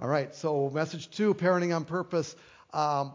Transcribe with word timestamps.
All 0.00 0.08
right, 0.08 0.34
so 0.34 0.70
message 0.70 1.08
two, 1.08 1.34
parenting 1.34 1.74
on 1.74 1.84
purpose. 1.84 2.34
Um, 2.72 3.12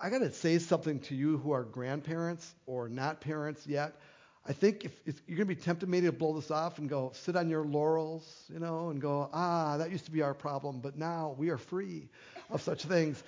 I 0.00 0.08
got 0.08 0.20
to 0.20 0.32
say 0.32 0.58
something 0.58 1.00
to 1.00 1.14
you 1.14 1.36
who 1.36 1.52
are 1.52 1.62
grandparents 1.62 2.54
or 2.64 2.88
not 2.88 3.20
parents 3.20 3.66
yet. 3.66 4.00
I 4.48 4.54
think 4.54 4.86
if, 4.86 4.92
if 5.04 5.20
you're 5.26 5.36
going 5.36 5.46
to 5.46 5.54
be 5.54 5.60
tempted 5.60 5.90
maybe 5.90 6.06
to 6.06 6.12
blow 6.12 6.32
this 6.34 6.50
off 6.50 6.78
and 6.78 6.88
go 6.88 7.12
sit 7.14 7.36
on 7.36 7.50
your 7.50 7.66
laurels, 7.66 8.44
you 8.50 8.58
know, 8.58 8.88
and 8.88 8.98
go, 8.98 9.28
ah, 9.34 9.76
that 9.76 9.90
used 9.90 10.06
to 10.06 10.10
be 10.10 10.22
our 10.22 10.32
problem, 10.32 10.80
but 10.80 10.96
now 10.96 11.34
we 11.36 11.50
are 11.50 11.58
free 11.58 12.08
of 12.48 12.62
such 12.62 12.84
things. 12.84 13.22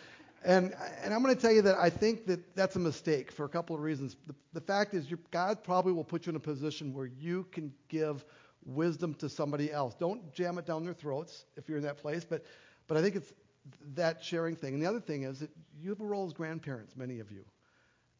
And, 0.46 0.74
and 1.04 1.12
I'm 1.12 1.22
going 1.22 1.34
to 1.34 1.40
tell 1.40 1.52
you 1.52 1.62
that 1.62 1.76
I 1.76 1.90
think 1.90 2.26
that 2.28 2.56
that's 2.56 2.76
a 2.76 2.80
mistake 2.80 3.30
for 3.32 3.44
a 3.44 3.50
couple 3.50 3.76
of 3.76 3.82
reasons. 3.82 4.16
The, 4.26 4.34
the 4.54 4.60
fact 4.62 4.94
is, 4.94 5.06
God 5.30 5.62
probably 5.62 5.92
will 5.92 6.04
put 6.04 6.24
you 6.24 6.30
in 6.30 6.36
a 6.36 6.40
position 6.40 6.94
where 6.94 7.06
you 7.06 7.46
can 7.52 7.74
give 7.90 8.24
wisdom 8.66 9.14
to 9.14 9.28
somebody 9.28 9.72
else. 9.72 9.94
Don't 9.94 10.32
jam 10.34 10.58
it 10.58 10.66
down 10.66 10.84
their 10.84 10.94
throats 10.94 11.44
if 11.56 11.68
you're 11.68 11.78
in 11.78 11.84
that 11.84 11.98
place, 11.98 12.24
but, 12.24 12.44
but 12.88 12.96
I 12.96 13.02
think 13.02 13.16
it's 13.16 13.32
that 13.94 14.22
sharing 14.22 14.56
thing. 14.56 14.74
And 14.74 14.82
the 14.82 14.86
other 14.86 15.00
thing 15.00 15.22
is 15.22 15.40
that 15.40 15.50
you 15.80 15.90
have 15.90 16.00
a 16.00 16.04
role 16.04 16.26
as 16.26 16.32
grandparents, 16.32 16.96
many 16.96 17.20
of 17.20 17.30
you. 17.30 17.44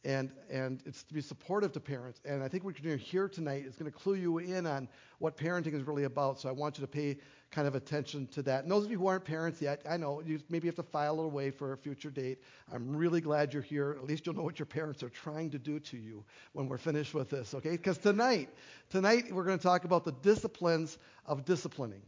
And, 0.03 0.31
and 0.49 0.81
it's 0.85 1.03
to 1.03 1.13
be 1.13 1.21
supportive 1.21 1.73
to 1.73 1.79
parents. 1.79 2.21
And 2.23 2.41
I 2.41 2.47
think 2.47 2.63
what 2.63 2.79
you're 2.79 2.91
doing 2.91 3.03
here 3.03 3.27
tonight 3.27 3.65
is 3.65 3.75
going 3.75 3.91
to 3.91 3.97
clue 3.97 4.15
you 4.15 4.37
in 4.37 4.65
on 4.65 4.87
what 5.19 5.35
parenting 5.35 5.73
is 5.73 5.83
really 5.83 6.05
about. 6.05 6.39
So 6.39 6.47
I 6.47 6.53
want 6.53 6.77
you 6.77 6.81
to 6.81 6.87
pay 6.87 7.17
kind 7.51 7.67
of 7.67 7.75
attention 7.75 8.27
to 8.27 8.41
that. 8.43 8.63
And 8.63 8.71
those 8.71 8.85
of 8.85 8.91
you 8.91 8.99
who 8.99 9.07
aren't 9.07 9.23
parents 9.23 9.61
yet, 9.61 9.81
I 9.89 9.97
know 9.97 10.21
you 10.25 10.39
maybe 10.49 10.67
have 10.67 10.75
to 10.75 10.83
file 10.83 11.19
it 11.21 11.25
away 11.25 11.49
for 11.49 11.73
a 11.73 11.77
future 11.77 12.09
date. 12.09 12.39
I'm 12.73 12.95
really 12.95 13.21
glad 13.21 13.53
you're 13.53 13.63
here. 13.63 13.95
At 13.97 14.05
least 14.05 14.25
you'll 14.25 14.35
know 14.35 14.43
what 14.43 14.59
your 14.59 14.65
parents 14.65 15.01
are 15.01 15.09
trying 15.09 15.49
to 15.51 15.59
do 15.59 15.79
to 15.79 15.97
you 15.97 16.23
when 16.53 16.67
we're 16.67 16.77
finished 16.77 17.13
with 17.13 17.29
this, 17.29 17.53
okay? 17.53 17.71
Because 17.71 17.97
tonight, 17.97 18.49
tonight 18.89 19.31
we're 19.31 19.45
going 19.45 19.57
to 19.57 19.63
talk 19.63 19.85
about 19.85 20.03
the 20.03 20.11
disciplines 20.11 20.97
of 21.25 21.45
disciplining. 21.45 22.01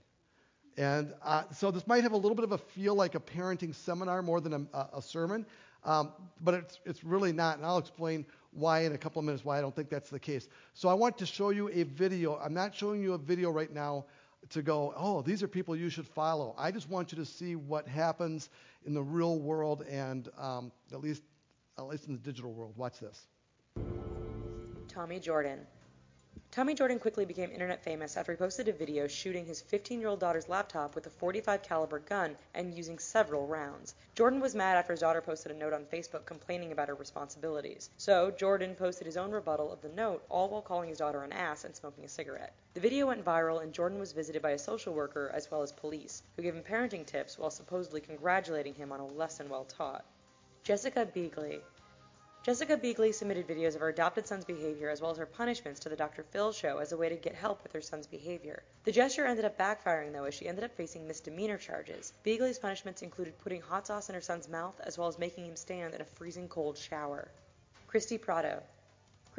And 0.77 1.13
uh, 1.23 1.43
so 1.53 1.71
this 1.71 1.85
might 1.87 2.03
have 2.03 2.13
a 2.13 2.17
little 2.17 2.35
bit 2.35 2.45
of 2.45 2.51
a 2.51 2.57
feel 2.57 2.95
like 2.95 3.15
a 3.15 3.19
parenting 3.19 3.73
seminar 3.75 4.21
more 4.21 4.39
than 4.39 4.67
a, 4.73 4.87
a 4.93 5.01
sermon, 5.01 5.45
um, 5.83 6.11
but 6.41 6.53
it's, 6.53 6.79
it's 6.85 7.03
really 7.03 7.31
not. 7.31 7.57
And 7.57 7.65
I'll 7.65 7.77
explain 7.77 8.25
why 8.51 8.81
in 8.81 8.93
a 8.93 8.97
couple 8.97 9.19
of 9.19 9.25
minutes 9.25 9.45
why 9.45 9.57
I 9.57 9.61
don't 9.61 9.75
think 9.75 9.89
that's 9.89 10.09
the 10.09 10.19
case. 10.19 10.47
So 10.73 10.89
I 10.89 10.93
want 10.93 11.17
to 11.19 11.25
show 11.25 11.49
you 11.49 11.69
a 11.69 11.83
video. 11.83 12.37
I'm 12.37 12.53
not 12.53 12.73
showing 12.73 13.01
you 13.01 13.13
a 13.13 13.17
video 13.17 13.51
right 13.51 13.73
now 13.73 14.05
to 14.49 14.61
go, 14.61 14.93
oh, 14.95 15.21
these 15.21 15.43
are 15.43 15.47
people 15.47 15.75
you 15.75 15.89
should 15.89 16.07
follow. 16.07 16.55
I 16.57 16.71
just 16.71 16.89
want 16.89 17.11
you 17.11 17.17
to 17.17 17.25
see 17.25 17.55
what 17.55 17.87
happens 17.87 18.49
in 18.85 18.93
the 18.93 19.03
real 19.03 19.39
world 19.39 19.83
and 19.89 20.29
um, 20.37 20.71
at 20.91 21.01
least 21.01 21.23
at 21.77 21.87
least 21.87 22.07
in 22.07 22.13
the 22.13 22.19
digital 22.19 22.51
world. 22.51 22.73
Watch 22.75 22.99
this. 22.99 23.27
Tommy 24.87 25.19
Jordan. 25.19 25.59
Tommy 26.51 26.73
Jordan 26.73 26.99
quickly 26.99 27.25
became 27.25 27.51
internet 27.51 27.83
famous 27.83 28.17
after 28.17 28.31
he 28.31 28.35
posted 28.37 28.67
a 28.67 28.73
video 28.73 29.07
shooting 29.07 29.45
his 29.45 29.61
15-year-old 29.61 30.19
daughter's 30.19 30.49
laptop 30.49 30.95
with 30.95 31.05
a 31.05 31.09
45 31.09 31.61
caliber 31.61 31.99
gun 31.99 32.35
and 32.53 32.73
using 32.73 32.97
several 32.97 33.47
rounds. 33.47 33.95
Jordan 34.15 34.39
was 34.39 34.55
mad 34.55 34.75
after 34.75 34.93
his 34.93 34.99
daughter 34.99 35.21
posted 35.21 35.51
a 35.51 35.55
note 35.55 35.73
on 35.73 35.85
Facebook 35.85 36.25
complaining 36.25 36.71
about 36.71 36.87
her 36.87 36.95
responsibilities. 36.95 37.89
So, 37.97 38.31
Jordan 38.31 38.75
posted 38.75 39.05
his 39.05 39.15
own 39.15 39.31
rebuttal 39.31 39.71
of 39.71 39.81
the 39.81 39.89
note, 39.89 40.23
all 40.27 40.49
while 40.49 40.61
calling 40.61 40.89
his 40.89 40.97
daughter 40.97 41.23
an 41.23 41.31
ass 41.31 41.63
and 41.63 41.75
smoking 41.75 42.03
a 42.03 42.09
cigarette. 42.09 42.53
The 42.73 42.81
video 42.81 43.07
went 43.07 43.23
viral 43.23 43.61
and 43.61 43.71
Jordan 43.71 43.99
was 43.99 44.11
visited 44.11 44.41
by 44.41 44.51
a 44.51 44.57
social 44.57 44.93
worker 44.93 45.31
as 45.33 45.49
well 45.51 45.61
as 45.61 45.71
police, 45.71 46.23
who 46.35 46.41
gave 46.41 46.55
him 46.55 46.63
parenting 46.63 47.05
tips 47.05 47.37
while 47.37 47.51
supposedly 47.51 48.01
congratulating 48.01 48.73
him 48.73 48.91
on 48.91 48.99
a 48.99 49.07
lesson 49.07 49.49
well 49.49 49.65
taught. 49.65 50.05
Jessica 50.63 51.05
Beagley, 51.05 51.61
Jessica 52.41 52.77
Beagley 52.77 53.13
submitted 53.13 53.49
videos 53.49 53.75
of 53.75 53.81
her 53.81 53.89
adopted 53.89 54.25
son's 54.25 54.45
behavior 54.45 54.89
as 54.89 55.01
well 55.01 55.11
as 55.11 55.17
her 55.17 55.25
punishments 55.25 55.81
to 55.81 55.89
the 55.89 55.95
Dr. 55.97 56.23
Phil 56.23 56.53
show 56.53 56.77
as 56.77 56.93
a 56.93 56.97
way 56.97 57.09
to 57.09 57.17
get 57.17 57.35
help 57.35 57.61
with 57.63 57.73
her 57.73 57.81
son's 57.81 58.07
behavior. 58.07 58.63
The 58.85 58.93
gesture 58.93 59.25
ended 59.25 59.43
up 59.43 59.57
backfiring 59.57 60.13
though 60.13 60.23
as 60.23 60.33
she 60.33 60.47
ended 60.47 60.63
up 60.63 60.73
facing 60.73 61.05
misdemeanor 61.05 61.57
charges. 61.57 62.13
Beagley's 62.23 62.57
punishments 62.57 63.01
included 63.01 63.37
putting 63.39 63.59
hot 63.61 63.87
sauce 63.87 64.07
in 64.07 64.15
her 64.15 64.21
son's 64.21 64.47
mouth 64.47 64.79
as 64.85 64.97
well 64.97 65.09
as 65.09 65.19
making 65.19 65.47
him 65.47 65.57
stand 65.57 65.93
in 65.93 65.99
a 65.99 66.05
freezing 66.05 66.47
cold 66.47 66.77
shower. 66.77 67.29
Christy 67.87 68.17
Prado 68.17 68.63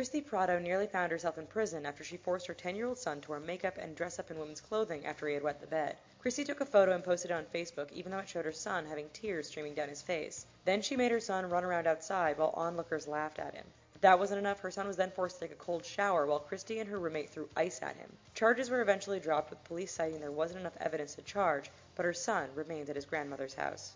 Christy 0.01 0.23
Prado 0.23 0.59
nearly 0.59 0.87
found 0.87 1.13
herself 1.13 1.37
in 1.37 1.47
prison 1.47 1.85
after 1.85 2.03
she 2.03 2.17
forced 2.17 2.47
her 2.47 2.55
10-year-old 2.55 2.97
son 2.97 3.21
to 3.21 3.29
wear 3.33 3.39
makeup 3.39 3.77
and 3.77 3.95
dress 3.95 4.19
up 4.19 4.31
in 4.31 4.39
women's 4.39 4.63
clothing 4.63 5.05
after 5.05 5.29
he 5.29 5.35
had 5.35 5.43
wet 5.43 5.61
the 5.61 5.67
bed. 5.67 5.99
Christy 6.21 6.43
took 6.43 6.63
a 6.63 6.65
photo 6.65 6.95
and 6.95 7.05
posted 7.05 7.31
it 7.31 7.35
on 7.35 7.45
Facebook 7.45 7.93
even 7.93 8.11
though 8.11 8.21
it 8.21 8.29
showed 8.31 8.47
her 8.47 8.51
son 8.51 8.87
having 8.87 9.11
tears 9.11 9.49
streaming 9.49 9.75
down 9.75 9.91
his 9.91 10.01
face. 10.01 10.47
Then 10.65 10.81
she 10.81 10.97
made 10.97 11.11
her 11.11 11.21
son 11.21 11.51
run 11.51 11.65
around 11.65 11.87
outside 11.87 12.39
while 12.39 12.55
onlookers 12.55 13.07
laughed 13.07 13.39
at 13.39 13.55
him. 13.55 13.67
If 13.95 14.01
that 14.01 14.19
wasn't 14.19 14.39
enough, 14.39 14.61
her 14.61 14.71
son 14.71 14.87
was 14.87 14.97
then 14.97 15.11
forced 15.11 15.39
to 15.39 15.41
take 15.43 15.53
a 15.53 15.63
cold 15.63 15.85
shower 15.85 16.25
while 16.25 16.41
Christy 16.41 16.79
and 16.79 16.89
her 16.89 16.99
roommate 16.99 17.29
threw 17.29 17.51
ice 17.55 17.83
at 17.83 17.97
him. 17.97 18.11
Charges 18.33 18.71
were 18.71 18.81
eventually 18.81 19.21
dropped 19.21 19.51
with 19.51 19.63
police 19.65 19.93
citing 19.93 20.21
there 20.21 20.33
wasn't 20.33 20.61
enough 20.61 20.79
evidence 20.81 21.15
to 21.17 21.23
charge, 21.23 21.71
but 21.95 22.07
her 22.07 22.15
son 22.15 22.49
remained 22.55 22.89
at 22.89 22.97
his 22.97 23.05
grandmother's 23.05 23.53
house. 23.53 23.93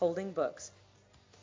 Holding 0.00 0.32
books. 0.32 0.70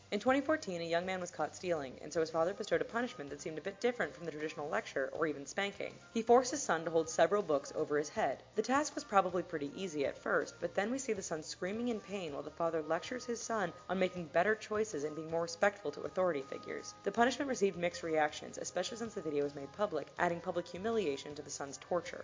In 0.09 0.21
2014, 0.21 0.79
a 0.79 0.85
young 0.85 1.05
man 1.05 1.19
was 1.19 1.31
caught 1.31 1.53
stealing, 1.53 1.99
and 2.01 2.13
so 2.13 2.21
his 2.21 2.29
father 2.29 2.53
bestowed 2.53 2.79
a 2.79 2.85
punishment 2.85 3.29
that 3.29 3.41
seemed 3.41 3.57
a 3.57 3.61
bit 3.61 3.81
different 3.81 4.15
from 4.15 4.23
the 4.23 4.31
traditional 4.31 4.69
lecture 4.69 5.09
or 5.11 5.27
even 5.27 5.45
spanking. 5.45 5.93
He 6.13 6.21
forced 6.21 6.51
his 6.51 6.63
son 6.63 6.85
to 6.85 6.91
hold 6.91 7.09
several 7.09 7.43
books 7.43 7.73
over 7.75 7.97
his 7.97 8.07
head. 8.07 8.41
The 8.55 8.61
task 8.61 8.95
was 8.95 9.03
probably 9.03 9.43
pretty 9.43 9.69
easy 9.75 10.05
at 10.05 10.17
first, 10.17 10.55
but 10.61 10.73
then 10.73 10.91
we 10.91 10.97
see 10.97 11.11
the 11.11 11.21
son 11.21 11.43
screaming 11.43 11.89
in 11.89 11.99
pain 11.99 12.31
while 12.31 12.41
the 12.41 12.49
father 12.49 12.81
lectures 12.83 13.25
his 13.25 13.41
son 13.41 13.73
on 13.89 13.99
making 13.99 14.27
better 14.27 14.55
choices 14.55 15.03
and 15.03 15.13
being 15.13 15.29
more 15.29 15.41
respectful 15.41 15.91
to 15.91 16.03
authority 16.03 16.41
figures. 16.41 16.93
The 17.03 17.11
punishment 17.11 17.49
received 17.49 17.75
mixed 17.75 18.01
reactions, 18.01 18.57
especially 18.57 18.99
since 18.99 19.13
the 19.13 19.21
video 19.21 19.43
was 19.43 19.55
made 19.55 19.73
public, 19.73 20.07
adding 20.19 20.39
public 20.39 20.65
humiliation 20.69 21.35
to 21.35 21.41
the 21.41 21.49
son's 21.49 21.79
torture. 21.79 22.23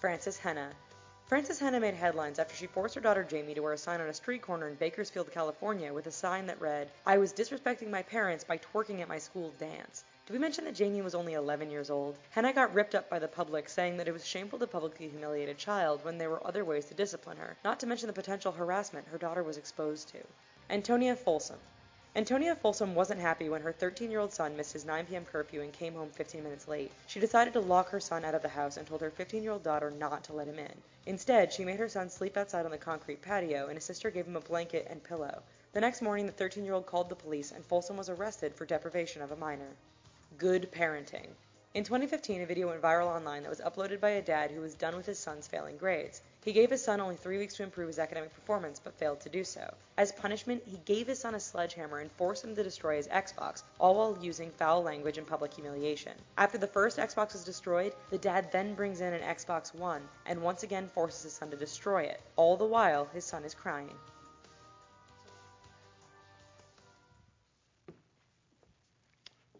Frances 0.00 0.38
Henna. 0.38 0.72
Frances 1.32 1.58
Henna 1.58 1.80
made 1.80 1.94
headlines 1.94 2.38
after 2.38 2.54
she 2.54 2.66
forced 2.66 2.94
her 2.94 3.00
daughter 3.00 3.24
Jamie 3.24 3.54
to 3.54 3.62
wear 3.62 3.72
a 3.72 3.78
sign 3.78 4.02
on 4.02 4.08
a 4.10 4.12
street 4.12 4.42
corner 4.42 4.68
in 4.68 4.74
Bakersfield, 4.74 5.30
California, 5.30 5.90
with 5.90 6.06
a 6.06 6.12
sign 6.12 6.44
that 6.44 6.60
read, 6.60 6.90
I 7.06 7.16
was 7.16 7.32
disrespecting 7.32 7.88
my 7.88 8.02
parents 8.02 8.44
by 8.44 8.58
twerking 8.58 9.00
at 9.00 9.08
my 9.08 9.16
school 9.16 9.50
dance. 9.58 10.04
Did 10.26 10.34
we 10.34 10.38
mention 10.38 10.66
that 10.66 10.74
Jamie 10.74 11.00
was 11.00 11.14
only 11.14 11.32
11 11.32 11.70
years 11.70 11.88
old? 11.88 12.18
Henna 12.28 12.52
got 12.52 12.74
ripped 12.74 12.94
up 12.94 13.08
by 13.08 13.18
the 13.18 13.28
public, 13.28 13.70
saying 13.70 13.96
that 13.96 14.08
it 14.08 14.12
was 14.12 14.26
shameful 14.26 14.58
to 14.58 14.66
publicly 14.66 15.08
humiliate 15.08 15.48
a 15.48 15.54
child 15.54 16.04
when 16.04 16.18
there 16.18 16.28
were 16.28 16.46
other 16.46 16.66
ways 16.66 16.84
to 16.84 16.94
discipline 16.94 17.38
her, 17.38 17.56
not 17.64 17.80
to 17.80 17.86
mention 17.86 18.08
the 18.08 18.12
potential 18.12 18.52
harassment 18.52 19.08
her 19.08 19.16
daughter 19.16 19.42
was 19.42 19.56
exposed 19.56 20.08
to. 20.08 20.18
Antonia 20.68 21.16
Folsom. 21.16 21.60
Antonia 22.14 22.54
Folsom 22.54 22.94
wasn't 22.94 23.18
happy 23.18 23.48
when 23.48 23.62
her 23.62 23.72
13-year-old 23.72 24.34
son 24.34 24.54
missed 24.54 24.74
his 24.74 24.84
9 24.84 25.06
p.m. 25.06 25.24
curfew 25.24 25.62
and 25.62 25.72
came 25.72 25.94
home 25.94 26.10
15 26.10 26.42
minutes 26.42 26.68
late. 26.68 26.92
She 27.06 27.20
decided 27.20 27.54
to 27.54 27.60
lock 27.60 27.88
her 27.88 28.00
son 28.00 28.22
out 28.22 28.34
of 28.34 28.42
the 28.42 28.50
house 28.50 28.76
and 28.76 28.86
told 28.86 29.00
her 29.00 29.10
15-year-old 29.10 29.62
daughter 29.62 29.90
not 29.90 30.22
to 30.24 30.34
let 30.34 30.46
him 30.46 30.58
in. 30.58 30.74
Instead, 31.06 31.50
she 31.50 31.64
made 31.64 31.78
her 31.78 31.88
son 31.88 32.10
sleep 32.10 32.36
outside 32.36 32.66
on 32.66 32.70
the 32.70 32.76
concrete 32.76 33.22
patio, 33.22 33.68
and 33.68 33.76
his 33.76 33.84
sister 33.84 34.10
gave 34.10 34.26
him 34.26 34.36
a 34.36 34.40
blanket 34.40 34.86
and 34.90 35.02
pillow. 35.02 35.42
The 35.72 35.80
next 35.80 36.02
morning, 36.02 36.26
the 36.26 36.32
13-year-old 36.32 36.84
called 36.84 37.08
the 37.08 37.16
police, 37.16 37.50
and 37.50 37.64
Folsom 37.64 37.96
was 37.96 38.10
arrested 38.10 38.54
for 38.54 38.66
deprivation 38.66 39.22
of 39.22 39.32
a 39.32 39.36
minor. 39.36 39.70
Good 40.36 40.70
parenting. 40.70 41.28
In 41.72 41.82
2015, 41.82 42.42
a 42.42 42.46
video 42.46 42.68
went 42.68 42.82
viral 42.82 43.06
online 43.06 43.42
that 43.44 43.48
was 43.48 43.60
uploaded 43.60 44.00
by 44.00 44.10
a 44.10 44.20
dad 44.20 44.50
who 44.50 44.60
was 44.60 44.74
done 44.74 44.94
with 44.94 45.06
his 45.06 45.18
son's 45.18 45.48
failing 45.48 45.78
grades. 45.78 46.20
He 46.44 46.52
gave 46.52 46.70
his 46.70 46.82
son 46.82 47.00
only 47.00 47.14
three 47.14 47.38
weeks 47.38 47.54
to 47.54 47.62
improve 47.62 47.86
his 47.86 48.00
academic 48.00 48.34
performance, 48.34 48.80
but 48.82 48.98
failed 48.98 49.20
to 49.20 49.28
do 49.28 49.44
so. 49.44 49.72
As 49.96 50.10
punishment, 50.10 50.64
he 50.66 50.78
gave 50.78 51.06
his 51.06 51.20
son 51.20 51.36
a 51.36 51.40
sledgehammer 51.40 52.00
and 52.00 52.10
forced 52.10 52.42
him 52.42 52.56
to 52.56 52.64
destroy 52.64 52.96
his 52.96 53.06
Xbox, 53.06 53.62
all 53.78 53.94
while 53.94 54.18
using 54.20 54.50
foul 54.50 54.82
language 54.82 55.18
and 55.18 55.26
public 55.26 55.54
humiliation. 55.54 56.12
After 56.36 56.58
the 56.58 56.66
first 56.66 56.98
Xbox 56.98 57.36
is 57.36 57.44
destroyed, 57.44 57.94
the 58.10 58.18
dad 58.18 58.50
then 58.50 58.74
brings 58.74 59.00
in 59.00 59.12
an 59.12 59.22
Xbox 59.22 59.72
One 59.72 60.02
and 60.26 60.42
once 60.42 60.64
again 60.64 60.88
forces 60.88 61.22
his 61.22 61.34
son 61.34 61.50
to 61.52 61.56
destroy 61.56 62.02
it. 62.02 62.20
All 62.34 62.56
the 62.56 62.66
while, 62.66 63.04
his 63.14 63.24
son 63.24 63.44
is 63.44 63.54
crying. 63.54 63.94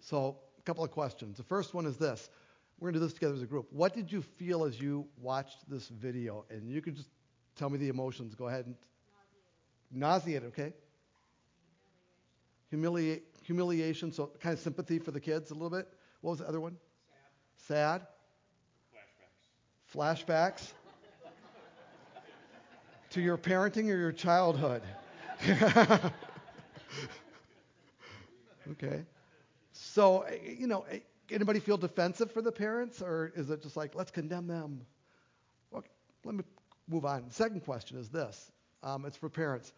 So 0.01 0.37
a 0.59 0.63
couple 0.63 0.83
of 0.83 0.91
questions. 0.91 1.37
The 1.37 1.45
first 1.45 1.75
one 1.75 1.87
is 1.87 1.97
this. 1.97 2.29
We're 2.83 2.91
going 2.91 2.95
to 2.95 2.99
do 2.99 3.07
this 3.07 3.15
together 3.15 3.35
as 3.35 3.43
a 3.43 3.47
group. 3.47 3.69
What 3.71 3.95
did 3.95 4.11
you 4.11 4.23
feel 4.23 4.65
as 4.65 4.81
you 4.81 5.07
watched 5.21 5.71
this 5.71 5.87
video? 5.87 6.45
And 6.51 6.69
you 6.69 6.83
can 6.83 6.97
just 6.97 7.11
tell 7.55 7.71
me 7.71 7.79
the 7.79 7.89
emotions. 7.89 8.35
Go 8.35 8.49
ahead 8.49 8.67
and. 8.67 8.75
Nauseated, 9.93 10.47
okay? 10.47 10.73
Humiliate, 12.71 13.23
humiliation, 13.45 14.11
so 14.11 14.33
kind 14.41 14.53
of 14.53 14.59
sympathy 14.59 14.99
for 14.99 15.13
the 15.13 15.21
kids 15.21 15.53
a 15.53 15.55
little 15.55 15.71
bit. 15.71 15.87
What 16.23 16.33
was 16.33 16.41
the 16.41 16.49
other 16.49 16.59
one? 16.59 16.77
Sad. 17.69 18.01
Sad? 18.01 18.07
Flashbacks. 19.95 20.27
Flashbacks? 20.27 20.73
to 23.11 23.21
your 23.21 23.39
parenting 23.39 23.85
or 23.93 23.97
your 23.97 24.11
childhood? 24.11 24.83
okay. 28.73 29.05
So, 29.73 30.27
you 30.43 30.67
know, 30.67 30.85
anybody 31.33 31.61
feel 31.61 31.77
defensive 31.77 32.31
for 32.31 32.43
the 32.43 32.53
parents, 32.53 33.03
or 33.03 33.33
is 33.35 33.51
it 33.51 33.63
just 33.63 33.77
like, 33.77 33.95
let's 33.95 34.11
condemn 34.11 34.47
them? 34.47 34.83
Let 36.25 36.35
me 36.35 36.45
move 36.89 37.05
on. 37.05 37.25
The 37.27 37.35
second 37.35 37.61
question 37.61 37.99
is 37.99 38.09
this 38.09 38.51
um, 38.83 39.05
it's 39.05 39.17
for 39.17 39.29
parents. 39.29 39.73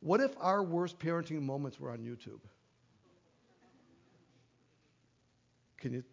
What 0.00 0.20
if 0.20 0.32
our 0.40 0.62
worst 0.62 0.98
parenting 0.98 1.42
moments 1.42 1.80
were 1.80 1.90
on 1.90 1.98
YouTube? 1.98 2.40
Can 5.78 5.92
you, 5.92 6.04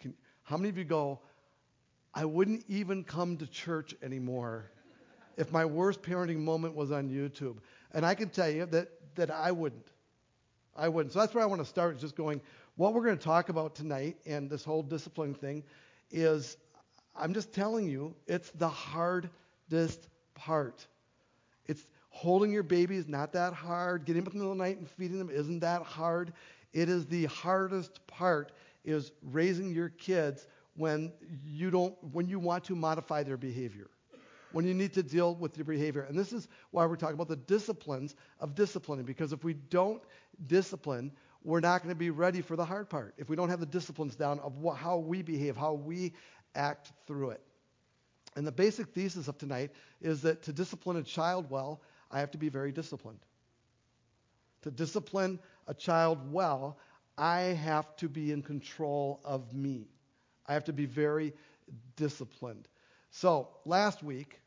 can, 0.00 0.14
how 0.42 0.56
many 0.56 0.68
of 0.68 0.78
you 0.78 0.84
go, 0.84 1.20
I 2.14 2.24
wouldn't 2.24 2.64
even 2.68 3.04
come 3.04 3.36
to 3.38 3.46
church 3.46 3.94
anymore 4.02 4.70
if 5.36 5.50
my 5.50 5.64
worst 5.64 6.02
parenting 6.02 6.38
moment 6.38 6.74
was 6.74 6.92
on 6.92 7.08
YouTube. 7.08 7.56
And 7.92 8.06
I 8.06 8.14
can 8.14 8.28
tell 8.28 8.48
you 8.48 8.66
that, 8.66 8.88
that 9.16 9.30
I 9.30 9.50
wouldn't. 9.50 9.86
I 10.76 10.88
wouldn't. 10.88 11.12
So 11.12 11.20
that's 11.20 11.34
where 11.34 11.42
I 11.42 11.46
want 11.46 11.60
to 11.60 11.66
start, 11.66 11.98
just 11.98 12.16
going, 12.16 12.40
what 12.76 12.94
we're 12.94 13.04
going 13.04 13.16
to 13.16 13.24
talk 13.24 13.48
about 13.48 13.74
tonight 13.74 14.16
and 14.26 14.50
this 14.50 14.64
whole 14.64 14.82
discipline 14.82 15.34
thing 15.34 15.62
is, 16.10 16.56
I'm 17.16 17.32
just 17.32 17.52
telling 17.52 17.88
you, 17.88 18.14
it's 18.26 18.50
the 18.50 18.68
hardest 18.68 20.08
part. 20.34 20.86
It's 21.66 21.86
holding 22.10 22.52
your 22.52 22.62
baby 22.62 22.96
is 22.96 23.08
not 23.08 23.32
that 23.32 23.52
hard. 23.52 24.04
Getting 24.04 24.22
up 24.26 24.32
in 24.32 24.38
the 24.38 24.44
middle 24.44 24.52
of 24.52 24.58
the 24.58 24.64
night 24.64 24.78
and 24.78 24.88
feeding 24.88 25.18
them 25.18 25.30
isn't 25.30 25.60
that 25.60 25.82
hard. 25.82 26.32
It 26.72 26.88
is 26.88 27.06
the 27.06 27.26
hardest 27.26 28.04
part 28.06 28.52
is 28.84 29.12
raising 29.22 29.72
your 29.72 29.88
kids 29.90 30.46
when 30.76 31.12
you 31.46 31.70
don't 31.70 31.94
when 32.12 32.28
you 32.28 32.38
want 32.38 32.64
to 32.64 32.74
modify 32.74 33.22
their 33.22 33.36
behavior 33.36 33.88
when 34.52 34.64
you 34.64 34.74
need 34.74 34.92
to 34.94 35.02
deal 35.02 35.34
with 35.34 35.56
your 35.56 35.64
behavior. 35.64 36.02
And 36.02 36.16
this 36.16 36.32
is 36.32 36.48
why 36.70 36.86
we're 36.86 36.96
talking 36.96 37.14
about 37.14 37.28
the 37.28 37.36
disciplines 37.36 38.14
of 38.38 38.54
disciplining, 38.54 39.04
because 39.04 39.32
if 39.32 39.42
we 39.42 39.54
don't 39.54 40.00
discipline, 40.46 41.10
we're 41.44 41.60
not 41.60 41.82
going 41.82 41.94
to 41.94 41.98
be 41.98 42.10
ready 42.10 42.40
for 42.40 42.56
the 42.56 42.64
hard 42.64 42.88
part. 42.88 43.14
If 43.18 43.28
we 43.28 43.36
don't 43.36 43.50
have 43.50 43.60
the 43.60 43.66
disciplines 43.66 44.16
down 44.16 44.40
of 44.40 44.56
what, 44.56 44.78
how 44.78 44.96
we 44.96 45.22
behave, 45.22 45.56
how 45.56 45.74
we 45.74 46.14
act 46.54 46.90
through 47.06 47.30
it. 47.30 47.42
And 48.34 48.46
the 48.46 48.52
basic 48.52 48.88
thesis 48.88 49.28
of 49.28 49.38
tonight 49.38 49.70
is 50.00 50.22
that 50.22 50.42
to 50.44 50.52
discipline 50.52 50.96
a 50.96 51.02
child 51.02 51.50
well, 51.50 51.82
I 52.10 52.20
have 52.20 52.30
to 52.32 52.38
be 52.38 52.48
very 52.48 52.72
disciplined. 52.72 53.20
To 54.62 54.70
discipline 54.70 55.38
a 55.68 55.74
child 55.74 56.32
well, 56.32 56.78
I 57.16 57.40
have 57.40 57.94
to 57.96 58.08
be 58.08 58.32
in 58.32 58.42
control 58.42 59.20
of 59.24 59.52
me. 59.52 59.86
I 60.46 60.54
have 60.54 60.64
to 60.64 60.72
be 60.72 60.86
very 60.86 61.34
disciplined. 61.96 62.66
So, 63.10 63.48
last 63.64 64.02
week, 64.02 64.40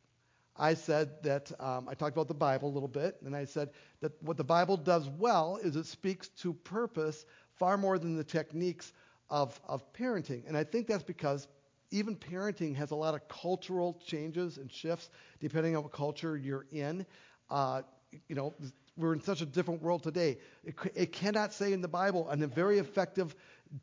I 0.58 0.74
said 0.74 1.24
that 1.24 1.52
um, 1.60 1.88
I 1.88 1.94
talked 1.94 2.16
about 2.16 2.28
the 2.28 2.34
Bible 2.34 2.70
a 2.70 2.74
little 2.74 2.88
bit, 2.90 3.18
and 3.26 3.36
I 3.36 3.46
said 3.46 3.70
that 4.02 4.12
what 4.22 4.38
the 4.38 4.44
Bible 4.44 4.78
does 4.78 5.08
well 5.10 5.60
is 5.62 5.76
it 5.76 5.86
speaks 5.86 6.30
to 6.42 6.54
purpose 6.54 7.26
far 7.56 7.78
more 7.78 8.00
than 8.00 8.16
the 8.16 8.24
techniques 8.24 8.94
of, 9.30 9.60
of 9.68 9.92
parenting. 9.94 10.48
And 10.48 10.58
I 10.58 10.64
think 10.64 10.88
that's 10.88 11.04
because 11.04 11.48
even 11.92 12.16
parenting 12.16 12.76
has 12.76 12.92
a 12.92 12.96
lot 12.96 13.14
of 13.14 13.28
cultural 13.28 14.00
changes 14.06 14.58
and 14.58 14.72
shifts 14.72 15.10
depending 15.40 15.76
on 15.76 15.84
what 15.84 15.92
culture 15.92 16.36
you're 16.36 16.66
in. 16.72 17.06
Uh, 17.50 17.82
you 18.28 18.36
know, 18.36 18.54
we're 18.98 19.14
in 19.14 19.22
such 19.22 19.42
a 19.42 19.46
different 19.46 19.82
world 19.82 20.04
today. 20.04 20.38
It, 20.64 20.76
it 20.96 21.12
cannot 21.12 21.54
say 21.54 21.72
in 21.72 21.82
the 21.82 21.88
Bible, 21.88 22.30
and 22.30 22.44
a 22.44 22.48
very 22.48 22.80
effective 22.80 23.36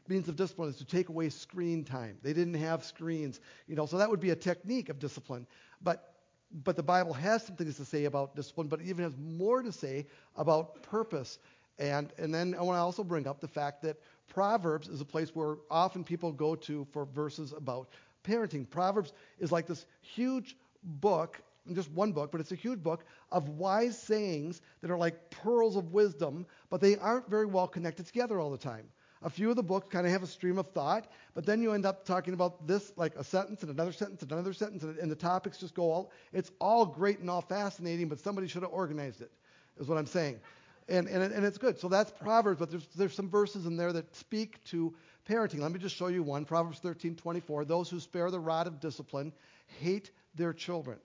means 0.08 0.28
of 0.28 0.36
discipline 0.36 0.70
is 0.70 0.76
to 0.76 0.84
take 0.84 1.08
away 1.08 1.28
screen 1.28 1.84
time. 1.84 2.18
They 2.22 2.32
didn't 2.32 2.54
have 2.54 2.84
screens, 2.84 3.40
you 3.68 3.76
know, 3.76 3.86
so 3.86 3.98
that 3.98 4.10
would 4.10 4.20
be 4.20 4.30
a 4.30 4.36
technique 4.36 4.88
of 4.88 4.98
discipline. 4.98 5.46
But 5.82 6.13
but 6.62 6.76
the 6.76 6.82
Bible 6.82 7.12
has 7.12 7.44
some 7.44 7.56
things 7.56 7.76
to 7.76 7.84
say 7.84 8.04
about 8.04 8.36
discipline, 8.36 8.68
but 8.68 8.80
it 8.80 8.86
even 8.86 9.04
has 9.04 9.16
more 9.16 9.62
to 9.62 9.72
say 9.72 10.06
about 10.36 10.82
purpose. 10.82 11.38
And, 11.78 12.12
and 12.18 12.32
then 12.32 12.54
I 12.54 12.62
want 12.62 12.76
to 12.76 12.80
also 12.80 13.02
bring 13.02 13.26
up 13.26 13.40
the 13.40 13.48
fact 13.48 13.82
that 13.82 13.96
Proverbs 14.28 14.88
is 14.88 15.00
a 15.00 15.04
place 15.04 15.34
where 15.34 15.56
often 15.70 16.04
people 16.04 16.30
go 16.30 16.54
to 16.54 16.86
for 16.92 17.04
verses 17.06 17.52
about 17.52 17.88
parenting. 18.22 18.68
Proverbs 18.70 19.12
is 19.40 19.50
like 19.50 19.66
this 19.66 19.84
huge 20.00 20.56
book, 20.82 21.42
just 21.72 21.90
one 21.90 22.12
book, 22.12 22.30
but 22.30 22.40
it's 22.40 22.52
a 22.52 22.56
huge 22.56 22.82
book 22.82 23.04
of 23.32 23.48
wise 23.48 24.00
sayings 24.00 24.62
that 24.80 24.90
are 24.90 24.96
like 24.98 25.30
pearls 25.30 25.76
of 25.76 25.92
wisdom, 25.92 26.46
but 26.70 26.80
they 26.80 26.96
aren't 26.96 27.28
very 27.28 27.46
well 27.46 27.66
connected 27.66 28.06
together 28.06 28.38
all 28.38 28.50
the 28.50 28.58
time 28.58 28.84
a 29.24 29.30
few 29.30 29.48
of 29.48 29.56
the 29.56 29.62
books 29.62 29.88
kind 29.90 30.06
of 30.06 30.12
have 30.12 30.22
a 30.22 30.26
stream 30.26 30.58
of 30.58 30.68
thought, 30.68 31.10
but 31.34 31.46
then 31.46 31.62
you 31.62 31.72
end 31.72 31.86
up 31.86 32.04
talking 32.04 32.34
about 32.34 32.66
this 32.66 32.92
like 32.96 33.16
a 33.16 33.24
sentence 33.24 33.62
and 33.62 33.70
another 33.70 33.90
sentence 33.90 34.22
and 34.22 34.30
another 34.30 34.52
sentence, 34.52 34.84
and, 34.84 35.10
the 35.10 35.16
topics 35.16 35.58
just 35.58 35.74
go 35.74 35.90
all. 35.90 36.12
It's 36.32 36.50
all 36.60 36.84
great 36.84 37.20
and 37.20 37.30
all 37.30 37.40
fascinating, 37.40 38.08
but 38.08 38.20
somebody 38.20 38.46
should 38.46 38.62
have 38.62 38.70
organized 38.70 39.22
it, 39.22 39.32
is 39.80 39.88
what 39.88 39.96
I'm 39.96 40.06
saying. 40.06 40.40
And, 40.88 41.08
and, 41.08 41.32
and 41.32 41.44
it's 41.46 41.56
good. 41.56 41.78
So 41.80 41.88
that's 41.88 42.10
Proverbs, 42.10 42.60
but 42.60 42.70
there's, 42.70 42.86
there's 42.94 43.14
some 43.14 43.30
verses 43.30 43.64
in 43.64 43.78
there 43.78 43.94
that 43.94 44.14
speak 44.14 44.62
to 44.64 44.94
parenting. 45.26 45.60
Let 45.60 45.72
me 45.72 45.78
just 45.78 45.96
show 45.96 46.08
you 46.08 46.22
one. 46.22 46.44
Proverbs 46.44 46.80
13:24. 46.80 47.66
Those 47.66 47.88
who 47.88 48.00
spare 48.00 48.30
the 48.30 48.38
rod 48.38 48.66
of 48.66 48.78
discipline 48.78 49.32
hate 49.80 50.10
their 50.34 50.52
children. 50.52 50.98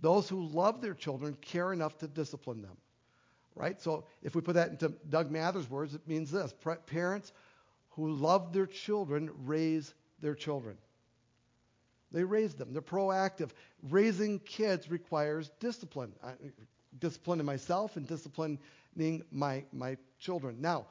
Those 0.00 0.28
who 0.28 0.46
love 0.46 0.82
their 0.82 0.92
children 0.92 1.34
care 1.40 1.72
enough 1.72 1.96
to 1.98 2.06
discipline 2.06 2.60
them 2.60 2.76
right? 3.58 3.80
So 3.80 4.04
if 4.22 4.34
we 4.34 4.40
put 4.40 4.54
that 4.54 4.70
into 4.70 4.92
Doug 5.08 5.30
Mather's 5.30 5.68
words, 5.68 5.94
it 5.94 6.06
means 6.06 6.30
this 6.30 6.54
parents 6.86 7.32
who 7.90 8.12
love 8.12 8.52
their 8.52 8.66
children 8.66 9.30
raise 9.44 9.92
their 10.20 10.34
children. 10.34 10.78
They 12.10 12.24
raise 12.24 12.54
them, 12.54 12.72
they're 12.72 12.80
proactive. 12.80 13.50
Raising 13.90 14.38
kids 14.40 14.90
requires 14.90 15.50
discipline. 15.60 16.12
I, 16.24 16.32
disciplining 16.98 17.44
myself 17.44 17.96
and 17.96 18.06
disciplining 18.06 18.58
my, 19.30 19.64
my 19.72 19.96
children. 20.18 20.60
Now, 20.60 20.86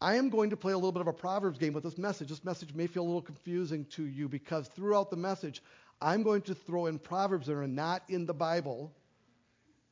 I 0.00 0.16
am 0.16 0.28
going 0.28 0.50
to 0.50 0.56
play 0.56 0.72
a 0.72 0.76
little 0.76 0.92
bit 0.92 1.00
of 1.00 1.06
a 1.06 1.12
Proverbs 1.12 1.58
game 1.58 1.72
with 1.72 1.84
this 1.84 1.98
message. 1.98 2.28
This 2.28 2.44
message 2.44 2.74
may 2.74 2.86
feel 2.86 3.02
a 3.02 3.06
little 3.06 3.22
confusing 3.22 3.84
to 3.90 4.04
you 4.04 4.28
because 4.28 4.68
throughout 4.68 5.10
the 5.10 5.16
message, 5.16 5.62
I'm 6.00 6.22
going 6.22 6.42
to 6.42 6.54
throw 6.54 6.86
in 6.86 6.98
Proverbs 6.98 7.46
that 7.46 7.54
are 7.54 7.66
not 7.66 8.02
in 8.08 8.26
the 8.26 8.34
Bible, 8.34 8.92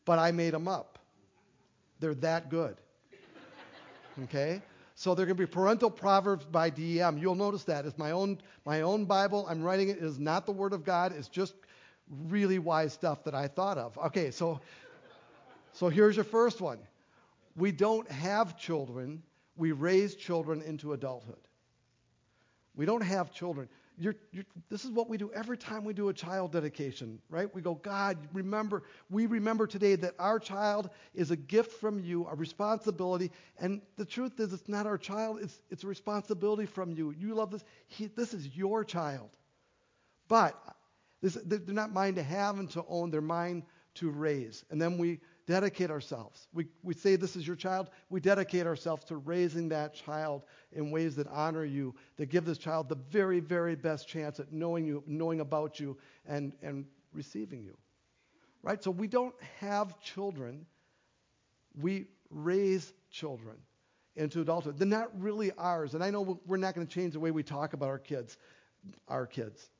but 0.05 0.19
I 0.19 0.33
made 0.33 0.55
them 0.55 0.69
up. 0.69 0.92
They're 2.03 2.15
that 2.17 2.51
good. 2.51 2.77
Okay? 4.25 4.61
So 4.97 5.15
they're 5.15 5.25
going 5.25 5.37
to 5.37 5.47
be 5.47 5.47
parental 5.47 5.89
proverbs 5.89 6.45
by 6.45 6.69
DM. 6.69 7.21
You'll 7.21 7.37
notice 7.37 7.63
that. 7.65 7.87
It's 7.87 7.97
my 7.97 8.11
own 8.11 8.39
my 8.67 8.81
own 8.81 9.05
Bible. 9.05 9.47
I'm 9.49 9.63
writing 9.63 9.89
it. 9.89 9.99
It 9.99 10.03
is 10.03 10.19
not 10.19 10.45
the 10.45 10.51
word 10.51 10.73
of 10.73 10.85
God. 10.85 11.15
It's 11.17 11.29
just 11.29 11.55
really 12.29 12.59
wise 12.59 12.93
stuff 12.93 13.23
that 13.23 13.37
I 13.37 13.47
thought 13.47 13.79
of. 13.79 13.97
Okay, 13.99 14.33
so 14.33 14.61
so 15.73 15.89
here's 15.89 16.17
your 16.17 16.25
first 16.25 16.61
one. 16.61 16.79
We 17.55 17.71
don't 17.71 18.11
have 18.11 18.59
children. 18.59 19.23
We 19.57 19.71
raise 19.71 20.17
children 20.17 20.61
into 20.61 20.95
adulthood. 20.95 21.47
We 22.75 22.85
don't 22.85 23.03
have 23.03 23.33
children 23.33 23.69
you're, 23.99 24.17
you're, 24.33 24.45
this 24.69 24.85
is 24.85 24.91
what 24.91 25.09
we 25.09 25.17
do 25.17 25.31
every 25.33 25.57
time 25.57 25.85
we 25.85 25.93
do 25.93 26.09
a 26.09 26.13
child 26.13 26.53
dedication, 26.53 27.21
right? 27.29 27.53
We 27.55 27.61
go, 27.61 27.75
God, 27.75 28.19
remember, 28.33 28.83
we 29.11 29.27
remember 29.27 29.67
today 29.67 29.97
that 29.97 30.15
our 30.19 30.39
child 30.39 30.91
is 31.15 31.31
a 31.31 31.37
gift 31.37 31.73
from 31.81 31.99
you, 31.99 32.27
a 32.31 32.35
responsibility. 32.35 33.31
And 33.59 33.83
the 33.97 34.05
truth 34.05 34.41
is, 34.41 34.53
it's 34.53 34.69
not 34.69 34.87
our 34.87 34.99
child, 34.99 35.41
it's, 35.43 35.61
it's 35.71 35.85
a 35.85 35.87
responsibility 35.87 36.67
from 36.67 36.93
you. 36.93 37.15
You 37.19 37.35
love 37.35 37.51
this. 37.51 37.65
He, 37.87 38.07
this 38.07 38.35
is 38.35 38.57
your 38.57 38.85
child. 38.85 39.31
But 40.29 40.59
this, 41.21 41.39
they're 41.45 41.61
not 41.67 41.93
mine 41.93 42.15
to 42.17 42.23
have 42.23 42.59
and 42.59 42.71
to 42.71 42.85
own, 42.89 43.11
they're 43.11 43.21
mine 43.21 43.65
to 43.95 44.11
raise. 44.11 44.65
And 44.71 44.81
then 44.81 44.99
we 44.99 45.21
dedicate 45.47 45.91
ourselves. 45.91 46.47
We, 46.53 46.67
we 46.83 46.95
say 46.95 47.17
this 47.17 47.37
is 47.37 47.47
your 47.47 47.57
child. 47.57 47.91
We 48.11 48.21
dedicate 48.21 48.67
ourselves 48.67 49.05
to 49.07 49.17
raising 49.17 49.69
that 49.71 49.95
child 49.95 50.45
in 50.73 50.91
ways 50.91 51.17
that 51.17 51.27
honor 51.29 51.65
you, 51.65 51.95
that 52.17 52.27
give 52.27 52.45
this 52.45 52.59
child 52.59 52.89
the 52.89 52.99
very, 53.11 53.41
very 53.41 53.75
best 53.75 54.09
chance 54.09 54.41
at 54.41 54.53
knowing 54.53 54.87
you, 54.87 55.03
knowing 55.07 55.41
about 55.41 55.81
you, 55.81 55.97
and, 56.27 56.53
and 56.63 56.87
receiving 57.13 57.63
you. 57.63 57.77
Right? 58.63 58.83
So 58.83 58.91
we 58.91 59.09
don't 59.09 59.35
have 59.59 60.01
children. 60.01 60.67
We 61.81 62.07
raise 62.31 62.93
children 63.11 63.57
into 64.15 64.41
adulthood. 64.41 64.79
They're 64.79 64.87
not 64.87 65.09
really 65.21 65.51
ours. 65.59 65.95
And 65.95 66.05
I 66.05 66.11
know 66.11 66.41
we're 66.47 66.57
not 66.57 66.75
going 66.75 66.87
to 66.87 66.93
change 66.93 67.15
the 67.15 67.21
way 67.21 67.31
we 67.31 67.43
talk 67.43 67.73
about 67.73 67.89
our 67.89 67.99
kids, 67.99 68.37
our 69.09 69.27
kids. 69.27 69.71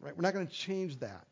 Right? 0.00 0.16
We're 0.16 0.22
not 0.22 0.34
going 0.34 0.46
to 0.46 0.52
change 0.52 0.98
that. 1.00 1.26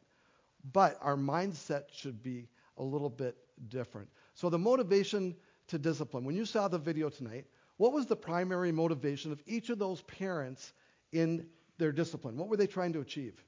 But 0.73 0.99
our 1.01 1.17
mindset 1.17 1.85
should 1.93 2.23
be 2.23 2.49
a 2.79 2.83
little 2.83 3.11
bit 3.11 3.37
different. 3.69 4.09
So 4.35 4.51
the 4.51 4.59
motivation 4.59 5.35
to 5.69 5.79
discipline. 5.79 6.25
When 6.25 6.37
you 6.37 6.45
saw 6.45 6.69
the 6.69 6.79
video 6.79 7.09
tonight, 7.09 7.47
what 7.77 7.93
was 7.93 8.07
the 8.07 8.17
primary 8.17 8.73
motivation 8.73 9.33
of 9.33 9.43
each 9.47 9.71
of 9.71 9.79
those 9.79 10.03
parents 10.03 10.73
in 11.13 11.47
their 11.79 11.93
discipline? 11.93 12.37
What 12.37 12.49
were 12.49 12.57
they 12.57 12.67
trying 12.67 12.93
to 12.95 13.01
achieve? 13.01 13.43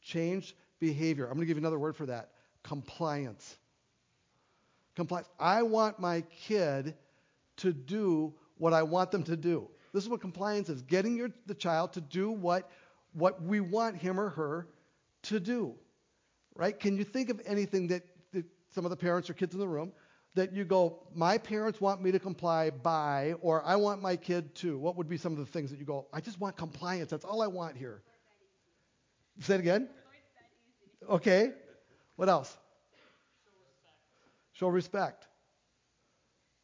Change 0.00 0.56
behavior. 0.78 1.26
I'm 1.26 1.34
going 1.34 1.40
to 1.40 1.46
give 1.46 1.56
you 1.56 1.62
another 1.62 1.78
word 1.78 1.96
for 1.96 2.06
that 2.06 2.30
compliance. 2.62 3.56
Compliance. 4.94 5.28
I 5.38 5.62
want 5.62 5.98
my 5.98 6.22
kid 6.22 6.94
to 7.58 7.72
do 7.72 8.34
what 8.58 8.72
I 8.72 8.82
want 8.82 9.10
them 9.10 9.22
to 9.24 9.36
do. 9.36 9.68
This 9.92 10.02
is 10.04 10.08
what 10.08 10.20
compliance 10.20 10.68
is 10.68 10.82
getting 10.82 11.16
your, 11.16 11.30
the 11.46 11.54
child 11.54 11.92
to 11.94 12.00
do 12.00 12.30
what, 12.30 12.70
what 13.12 13.42
we 13.42 13.60
want 13.60 13.96
him 13.96 14.18
or 14.18 14.30
her 14.30 14.68
to 15.24 15.38
do. 15.40 15.74
Right? 16.54 16.78
Can 16.78 16.96
you 16.96 17.04
think 17.04 17.30
of 17.30 17.40
anything 17.46 17.88
that 17.88 18.02
some 18.74 18.84
of 18.84 18.90
the 18.90 18.96
parents 18.96 19.30
or 19.30 19.34
kids 19.34 19.54
in 19.54 19.60
the 19.60 19.68
room, 19.68 19.92
that 20.34 20.52
you 20.52 20.64
go, 20.64 21.02
my 21.14 21.38
parents 21.38 21.80
want 21.80 22.02
me 22.02 22.12
to 22.12 22.18
comply 22.18 22.70
by, 22.70 23.34
or 23.42 23.62
I 23.64 23.76
want 23.76 24.00
my 24.00 24.16
kid 24.16 24.54
to. 24.56 24.78
What 24.78 24.96
would 24.96 25.08
be 25.08 25.18
some 25.18 25.32
of 25.32 25.38
the 25.38 25.46
things 25.46 25.70
that 25.70 25.78
you 25.78 25.84
go, 25.84 26.06
I 26.12 26.20
just 26.20 26.40
want 26.40 26.56
compliance. 26.56 27.10
That's 27.10 27.24
all 27.24 27.42
I 27.42 27.48
want 27.48 27.76
here. 27.76 28.02
Say 29.40 29.54
it 29.54 29.60
again. 29.60 29.88
Okay. 31.08 31.50
What 32.16 32.28
else? 32.28 32.56
Show 34.52 34.68
respect. 34.68 35.26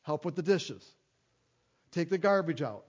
Help 0.03 0.25
with 0.25 0.37
the 0.37 0.43
dishes. 0.43 0.87
Take 1.93 2.11
the 2.11 2.19
garbage 2.19 2.63
out. 2.63 2.85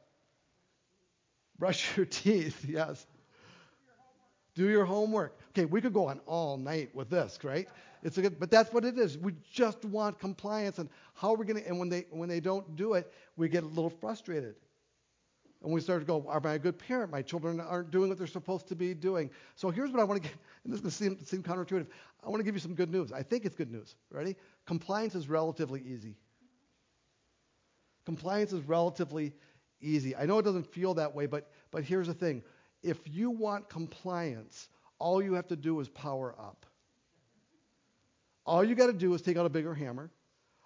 Brush 1.58 1.86
your 1.98 2.06
teeth, 2.06 2.66
yes. 2.68 3.06
Do 4.60 4.68
your 4.68 4.84
homework. 4.84 5.40
Okay, 5.52 5.64
we 5.64 5.80
could 5.80 5.94
go 5.94 6.08
on 6.08 6.20
all 6.26 6.58
night 6.58 6.94
with 6.94 7.10
this, 7.10 7.40
right? 7.46 7.70
It's 8.04 8.18
a 8.18 8.22
good, 8.22 8.42
but 8.42 8.52
that's 8.52 8.74
what 8.74 8.84
it 8.84 9.00
is. 9.00 9.18
We 9.18 9.34
just 9.50 9.86
want 9.86 10.20
compliance, 10.20 10.80
and 10.80 10.90
how 11.14 11.30
are 11.30 11.38
we 11.38 11.46
going 11.46 11.64
to? 11.64 11.66
And 11.66 11.80
when 11.80 11.88
they 11.88 12.08
when 12.12 12.28
they 12.28 12.42
don't 12.42 12.76
do 12.76 12.96
it, 12.96 13.10
we 13.38 13.48
get 13.48 13.64
a 13.64 13.68
little 13.68 13.90
frustrated, 13.90 14.56
and 15.64 15.72
we 15.72 15.80
start 15.80 16.02
to 16.02 16.06
go, 16.06 16.30
"Am 16.30 16.46
I 16.46 16.56
a 16.56 16.60
good 16.60 16.78
parent? 16.78 17.10
My 17.10 17.22
children 17.22 17.62
aren't 17.62 17.90
doing 17.90 18.10
what 18.10 18.18
they're 18.18 18.28
supposed 18.28 18.68
to 18.68 18.76
be 18.76 18.94
doing." 18.94 19.30
So 19.56 19.70
here's 19.70 19.92
what 19.92 20.02
I 20.02 20.04
want 20.04 20.22
to 20.22 20.28
get. 20.28 20.38
And 20.66 20.74
this 20.74 20.80
is 20.80 20.82
going 20.82 21.16
to 21.16 21.22
seem, 21.22 21.26
seem 21.26 21.42
counterintuitive. 21.42 21.88
I 22.22 22.28
want 22.28 22.42
to 22.42 22.44
give 22.44 22.54
you 22.54 22.60
some 22.60 22.76
good 22.76 22.92
news. 22.92 23.14
I 23.14 23.24
think 23.24 23.46
it's 23.46 23.56
good 23.56 23.72
news. 23.72 23.96
Ready? 24.12 24.36
Compliance 24.66 25.16
is 25.16 25.30
relatively 25.30 25.82
easy. 25.88 26.18
Compliance 28.04 28.52
is 28.52 28.62
relatively 28.64 29.32
easy. 29.80 30.18
I 30.18 30.26
know 30.26 30.38
it 30.38 30.44
doesn't 30.44 30.68
feel 30.68 30.96
that 30.96 31.16
way, 31.16 31.28
but 31.28 31.50
but 31.72 31.86
here's 31.86 32.08
the 32.08 32.14
thing. 32.14 32.44
If 32.82 33.00
you 33.06 33.30
want 33.30 33.70
compliance, 33.70 34.70
all 35.00 35.22
you 35.22 35.34
have 35.34 35.48
to 35.48 35.56
do 35.56 35.80
is 35.80 35.90
power 35.90 36.36
up. 36.40 36.66
All 38.46 38.64
you 38.64 38.76
got 38.76 38.88
to 38.88 38.94
do 38.94 39.14
is 39.14 39.22
take 39.22 39.38
out 39.38 39.46
a 39.46 39.50
bigger 39.50 39.74
hammer. 39.74 40.10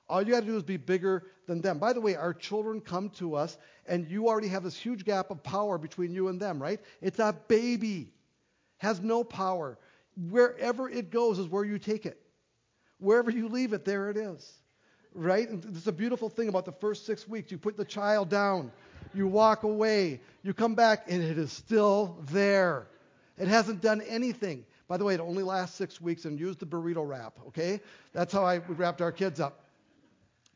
All 0.07 0.21
you 0.21 0.31
got 0.31 0.41
to 0.41 0.45
do 0.45 0.55
is 0.57 0.63
be 0.63 0.77
bigger 0.77 1.23
than 1.47 1.61
them. 1.61 1.79
By 1.79 1.93
the 1.93 2.01
way, 2.01 2.15
our 2.15 2.33
children 2.33 2.81
come 2.81 3.09
to 3.11 3.35
us, 3.35 3.57
and 3.87 4.07
you 4.09 4.27
already 4.27 4.47
have 4.49 4.63
this 4.63 4.75
huge 4.75 5.05
gap 5.05 5.31
of 5.31 5.41
power 5.43 5.77
between 5.77 6.13
you 6.13 6.27
and 6.27 6.39
them, 6.39 6.61
right? 6.61 6.79
It's 7.01 7.19
a 7.19 7.35
baby, 7.47 8.11
has 8.77 9.01
no 9.01 9.23
power. 9.23 9.77
Wherever 10.29 10.89
it 10.89 11.09
goes 11.09 11.39
is 11.39 11.47
where 11.47 11.63
you 11.63 11.79
take 11.79 12.05
it. 12.05 12.21
Wherever 12.99 13.31
you 13.31 13.49
leave 13.49 13.73
it, 13.73 13.85
there 13.85 14.09
it 14.09 14.17
is, 14.17 14.53
right? 15.15 15.47
And 15.47 15.63
it's 15.75 15.87
a 15.87 15.91
beautiful 15.91 16.29
thing 16.29 16.49
about 16.49 16.65
the 16.65 16.71
first 16.71 17.05
six 17.05 17.27
weeks. 17.27 17.51
You 17.51 17.57
put 17.57 17.77
the 17.77 17.85
child 17.85 18.29
down, 18.29 18.71
you 19.13 19.27
walk 19.27 19.63
away, 19.63 20.21
you 20.43 20.53
come 20.53 20.75
back, 20.75 21.05
and 21.09 21.21
it 21.21 21.37
is 21.37 21.51
still 21.51 22.17
there. 22.31 22.87
It 23.37 23.47
hasn't 23.47 23.81
done 23.81 24.01
anything. 24.01 24.65
By 24.87 24.97
the 24.97 25.05
way, 25.05 25.13
it 25.13 25.19
only 25.19 25.43
lasts 25.43 25.75
six 25.75 25.99
weeks 25.99 26.25
and 26.25 26.39
use 26.39 26.57
the 26.57 26.65
burrito 26.65 27.07
wrap, 27.07 27.33
okay? 27.47 27.79
That's 28.13 28.33
how 28.33 28.45
I 28.45 28.57
wrapped 28.57 29.01
our 29.01 29.11
kids 29.11 29.39
up. 29.39 29.63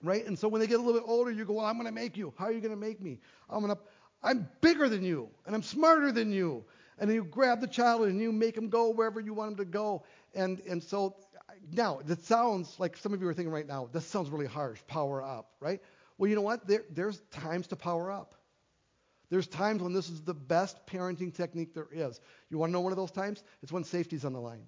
Right? 0.04 0.26
And 0.26 0.38
so 0.38 0.48
when 0.48 0.62
they 0.62 0.68
get 0.68 0.80
a 0.80 0.84
little 0.84 1.00
bit 1.00 1.10
older, 1.10 1.32
you 1.32 1.44
go, 1.44 1.54
Well, 1.54 1.66
I'm 1.66 1.74
going 1.74 1.88
to 1.88 1.92
make 1.92 2.18
you. 2.18 2.32
How 2.38 2.46
are 2.46 2.52
you 2.52 2.62
going 2.62 2.74
to 2.74 2.80
make 2.80 3.02
me? 3.02 3.18
I'm 3.50 3.64
going 3.64 3.76
to, 3.76 3.82
I'm 4.22 4.48
bigger 4.62 4.88
than 4.88 5.04
you, 5.04 5.28
and 5.48 5.56
I'm 5.56 5.64
smarter 5.64 6.12
than 6.12 6.32
you. 6.32 6.64
And 7.00 7.12
you 7.12 7.24
grab 7.24 7.62
the 7.62 7.68
child 7.68 8.08
and 8.08 8.20
you 8.20 8.32
make 8.32 8.58
him 8.58 8.70
go 8.70 8.90
wherever 8.90 9.20
you 9.20 9.34
want 9.34 9.52
him 9.52 9.58
to 9.58 9.66
go. 9.66 10.04
And, 10.34 10.62
and 10.62 10.84
so 10.84 11.16
now, 11.72 12.00
that 12.06 12.24
sounds 12.26 12.76
like 12.80 12.98
some 12.98 13.14
of 13.14 13.22
you 13.22 13.28
are 13.28 13.34
thinking 13.34 13.54
right 13.54 13.68
now, 13.68 13.90
this 13.92 14.06
sounds 14.06 14.30
really 14.30 14.46
harsh, 14.46 14.80
power 14.88 15.22
up, 15.22 15.52
right? 15.60 15.82
Well, 16.18 16.30
you 16.30 16.36
know 16.36 16.42
what? 16.42 16.68
There, 16.68 16.84
there's 16.90 17.22
times 17.32 17.68
to 17.68 17.76
power 17.76 18.12
up. 18.12 18.36
There's 19.30 19.48
times 19.48 19.82
when 19.82 19.94
this 19.94 20.10
is 20.10 20.22
the 20.22 20.34
best 20.34 20.86
parenting 20.88 21.34
technique 21.34 21.74
there 21.74 21.88
is. 21.92 22.20
You 22.50 22.58
want 22.58 22.70
to 22.70 22.74
know 22.74 22.82
one 22.82 22.94
of 22.94 22.98
those 22.98 23.12
times? 23.12 23.44
It's 23.62 23.72
when 23.72 23.84
safety's 23.84 24.26
on 24.26 24.34
the 24.34 24.40
line. 24.40 24.66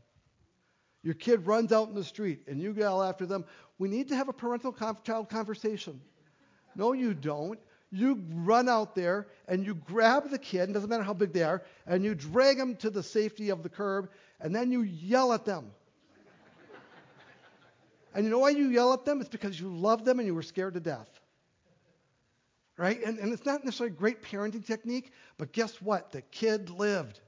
Your 1.01 1.13
kid 1.13 1.45
runs 1.47 1.71
out 1.71 1.87
in 1.87 1.95
the 1.95 2.03
street 2.03 2.41
and 2.47 2.61
you 2.61 2.73
yell 2.73 3.01
after 3.01 3.25
them, 3.25 3.45
We 3.77 3.87
need 3.87 4.09
to 4.09 4.15
have 4.15 4.27
a 4.27 4.33
parental 4.33 4.73
child 5.03 5.29
conversation. 5.29 6.01
No, 6.75 6.93
you 6.93 7.13
don't. 7.13 7.59
You 7.91 8.21
run 8.33 8.69
out 8.69 8.95
there 8.95 9.27
and 9.47 9.65
you 9.65 9.75
grab 9.75 10.29
the 10.29 10.37
kid, 10.37 10.71
doesn't 10.73 10.89
matter 10.89 11.03
how 11.03 11.13
big 11.13 11.33
they 11.33 11.43
are, 11.43 11.63
and 11.87 12.03
you 12.03 12.13
drag 12.13 12.57
them 12.57 12.75
to 12.77 12.89
the 12.89 13.01
safety 13.01 13.49
of 13.49 13.63
the 13.63 13.69
curb, 13.69 14.09
and 14.39 14.53
then 14.53 14.71
you 14.71 14.81
yell 14.81 15.33
at 15.33 15.45
them. 15.45 15.71
And 18.13 18.23
you 18.23 18.31
know 18.31 18.39
why 18.39 18.49
you 18.49 18.69
yell 18.69 18.93
at 18.93 19.05
them? 19.05 19.21
It's 19.21 19.29
because 19.29 19.59
you 19.59 19.69
love 19.69 20.05
them 20.05 20.19
and 20.19 20.27
you 20.27 20.35
were 20.35 20.43
scared 20.43 20.73
to 20.75 20.79
death 20.79 21.19
right? 22.79 23.03
And, 23.03 23.19
and 23.19 23.33
it's 23.33 23.45
not 23.45 23.65
necessarily 23.65 23.93
a 23.93 23.99
great 23.99 24.23
parenting 24.23 24.65
technique, 24.65 25.11
but 25.37 25.51
guess 25.51 25.81
what? 25.81 26.13
The 26.13 26.21
kid 26.21 26.69
lived. 26.69 27.19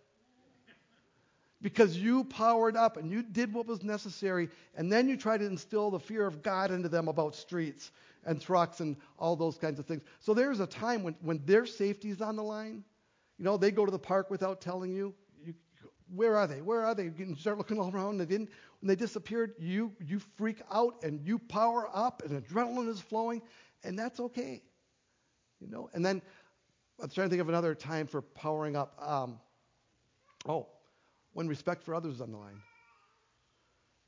Because 1.61 1.97
you 1.97 2.23
powered 2.23 2.77
up 2.77 2.95
and 2.95 3.11
you 3.11 3.21
did 3.21 3.53
what 3.53 3.67
was 3.67 3.83
necessary, 3.83 4.49
and 4.75 4.91
then 4.91 5.09
you 5.09 5.17
tried 5.17 5.39
to 5.39 5.45
instill 5.45 5.91
the 5.91 5.99
fear 5.99 6.25
of 6.25 6.41
God 6.41 6.71
into 6.71 6.87
them 6.87 7.09
about 7.09 7.35
streets 7.35 7.91
and 8.25 8.41
trucks 8.41 8.79
and 8.79 8.95
all 9.19 9.35
those 9.35 9.57
kinds 9.57 9.77
of 9.77 9.85
things. 9.85 10.03
So 10.21 10.33
there's 10.33 10.61
a 10.61 10.65
time 10.65 11.03
when, 11.03 11.15
when 11.21 11.41
their 11.45 11.65
safety 11.65 12.09
is 12.09 12.21
on 12.21 12.37
the 12.37 12.43
line. 12.43 12.83
You 13.37 13.43
know, 13.43 13.57
they 13.57 13.71
go 13.71 13.85
to 13.85 13.91
the 13.91 13.99
park 13.99 14.31
without 14.31 14.61
telling 14.61 14.93
you. 14.93 15.13
Where 16.13 16.37
are 16.37 16.47
they? 16.47 16.61
Where 16.61 16.83
are 16.83 16.93
they? 16.95 17.11
You 17.15 17.35
start 17.37 17.57
looking 17.57 17.79
all 17.79 17.91
around. 17.91 18.17
They 18.17 18.25
didn't. 18.25 18.49
When 18.79 18.87
they 18.87 18.95
disappeared, 18.95 19.53
you 19.59 19.93
you 19.99 20.19
freak 20.37 20.61
out 20.71 20.95
and 21.03 21.21
you 21.25 21.39
power 21.39 21.89
up 21.93 22.23
and 22.23 22.43
adrenaline 22.43 22.89
is 22.89 22.99
flowing, 22.99 23.41
and 23.83 23.97
that's 23.97 24.19
okay. 24.19 24.61
You 25.59 25.67
know, 25.67 25.89
and 25.93 26.05
then 26.05 26.21
I'm 27.01 27.09
trying 27.09 27.27
to 27.27 27.29
think 27.29 27.41
of 27.41 27.49
another 27.49 27.75
time 27.75 28.07
for 28.07 28.21
powering 28.21 28.75
up. 28.75 28.97
Um, 29.01 29.39
oh, 30.47 30.67
when 31.33 31.47
respect 31.47 31.83
for 31.83 31.95
others 31.95 32.15
is 32.15 32.21
on 32.21 32.31
the 32.31 32.37
line. 32.37 32.61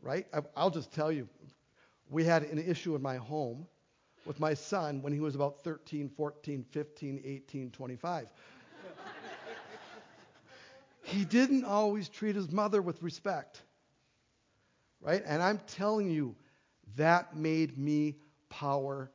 Right? 0.02 0.28
I, 0.34 0.40
I'll 0.56 0.70
just 0.70 0.92
tell 0.92 1.12
you, 1.12 1.30
we 2.10 2.24
had 2.26 2.44
an 2.44 2.60
issue 2.60 2.96
in 2.96 3.02
my 3.02 3.16
home 3.16 3.66
with 4.26 4.40
my 4.40 4.54
son 4.54 5.02
when 5.02 5.14
he 5.14 5.20
was 5.20 5.36
about 5.36 5.64
13, 5.64 6.10
14, 6.10 6.66
15, 6.72 7.22
18, 7.24 7.72
25. 7.72 8.28
He 11.14 11.26
didn't 11.26 11.66
always 11.66 12.10
treat 12.10 12.36
his 12.36 12.52
mother 12.52 12.82
with 12.82 13.02
respect. 13.02 13.62
Right? 15.02 15.22
And 15.26 15.42
I'm 15.42 15.60
telling 15.68 16.10
you, 16.10 16.36
that 16.96 17.36
made 17.36 17.78
me 17.78 18.16
power 18.50 19.12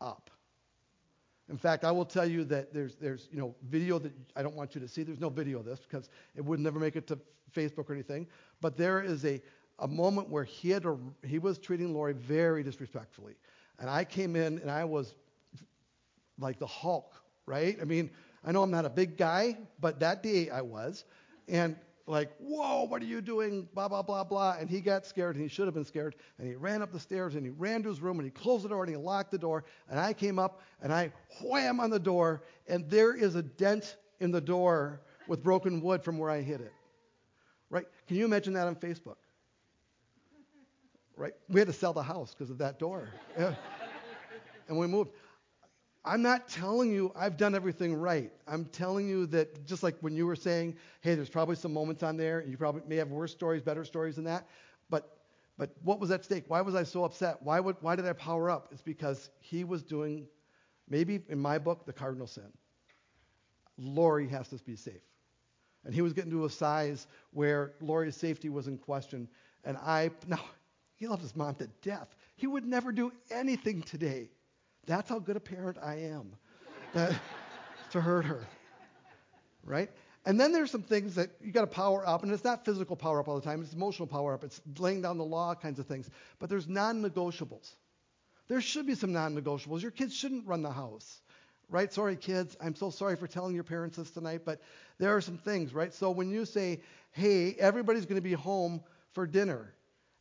up. 0.00 0.30
In 1.48 1.58
fact, 1.58 1.84
I 1.84 1.90
will 1.90 2.04
tell 2.04 2.24
you 2.24 2.44
that 2.44 2.72
there's, 2.72 2.94
there's 2.96 3.28
you 3.30 3.38
know, 3.38 3.54
video 3.68 3.98
that 3.98 4.12
I 4.36 4.42
don't 4.42 4.54
want 4.54 4.74
you 4.74 4.80
to 4.80 4.88
see. 4.88 5.02
There's 5.02 5.20
no 5.20 5.28
video 5.28 5.58
of 5.58 5.64
this 5.64 5.80
because 5.80 6.08
it 6.34 6.44
would 6.44 6.60
never 6.60 6.78
make 6.78 6.96
it 6.96 7.06
to 7.08 7.18
Facebook 7.54 7.90
or 7.90 7.92
anything. 7.92 8.26
But 8.60 8.76
there 8.76 9.02
is 9.02 9.24
a, 9.24 9.42
a 9.78 9.88
moment 9.88 10.30
where 10.30 10.44
he, 10.44 10.70
had 10.70 10.86
a, 10.86 10.96
he 11.26 11.38
was 11.38 11.58
treating 11.58 11.92
Lori 11.92 12.14
very 12.14 12.62
disrespectfully. 12.62 13.34
And 13.78 13.90
I 13.90 14.04
came 14.04 14.36
in 14.36 14.58
and 14.60 14.70
I 14.70 14.84
was 14.84 15.14
like 16.38 16.58
the 16.58 16.66
Hulk, 16.66 17.12
right? 17.46 17.76
I 17.80 17.84
mean, 17.84 18.10
I 18.44 18.52
know 18.52 18.62
I'm 18.62 18.70
not 18.70 18.84
a 18.84 18.90
big 18.90 19.16
guy, 19.16 19.58
but 19.80 20.00
that 20.00 20.22
day 20.22 20.50
I 20.50 20.62
was. 20.62 21.04
And 21.52 21.76
like, 22.06 22.30
whoa, 22.38 22.84
what 22.84 23.02
are 23.02 23.04
you 23.04 23.20
doing? 23.20 23.68
Blah, 23.74 23.88
blah, 23.88 24.00
blah, 24.00 24.24
blah. 24.24 24.56
And 24.58 24.70
he 24.70 24.80
got 24.80 25.06
scared, 25.06 25.36
and 25.36 25.42
he 25.42 25.48
should 25.48 25.66
have 25.66 25.74
been 25.74 25.84
scared. 25.84 26.16
And 26.38 26.48
he 26.48 26.54
ran 26.54 26.80
up 26.80 26.92
the 26.92 26.98
stairs, 26.98 27.34
and 27.34 27.44
he 27.44 27.50
ran 27.50 27.82
to 27.82 27.90
his 27.90 28.00
room, 28.00 28.18
and 28.18 28.24
he 28.24 28.30
closed 28.30 28.64
the 28.64 28.70
door, 28.70 28.82
and 28.82 28.90
he 28.90 28.96
locked 28.96 29.30
the 29.30 29.38
door. 29.38 29.64
And 29.90 30.00
I 30.00 30.14
came 30.14 30.38
up, 30.38 30.62
and 30.80 30.92
I 30.92 31.12
wham 31.42 31.78
on 31.78 31.90
the 31.90 32.00
door, 32.00 32.42
and 32.66 32.88
there 32.88 33.14
is 33.14 33.34
a 33.34 33.42
dent 33.42 33.98
in 34.18 34.30
the 34.30 34.40
door 34.40 35.02
with 35.28 35.42
broken 35.42 35.82
wood 35.82 36.02
from 36.02 36.16
where 36.16 36.30
I 36.30 36.40
hit 36.40 36.62
it. 36.62 36.72
Right? 37.68 37.84
Can 38.08 38.16
you 38.16 38.24
imagine 38.24 38.54
that 38.54 38.66
on 38.66 38.74
Facebook? 38.74 39.16
Right? 41.16 41.34
We 41.50 41.60
had 41.60 41.68
to 41.68 41.74
sell 41.74 41.92
the 41.92 42.02
house 42.02 42.34
because 42.34 42.50
of 42.50 42.58
that 42.58 42.78
door. 42.78 43.10
and 43.36 44.78
we 44.78 44.86
moved. 44.86 45.10
I'm 46.04 46.22
not 46.22 46.48
telling 46.48 46.90
you 46.90 47.12
I've 47.14 47.36
done 47.36 47.54
everything 47.54 47.94
right. 47.94 48.32
I'm 48.48 48.64
telling 48.66 49.08
you 49.08 49.26
that 49.26 49.64
just 49.66 49.82
like 49.82 49.96
when 50.00 50.16
you 50.16 50.26
were 50.26 50.36
saying, 50.36 50.76
hey, 51.00 51.14
there's 51.14 51.28
probably 51.28 51.56
some 51.56 51.72
moments 51.72 52.02
on 52.02 52.16
there, 52.16 52.40
and 52.40 52.50
you 52.50 52.56
probably 52.56 52.82
may 52.88 52.96
have 52.96 53.10
worse 53.10 53.30
stories, 53.30 53.62
better 53.62 53.84
stories 53.84 54.16
than 54.16 54.24
that. 54.24 54.48
But 54.90 55.18
but 55.58 55.70
what 55.82 56.00
was 56.00 56.10
at 56.10 56.24
stake? 56.24 56.44
Why 56.48 56.60
was 56.60 56.74
I 56.74 56.82
so 56.82 57.04
upset? 57.04 57.38
Why 57.42 57.60
would 57.60 57.76
why 57.80 57.94
did 57.94 58.06
I 58.06 58.14
power 58.14 58.50
up? 58.50 58.68
It's 58.72 58.82
because 58.82 59.30
he 59.40 59.62
was 59.64 59.82
doing 59.82 60.26
maybe 60.88 61.20
in 61.28 61.38
my 61.38 61.58
book 61.58 61.86
the 61.86 61.92
cardinal 61.92 62.26
sin. 62.26 62.50
Lori 63.78 64.28
has 64.28 64.48
to 64.48 64.56
be 64.56 64.76
safe. 64.76 65.02
And 65.84 65.94
he 65.94 66.02
was 66.02 66.12
getting 66.12 66.30
to 66.30 66.44
a 66.44 66.50
size 66.50 67.06
where 67.32 67.72
Lori's 67.80 68.16
safety 68.16 68.48
was 68.48 68.68
in 68.68 68.78
question. 68.78 69.28
And 69.64 69.76
I 69.76 70.10
now 70.26 70.40
he 70.96 71.06
loves 71.06 71.22
his 71.22 71.36
mom 71.36 71.54
to 71.56 71.68
death. 71.80 72.16
He 72.34 72.48
would 72.48 72.66
never 72.66 72.90
do 72.90 73.12
anything 73.30 73.82
today 73.82 74.30
that's 74.86 75.08
how 75.08 75.18
good 75.18 75.36
a 75.36 75.40
parent 75.40 75.78
I 75.82 75.94
am 75.96 76.32
that, 76.94 77.14
to 77.92 78.00
hurt 78.00 78.24
her. 78.24 78.46
Right? 79.64 79.90
And 80.24 80.40
then 80.40 80.52
there's 80.52 80.70
some 80.70 80.82
things 80.82 81.16
that 81.16 81.30
you 81.40 81.52
got 81.52 81.62
to 81.62 81.66
power 81.66 82.06
up, 82.06 82.22
and 82.22 82.32
it's 82.32 82.44
not 82.44 82.64
physical 82.64 82.94
power 82.94 83.20
up 83.20 83.28
all 83.28 83.34
the 83.34 83.44
time, 83.44 83.60
it's 83.60 83.72
emotional 83.72 84.06
power 84.06 84.34
up, 84.34 84.44
it's 84.44 84.60
laying 84.78 85.02
down 85.02 85.18
the 85.18 85.24
law 85.24 85.54
kinds 85.54 85.78
of 85.78 85.86
things. 85.86 86.08
But 86.38 86.48
there's 86.48 86.68
non 86.68 87.02
negotiables. 87.02 87.74
There 88.48 88.60
should 88.60 88.86
be 88.86 88.94
some 88.94 89.12
non 89.12 89.34
negotiables. 89.34 89.82
Your 89.82 89.90
kids 89.90 90.14
shouldn't 90.14 90.46
run 90.46 90.62
the 90.62 90.70
house. 90.70 91.20
Right? 91.68 91.92
Sorry, 91.92 92.16
kids. 92.16 92.56
I'm 92.60 92.74
so 92.74 92.90
sorry 92.90 93.16
for 93.16 93.26
telling 93.26 93.54
your 93.54 93.64
parents 93.64 93.96
this 93.96 94.10
tonight, 94.10 94.42
but 94.44 94.60
there 94.98 95.16
are 95.16 95.22
some 95.22 95.38
things, 95.38 95.72
right? 95.72 95.92
So 95.94 96.10
when 96.10 96.30
you 96.30 96.44
say, 96.44 96.82
hey, 97.12 97.54
everybody's 97.58 98.04
going 98.04 98.16
to 98.16 98.20
be 98.20 98.34
home 98.34 98.82
for 99.12 99.26
dinner 99.26 99.72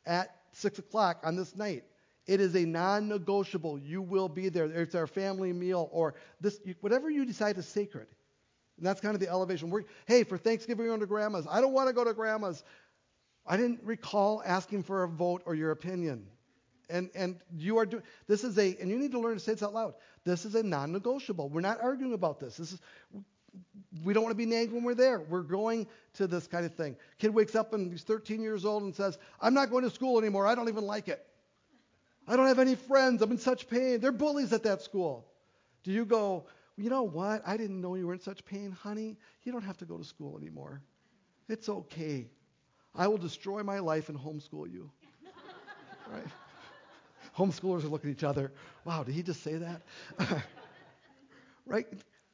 at 0.05 0.33
6 0.53 0.79
o'clock 0.79 1.21
on 1.23 1.35
this 1.35 1.55
night, 1.55 1.83
it 2.27 2.39
is 2.39 2.55
a 2.55 2.65
non-negotiable. 2.65 3.79
You 3.79 4.01
will 4.01 4.29
be 4.29 4.49
there. 4.49 4.65
It's 4.65 4.95
our 4.95 5.07
family 5.07 5.53
meal, 5.53 5.89
or 5.91 6.15
this, 6.39 6.59
whatever 6.81 7.09
you 7.09 7.25
decide 7.25 7.57
is 7.57 7.67
sacred. 7.67 8.07
And 8.77 8.85
that's 8.85 9.01
kind 9.01 9.13
of 9.13 9.21
the 9.21 9.29
elevation. 9.29 9.69
We're, 9.69 9.83
hey, 10.05 10.23
for 10.23 10.37
Thanksgiving, 10.37 10.85
we're 10.85 10.89
going 10.89 11.01
to 11.01 11.05
grandma's. 11.05 11.47
I 11.49 11.61
don't 11.61 11.73
want 11.73 11.87
to 11.89 11.93
go 11.93 12.03
to 12.03 12.13
grandma's. 12.13 12.63
I 13.45 13.57
didn't 13.57 13.81
recall 13.83 14.41
asking 14.45 14.83
for 14.83 15.03
a 15.03 15.07
vote 15.07 15.43
or 15.45 15.55
your 15.55 15.71
opinion. 15.71 16.27
And 16.89 17.09
and 17.15 17.39
you 17.57 17.77
are 17.77 17.85
doing 17.85 18.03
this 18.27 18.43
is 18.43 18.57
a 18.57 18.75
and 18.81 18.89
you 18.89 18.97
need 18.97 19.11
to 19.13 19.19
learn 19.19 19.35
to 19.35 19.39
say 19.39 19.53
this 19.53 19.63
out 19.63 19.73
loud. 19.73 19.93
This 20.25 20.45
is 20.45 20.55
a 20.55 20.63
non-negotiable. 20.63 21.47
We're 21.47 21.61
not 21.61 21.81
arguing 21.81 22.13
about 22.13 22.39
this. 22.39 22.57
This 22.57 22.73
is 22.73 22.81
we 24.03 24.13
don't 24.13 24.23
want 24.23 24.33
to 24.33 24.37
be 24.37 24.45
nagged 24.45 24.71
when 24.71 24.83
we're 24.83 24.95
there. 24.95 25.19
We're 25.19 25.41
going 25.41 25.87
to 26.13 26.27
this 26.27 26.47
kind 26.47 26.65
of 26.65 26.73
thing. 26.75 26.95
Kid 27.17 27.33
wakes 27.33 27.55
up 27.55 27.73
and 27.73 27.91
he's 27.91 28.03
13 28.03 28.41
years 28.41 28.65
old 28.65 28.83
and 28.83 28.95
says, 28.95 29.17
I'm 29.39 29.53
not 29.53 29.69
going 29.69 29.83
to 29.83 29.89
school 29.89 30.17
anymore. 30.17 30.47
I 30.47 30.55
don't 30.55 30.69
even 30.69 30.85
like 30.85 31.07
it. 31.07 31.25
I 32.31 32.37
don't 32.37 32.47
have 32.47 32.59
any 32.59 32.75
friends. 32.75 33.21
I'm 33.21 33.31
in 33.31 33.37
such 33.37 33.67
pain. 33.67 33.99
They're 33.99 34.13
bullies 34.13 34.53
at 34.53 34.63
that 34.63 34.81
school. 34.81 35.27
Do 35.83 35.91
you 35.91 36.05
go, 36.05 36.45
you 36.77 36.89
know 36.89 37.03
what? 37.03 37.41
I 37.45 37.57
didn't 37.57 37.81
know 37.81 37.95
you 37.95 38.07
were 38.07 38.13
in 38.13 38.21
such 38.21 38.45
pain, 38.45 38.71
honey. 38.71 39.17
You 39.43 39.51
don't 39.51 39.63
have 39.63 39.77
to 39.79 39.85
go 39.85 39.97
to 39.97 40.03
school 40.05 40.37
anymore. 40.37 40.81
It's 41.49 41.67
okay. 41.67 42.29
I 42.95 43.09
will 43.09 43.17
destroy 43.17 43.63
my 43.63 43.79
life 43.79 44.07
and 44.07 44.17
homeschool 44.17 44.71
you. 44.71 44.89
right? 46.09 46.23
Homeschoolers 47.37 47.83
are 47.83 47.89
looking 47.89 48.11
at 48.11 48.15
each 48.15 48.23
other. 48.23 48.53
Wow, 48.85 49.03
did 49.03 49.13
he 49.13 49.23
just 49.23 49.43
say 49.43 49.55
that? 49.55 49.81
right? 51.65 51.87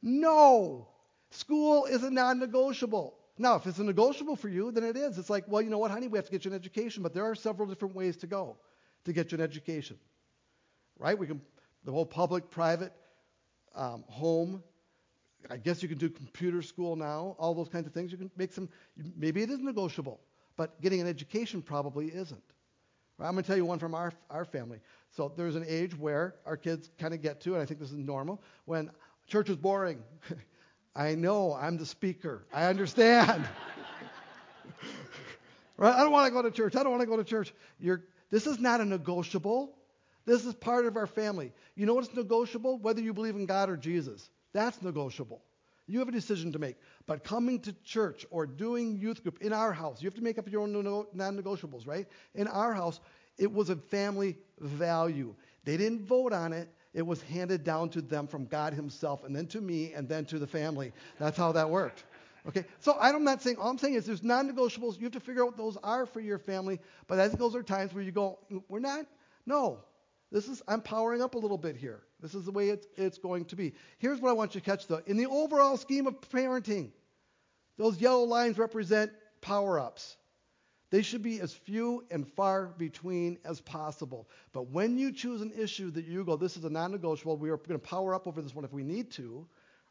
No. 0.03 0.89
School 1.31 1.85
is 1.85 2.03
a 2.03 2.11
non 2.11 2.37
negotiable. 2.37 3.15
Now, 3.39 3.55
if 3.55 3.65
it's 3.65 3.79
a 3.79 3.83
negotiable 3.83 4.35
for 4.35 4.47
you, 4.47 4.71
then 4.71 4.83
it 4.83 4.95
is. 4.95 5.17
It's 5.17 5.31
like, 5.31 5.45
well, 5.47 5.63
you 5.63 5.71
know 5.71 5.79
what, 5.79 5.89
honey, 5.89 6.07
we 6.07 6.19
have 6.19 6.25
to 6.25 6.31
get 6.31 6.45
you 6.45 6.51
an 6.51 6.55
education, 6.55 7.01
but 7.01 7.15
there 7.15 7.25
are 7.25 7.33
several 7.33 7.67
different 7.67 7.95
ways 7.95 8.15
to 8.17 8.27
go 8.27 8.57
to 9.05 9.13
get 9.13 9.31
you 9.31 9.37
an 9.37 9.43
education. 9.43 9.97
Right? 10.99 11.17
We 11.17 11.27
can, 11.27 11.41
the 11.83 11.91
whole 11.91 12.05
public, 12.05 12.49
private, 12.49 12.93
um, 13.75 14.03
home. 14.07 14.63
I 15.49 15.57
guess 15.57 15.81
you 15.81 15.87
can 15.87 15.97
do 15.97 16.09
computer 16.09 16.61
school 16.61 16.95
now, 16.95 17.35
all 17.39 17.53
those 17.53 17.69
kinds 17.69 17.87
of 17.87 17.93
things. 17.93 18.11
You 18.11 18.17
can 18.17 18.31
make 18.35 18.51
some, 18.51 18.69
maybe 19.15 19.41
it 19.41 19.49
is 19.49 19.59
negotiable, 19.59 20.19
but 20.57 20.81
getting 20.81 20.99
an 20.99 21.07
education 21.07 21.61
probably 21.61 22.07
isn't. 22.07 22.43
Right? 23.17 23.27
I'm 23.27 23.33
going 23.33 23.43
to 23.43 23.47
tell 23.47 23.57
you 23.57 23.65
one 23.65 23.79
from 23.79 23.95
our, 23.95 24.11
our 24.29 24.45
family. 24.45 24.79
So 25.11 25.31
there's 25.35 25.55
an 25.55 25.65
age 25.67 25.97
where 25.97 26.35
our 26.45 26.57
kids 26.57 26.89
kind 26.99 27.13
of 27.13 27.21
get 27.21 27.41
to, 27.41 27.53
and 27.53 27.61
I 27.61 27.65
think 27.65 27.79
this 27.79 27.91
is 27.91 27.97
normal, 27.97 28.41
when 28.65 28.91
church 29.27 29.49
is 29.49 29.55
boring. 29.55 30.03
I 30.95 31.13
know 31.13 31.53
I'm 31.53 31.77
the 31.77 31.85
speaker. 31.85 32.47
I 32.51 32.65
understand. 32.65 33.47
right? 35.77 35.93
I 35.93 35.99
don't 35.99 36.11
want 36.11 36.25
to 36.25 36.31
go 36.31 36.41
to 36.41 36.49
church. 36.49 36.75
I 36.75 36.81
don't 36.81 36.91
want 36.91 37.01
to 37.01 37.07
go 37.07 37.17
to 37.17 37.23
church. 37.23 37.53
You're, 37.79 38.03
this 38.29 38.47
is 38.47 38.59
not 38.59 38.81
a 38.81 38.85
negotiable. 38.85 39.75
This 40.25 40.45
is 40.45 40.53
part 40.53 40.85
of 40.85 40.97
our 40.97 41.07
family. 41.07 41.53
You 41.75 41.85
know 41.85 41.93
what's 41.93 42.13
negotiable? 42.13 42.77
Whether 42.79 43.01
you 43.01 43.13
believe 43.13 43.35
in 43.35 43.45
God 43.45 43.69
or 43.69 43.77
Jesus. 43.77 44.29
That's 44.53 44.81
negotiable. 44.81 45.41
You 45.87 45.99
have 45.99 46.09
a 46.09 46.11
decision 46.11 46.51
to 46.51 46.59
make. 46.59 46.75
But 47.05 47.23
coming 47.23 47.61
to 47.61 47.73
church 47.83 48.25
or 48.29 48.45
doing 48.45 48.97
youth 48.97 49.23
group 49.23 49.41
in 49.41 49.53
our 49.53 49.71
house, 49.71 50.01
you 50.01 50.07
have 50.07 50.15
to 50.15 50.23
make 50.23 50.37
up 50.37 50.49
your 50.51 50.61
own 50.61 50.73
non 51.13 51.41
negotiables, 51.41 51.87
right? 51.87 52.07
In 52.35 52.47
our 52.47 52.73
house, 52.73 52.99
it 53.37 53.51
was 53.51 53.69
a 53.69 53.75
family 53.75 54.37
value. 54.59 55.33
They 55.63 55.77
didn't 55.77 56.01
vote 56.01 56.33
on 56.33 56.51
it, 56.51 56.69
it 56.93 57.05
was 57.05 57.21
handed 57.21 57.63
down 57.63 57.89
to 57.91 58.01
them 58.01 58.27
from 58.27 58.45
God 58.45 58.73
Himself, 58.73 59.23
and 59.23 59.35
then 59.35 59.47
to 59.47 59.61
me, 59.61 59.93
and 59.93 60.09
then 60.09 60.25
to 60.25 60.39
the 60.39 60.47
family. 60.47 60.91
That's 61.19 61.37
how 61.37 61.51
that 61.53 61.69
worked. 61.69 62.03
Okay, 62.47 62.63
so 62.79 62.95
I'm 62.99 63.23
not 63.23 63.41
saying, 63.41 63.57
all 63.57 63.69
I'm 63.69 63.77
saying 63.77 63.95
is 63.95 64.05
there's 64.05 64.23
non 64.23 64.49
negotiables. 64.49 64.97
You 64.97 65.03
have 65.03 65.13
to 65.13 65.19
figure 65.19 65.43
out 65.43 65.47
what 65.47 65.57
those 65.57 65.77
are 65.83 66.05
for 66.05 66.21
your 66.21 66.37
family. 66.37 66.79
But 67.07 67.19
I 67.19 67.27
think 67.27 67.39
those 67.39 67.55
are 67.55 67.63
times 67.63 67.93
where 67.93 68.03
you 68.03 68.11
go, 68.11 68.39
we're 68.69 68.79
not, 68.79 69.05
no, 69.45 69.79
this 70.31 70.47
is, 70.47 70.61
I'm 70.67 70.81
powering 70.81 71.21
up 71.21 71.35
a 71.35 71.37
little 71.37 71.57
bit 71.57 71.75
here. 71.75 72.03
This 72.21 72.33
is 72.33 72.45
the 72.45 72.51
way 72.51 72.69
it's, 72.69 72.87
it's 72.95 73.17
going 73.17 73.45
to 73.45 73.55
be. 73.55 73.73
Here's 73.97 74.19
what 74.21 74.29
I 74.29 74.33
want 74.33 74.55
you 74.55 74.61
to 74.61 74.65
catch 74.65 74.87
though. 74.87 75.01
In 75.05 75.17
the 75.17 75.27
overall 75.27 75.77
scheme 75.77 76.07
of 76.07 76.19
parenting, 76.21 76.91
those 77.77 77.99
yellow 77.99 78.23
lines 78.23 78.57
represent 78.57 79.11
power 79.41 79.79
ups. 79.79 80.17
They 80.89 81.01
should 81.01 81.21
be 81.21 81.41
as 81.41 81.53
few 81.53 82.05
and 82.11 82.25
far 82.25 82.67
between 82.67 83.37
as 83.43 83.59
possible. 83.59 84.29
But 84.53 84.69
when 84.69 84.97
you 84.97 85.11
choose 85.11 85.41
an 85.41 85.51
issue 85.57 85.91
that 85.91 86.05
you 86.05 86.23
go, 86.23 86.37
this 86.37 86.55
is 86.55 86.63
a 86.63 86.69
non 86.69 86.91
negotiable, 86.91 87.35
we 87.35 87.49
are 87.49 87.57
going 87.57 87.79
to 87.79 87.87
power 87.87 88.13
up 88.13 88.25
over 88.25 88.41
this 88.41 88.55
one 88.55 88.63
if 88.63 88.71
we 88.71 88.83
need 88.83 89.11
to, 89.11 89.45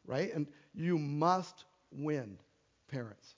right? 0.07 0.33
And 0.35 0.47
you 0.75 0.99
must 0.99 1.65
win, 1.93 2.39
parents. 2.89 3.35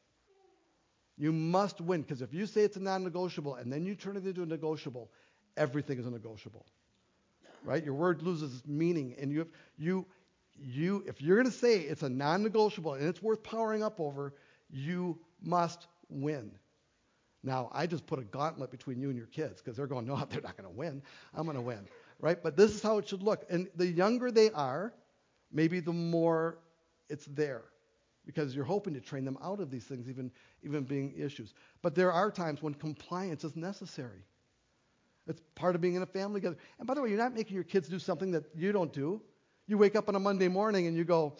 You 1.17 1.33
must 1.33 1.81
win 1.81 2.03
because 2.03 2.23
if 2.23 2.33
you 2.33 2.47
say 2.47 2.63
it's 2.63 2.77
a 2.77 2.83
non 2.83 3.05
negotiable 3.05 3.57
and 3.57 3.73
then 3.73 3.85
you 3.85 3.95
turn 3.95 4.17
it 4.17 4.27
into 4.27 4.43
a 4.43 4.47
negotiable, 4.47 5.11
everything 5.57 5.99
is 5.99 6.07
a 6.07 6.11
negotiable 6.11 6.65
right? 7.65 7.85
Your 7.85 7.95
word 7.95 8.23
loses 8.23 8.63
meaning, 8.67 9.15
and 9.21 9.31
you, 9.31 9.47
you, 9.77 10.07
you, 10.59 11.05
if 11.07 11.21
you're 11.21 11.37
going 11.37 11.51
to 11.51 11.57
say 11.57 11.81
it's 11.81 12.03
a 12.03 12.09
non-negotiable 12.09 12.95
and 12.95 13.07
it's 13.07 13.23
worth 13.23 13.43
powering 13.43 13.83
up 13.83 14.01
over, 14.01 14.35
you 14.71 15.19
must 15.43 15.87
win. 16.09 16.51
Now, 17.45 17.71
I 17.73 17.87
just 17.87 18.07
put 18.07 18.19
a 18.19 18.25
gauntlet 18.25 18.71
between 18.71 19.01
you 19.01 19.09
and 19.09 19.17
your 19.17 19.29
kids 19.29 19.63
because 19.63 19.77
they're 19.77 19.87
going, 19.87 20.07
no, 20.07 20.17
they're 20.31 20.41
not 20.41 20.57
going 20.57 20.69
to 20.69 20.77
win. 20.77 21.03
I'm 21.35 21.45
going 21.45 21.57
to 21.57 21.63
win, 21.63 21.87
right? 22.21 22.43
But 22.43 22.57
this 22.57 22.75
is 22.75 22.83
how 22.83 22.99
it 22.99 23.09
should 23.09 23.23
look. 23.23 23.45
And 23.49 23.69
the 23.77 23.87
younger 23.87 24.31
they 24.31 24.51
are, 24.51 24.93
maybe 25.53 25.81
the 25.81 25.93
more 25.93 26.59
it's 27.09 27.27
there 27.27 27.63
because 28.29 28.55
you're 28.55 28.63
hoping 28.63 28.93
to 28.93 29.01
train 29.01 29.25
them 29.25 29.39
out 29.43 29.59
of 29.59 29.71
these 29.71 29.85
things, 29.85 30.07
even, 30.07 30.31
even 30.63 30.85
being 30.85 31.15
issues. 31.17 31.55
But 31.81 31.95
there 31.95 32.13
are 32.13 32.31
times 32.31 32.63
when 32.63 32.75
compliance 32.75 33.43
is 33.43 33.57
necessary. 33.57 34.23
It's 35.27 35.41
part 35.55 35.75
of 35.75 35.81
being 35.81 35.95
in 35.95 36.03
a 36.03 36.07
family 36.07 36.43
together. 36.43 36.59
And 36.79 36.87
by 36.87 36.93
the 36.93 37.01
way, 37.01 37.09
you're 37.09 37.17
not 37.17 37.35
making 37.35 37.55
your 37.55 37.65
kids 37.65 37.89
do 37.89 37.99
something 37.99 38.31
that 38.33 38.45
you 38.55 38.71
don't 38.71 38.93
do. 38.93 39.23
You 39.67 39.79
wake 39.79 39.97
up 39.97 40.11
on 40.11 40.15
a 40.15 40.21
Monday 40.21 40.49
morning 40.49 40.87
and 40.87 40.95
you 40.95 41.05
go, 41.05 41.37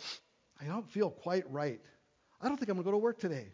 I 0.59 0.65
don't 0.65 0.91
feel 0.91 1.11
quite 1.11 1.45
right. 1.53 1.79
I 2.41 2.49
don't 2.49 2.57
think 2.57 2.71
I'm 2.71 2.77
going 2.77 2.85
to 2.85 2.91
go 2.91 2.93
to 2.93 3.03
work 3.03 3.19
today. 3.19 3.49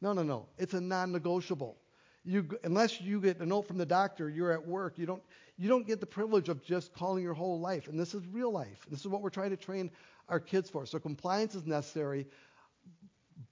No, 0.00 0.12
no, 0.12 0.24
no. 0.24 0.48
It's 0.58 0.74
a 0.74 0.80
non-negotiable. 0.80 1.76
You, 2.24 2.48
unless 2.64 3.00
you 3.00 3.20
get 3.20 3.38
a 3.38 3.46
note 3.46 3.68
from 3.68 3.78
the 3.78 3.86
doctor, 3.86 4.28
you're 4.28 4.50
at 4.50 4.66
work. 4.66 4.98
You 4.98 5.06
don't, 5.06 5.22
you 5.56 5.68
don't 5.68 5.86
get 5.86 6.00
the 6.00 6.06
privilege 6.06 6.48
of 6.48 6.64
just 6.64 6.92
calling 6.94 7.22
your 7.22 7.34
whole 7.34 7.60
life. 7.60 7.86
And 7.86 7.98
this 7.98 8.12
is 8.12 8.26
real 8.26 8.50
life. 8.50 8.86
This 8.90 9.00
is 9.00 9.06
what 9.06 9.22
we're 9.22 9.30
trying 9.30 9.50
to 9.50 9.56
train 9.56 9.92
our 10.30 10.40
kids 10.40 10.70
for. 10.70 10.86
So 10.86 10.98
compliance 10.98 11.54
is 11.54 11.66
necessary, 11.66 12.26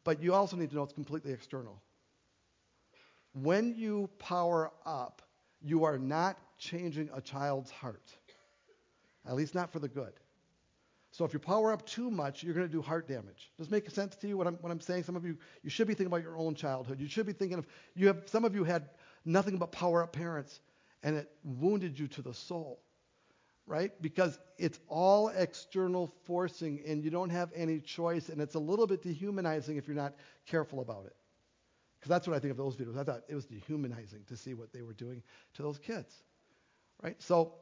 but 0.04 0.22
you 0.22 0.32
also 0.32 0.56
need 0.56 0.70
to 0.70 0.76
know 0.76 0.84
it's 0.84 0.92
completely 0.92 1.32
external. 1.32 1.82
When 3.34 3.74
you 3.76 4.08
power 4.18 4.70
up, 4.86 5.22
you 5.60 5.84
are 5.84 5.98
not 5.98 6.38
changing 6.58 7.10
a 7.14 7.20
child's 7.20 7.70
heart, 7.70 8.10
at 9.26 9.34
least 9.34 9.54
not 9.54 9.70
for 9.72 9.80
the 9.80 9.88
good. 9.88 10.12
So 11.10 11.24
if 11.24 11.32
you 11.32 11.38
power 11.38 11.72
up 11.72 11.84
too 11.86 12.10
much, 12.10 12.42
you're 12.42 12.54
going 12.54 12.66
to 12.66 12.72
do 12.72 12.82
heart 12.82 13.08
damage. 13.08 13.50
Does 13.56 13.66
it 13.66 13.70
make 13.70 13.90
sense 13.90 14.14
to 14.16 14.28
you 14.28 14.36
what 14.36 14.46
I'm, 14.46 14.54
what 14.56 14.70
I'm 14.70 14.80
saying? 14.80 15.04
Some 15.04 15.16
of 15.16 15.24
you, 15.24 15.36
you 15.62 15.70
should 15.70 15.86
be 15.88 15.94
thinking 15.94 16.12
about 16.12 16.22
your 16.22 16.36
own 16.36 16.54
childhood. 16.54 17.00
You 17.00 17.08
should 17.08 17.26
be 17.26 17.32
thinking 17.32 17.58
of, 17.58 17.66
you 17.94 18.06
have, 18.06 18.22
some 18.26 18.44
of 18.44 18.54
you 18.54 18.62
had 18.64 18.90
nothing 19.24 19.56
but 19.56 19.72
power 19.72 20.02
up 20.02 20.12
parents, 20.12 20.60
and 21.02 21.16
it 21.16 21.30
wounded 21.42 21.98
you 21.98 22.08
to 22.08 22.22
the 22.22 22.34
soul, 22.34 22.80
right? 23.68 23.92
Because 24.00 24.38
it's 24.56 24.80
all 24.88 25.28
external 25.28 26.12
forcing, 26.24 26.80
and 26.86 27.04
you 27.04 27.10
don't 27.10 27.30
have 27.30 27.50
any 27.54 27.78
choice, 27.78 28.30
and 28.30 28.40
it's 28.40 28.54
a 28.54 28.58
little 28.58 28.86
bit 28.86 29.02
dehumanizing 29.02 29.76
if 29.76 29.86
you're 29.86 29.94
not 29.94 30.14
careful 30.46 30.80
about 30.80 31.04
it. 31.04 31.14
Because 32.00 32.08
that's 32.08 32.26
what 32.26 32.34
I 32.34 32.40
think 32.40 32.52
of 32.52 32.56
those 32.56 32.76
videos. 32.76 32.98
I 32.98 33.04
thought 33.04 33.22
it 33.28 33.34
was 33.34 33.44
dehumanizing 33.44 34.24
to 34.28 34.36
see 34.36 34.54
what 34.54 34.72
they 34.72 34.82
were 34.82 34.94
doing 34.94 35.22
to 35.54 35.62
those 35.62 35.78
kids. 35.78 36.14
Right? 37.02 37.16
So 37.20 37.54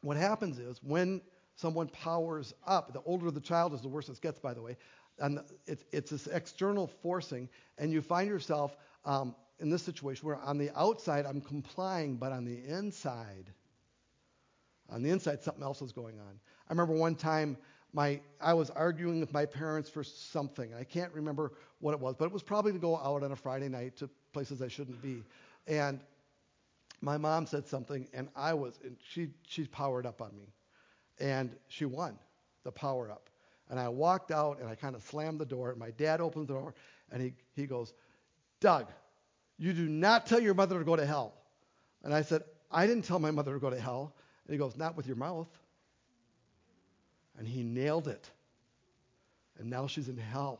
what 0.00 0.16
happens 0.16 0.58
is 0.58 0.80
when 0.82 1.20
someone 1.56 1.88
powers 1.88 2.54
up, 2.66 2.92
the 2.92 3.02
older 3.02 3.30
the 3.30 3.40
child 3.40 3.74
is, 3.74 3.82
the 3.82 3.88
worse 3.88 4.08
it 4.08 4.20
gets, 4.22 4.38
by 4.38 4.54
the 4.54 4.62
way. 4.62 4.76
And 5.18 5.40
it's, 5.66 5.84
it's 5.92 6.10
this 6.10 6.26
external 6.28 6.86
forcing, 6.86 7.48
and 7.76 7.92
you 7.92 8.00
find 8.00 8.28
yourself 8.28 8.76
um, 9.04 9.34
in 9.58 9.68
this 9.68 9.82
situation 9.82 10.26
where 10.26 10.36
on 10.36 10.56
the 10.56 10.70
outside 10.78 11.26
I'm 11.26 11.40
complying, 11.40 12.16
but 12.16 12.32
on 12.32 12.44
the 12.44 12.64
inside, 12.64 13.52
on 14.90 15.02
the 15.02 15.10
inside 15.10 15.42
something 15.42 15.62
else 15.62 15.80
was 15.80 15.92
going 15.92 16.18
on. 16.18 16.40
I 16.68 16.72
remember 16.72 16.94
one 16.94 17.14
time 17.14 17.56
my 17.92 18.20
I 18.40 18.54
was 18.54 18.70
arguing 18.70 19.20
with 19.20 19.32
my 19.32 19.46
parents 19.46 19.88
for 19.88 20.04
something. 20.04 20.74
I 20.74 20.84
can't 20.84 21.12
remember 21.12 21.52
what 21.80 21.92
it 21.92 22.00
was, 22.00 22.14
but 22.18 22.26
it 22.26 22.32
was 22.32 22.42
probably 22.42 22.72
to 22.72 22.78
go 22.78 22.96
out 22.98 23.22
on 23.22 23.32
a 23.32 23.36
Friday 23.36 23.68
night 23.68 23.96
to 23.96 24.10
places 24.32 24.60
I 24.62 24.68
shouldn't 24.68 25.00
be. 25.02 25.22
And 25.66 26.00
my 27.00 27.16
mom 27.16 27.46
said 27.46 27.66
something, 27.66 28.08
and 28.12 28.28
I 28.34 28.54
was, 28.54 28.78
and 28.84 28.96
she 29.02 29.28
she 29.46 29.66
powered 29.66 30.06
up 30.06 30.20
on 30.20 30.36
me, 30.36 30.52
and 31.18 31.54
she 31.68 31.84
won 31.84 32.18
the 32.64 32.72
power 32.72 33.10
up. 33.10 33.30
And 33.70 33.78
I 33.78 33.88
walked 33.88 34.30
out, 34.30 34.60
and 34.60 34.68
I 34.68 34.74
kind 34.74 34.94
of 34.94 35.02
slammed 35.02 35.38
the 35.38 35.46
door. 35.46 35.70
And 35.70 35.78
my 35.78 35.90
dad 35.90 36.20
opened 36.20 36.48
the 36.48 36.54
door, 36.54 36.74
and 37.10 37.22
he 37.22 37.32
he 37.54 37.66
goes, 37.66 37.94
Doug, 38.60 38.86
you 39.58 39.72
do 39.72 39.88
not 39.88 40.26
tell 40.26 40.40
your 40.40 40.54
mother 40.54 40.78
to 40.78 40.84
go 40.84 40.96
to 40.96 41.06
hell. 41.06 41.34
And 42.02 42.14
I 42.14 42.22
said, 42.22 42.42
I 42.70 42.86
didn't 42.86 43.04
tell 43.04 43.18
my 43.18 43.30
mother 43.30 43.54
to 43.54 43.60
go 43.60 43.70
to 43.70 43.80
hell. 43.80 44.14
And 44.48 44.54
he 44.54 44.58
goes, 44.58 44.76
Not 44.76 44.96
with 44.96 45.06
your 45.06 45.16
mouth. 45.16 45.48
And 47.38 47.46
he 47.46 47.62
nailed 47.62 48.08
it. 48.08 48.28
And 49.58 49.70
now 49.70 49.86
she's 49.86 50.08
in 50.08 50.16
hell. 50.16 50.58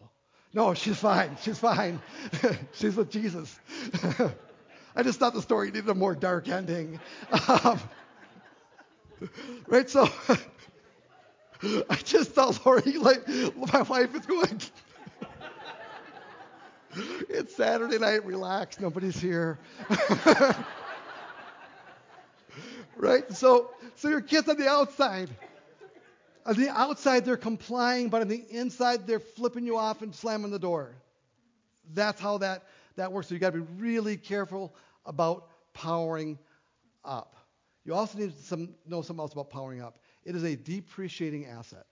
No, 0.55 0.75
she's 0.75 0.99
fine. 0.99 1.37
She's 1.43 1.59
fine. 1.59 2.01
she's 2.73 2.97
with 2.97 3.11
Jesus. 3.11 3.59
I 4.97 5.03
just 5.03 5.19
thought 5.19 5.35
the 5.35 5.43
story 5.43 5.71
needed 5.71 5.89
a 5.89 5.95
more 5.95 6.15
dark 6.15 6.49
ending. 6.49 7.01
Um, 7.49 7.81
right? 9.67 9.89
So 9.89 10.09
I 11.91 11.97
just 11.97 12.33
thought, 12.33 12.65
Lori, 12.65 12.93
like, 12.99 13.27
my 13.29 13.83
wife 13.83 14.15
is 14.15 14.27
going. 14.27 14.61
it's 17.29 17.55
Saturday 17.55 17.99
night. 17.99 18.25
Relax. 18.25 18.81
Nobody's 18.81 19.21
here. 19.21 19.59
Right? 22.99 23.31
So, 23.33 23.71
so 23.97 24.09
your 24.09 24.21
kid's 24.21 24.49
on 24.49 24.57
the 24.57 24.69
outside. 24.69 25.31
On 26.47 26.57
the 26.57 26.69
outside, 26.69 27.25
they're 27.25 27.37
complying, 27.37 28.09
but 28.09 28.23
on 28.23 28.29
the 28.29 28.45
inside, 28.51 29.07
they're 29.07 29.21
flipping 29.21 29.65
you 29.65 29.77
off 29.77 30.03
and 30.03 30.15
slamming 30.15 30.51
the 30.51 30.59
door. 30.59 30.95
That's 31.95 32.21
how 32.21 32.39
that, 32.39 32.65
that 32.97 33.13
works. 33.13 33.29
So 33.29 33.35
you 33.35 33.41
got 33.41 33.53
to 33.53 33.61
be 33.61 33.83
really 33.83 34.17
careful 34.17 34.75
about 35.05 35.49
powering 35.75 36.39
up. 37.05 37.37
You 37.85 37.95
also 37.95 38.19
need 38.19 38.33
to 38.49 38.69
know 38.87 39.03
something 39.03 39.23
else 39.23 39.33
about 39.33 39.51
powering 39.51 39.83
up. 39.83 39.99
It 40.25 40.35
is 40.35 40.43
a 40.43 40.57
depreciating 40.57 41.47
asset. 41.47 41.87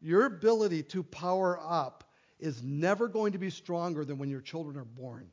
Your 0.00 0.26
ability 0.26 0.84
to 0.84 1.02
power 1.02 1.58
up 1.60 2.04
is 2.38 2.62
never 2.62 3.08
going 3.08 3.32
to 3.32 3.38
be 3.38 3.50
stronger 3.50 4.04
than 4.04 4.18
when 4.18 4.30
your 4.30 4.40
children 4.40 4.76
are 4.76 4.84
born. 4.84 5.28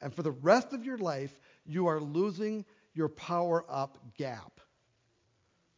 And 0.00 0.12
for 0.12 0.22
the 0.22 0.32
rest 0.32 0.72
of 0.72 0.84
your 0.84 0.98
life, 0.98 1.38
you 1.64 1.86
are 1.86 2.00
losing 2.00 2.64
your 2.96 3.08
power 3.08 3.64
up 3.68 3.98
gap. 4.16 4.60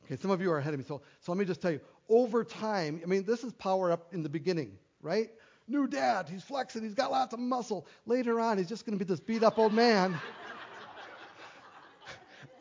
Okay, 0.04 0.16
some 0.16 0.30
of 0.30 0.40
you 0.40 0.50
are 0.50 0.58
ahead 0.58 0.72
of 0.72 0.80
me. 0.80 0.86
So, 0.86 1.02
so 1.20 1.32
let 1.32 1.38
me 1.38 1.44
just 1.44 1.60
tell 1.60 1.70
you 1.70 1.80
over 2.08 2.44
time, 2.44 3.00
I 3.02 3.06
mean, 3.06 3.24
this 3.24 3.44
is 3.44 3.52
power 3.52 3.92
up 3.92 4.12
in 4.12 4.22
the 4.22 4.28
beginning, 4.28 4.78
right? 5.02 5.30
New 5.66 5.86
dad, 5.86 6.28
he's 6.30 6.42
flexing, 6.42 6.82
he's 6.82 6.94
got 6.94 7.10
lots 7.10 7.34
of 7.34 7.40
muscle. 7.40 7.86
Later 8.06 8.40
on, 8.40 8.56
he's 8.56 8.68
just 8.68 8.86
going 8.86 8.98
to 8.98 9.04
be 9.04 9.08
this 9.08 9.20
beat 9.20 9.42
up 9.42 9.58
old 9.58 9.74
man. 9.74 10.18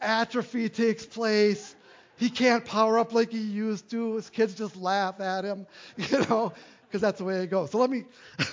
Atrophy 0.01 0.67
takes 0.67 1.05
place. 1.05 1.75
He 2.17 2.29
can't 2.29 2.65
power 2.65 2.99
up 2.99 3.13
like 3.13 3.31
he 3.31 3.39
used 3.39 3.89
to. 3.91 4.15
His 4.15 4.29
kids 4.29 4.55
just 4.55 4.75
laugh 4.75 5.21
at 5.21 5.45
him, 5.45 5.67
you 5.97 6.19
know, 6.25 6.51
because 6.87 6.99
that's 6.99 7.19
the 7.19 7.23
way 7.23 7.43
it 7.43 7.47
goes. 7.47 7.71
So 7.71 7.77
let 7.77 7.89
me 7.89 8.03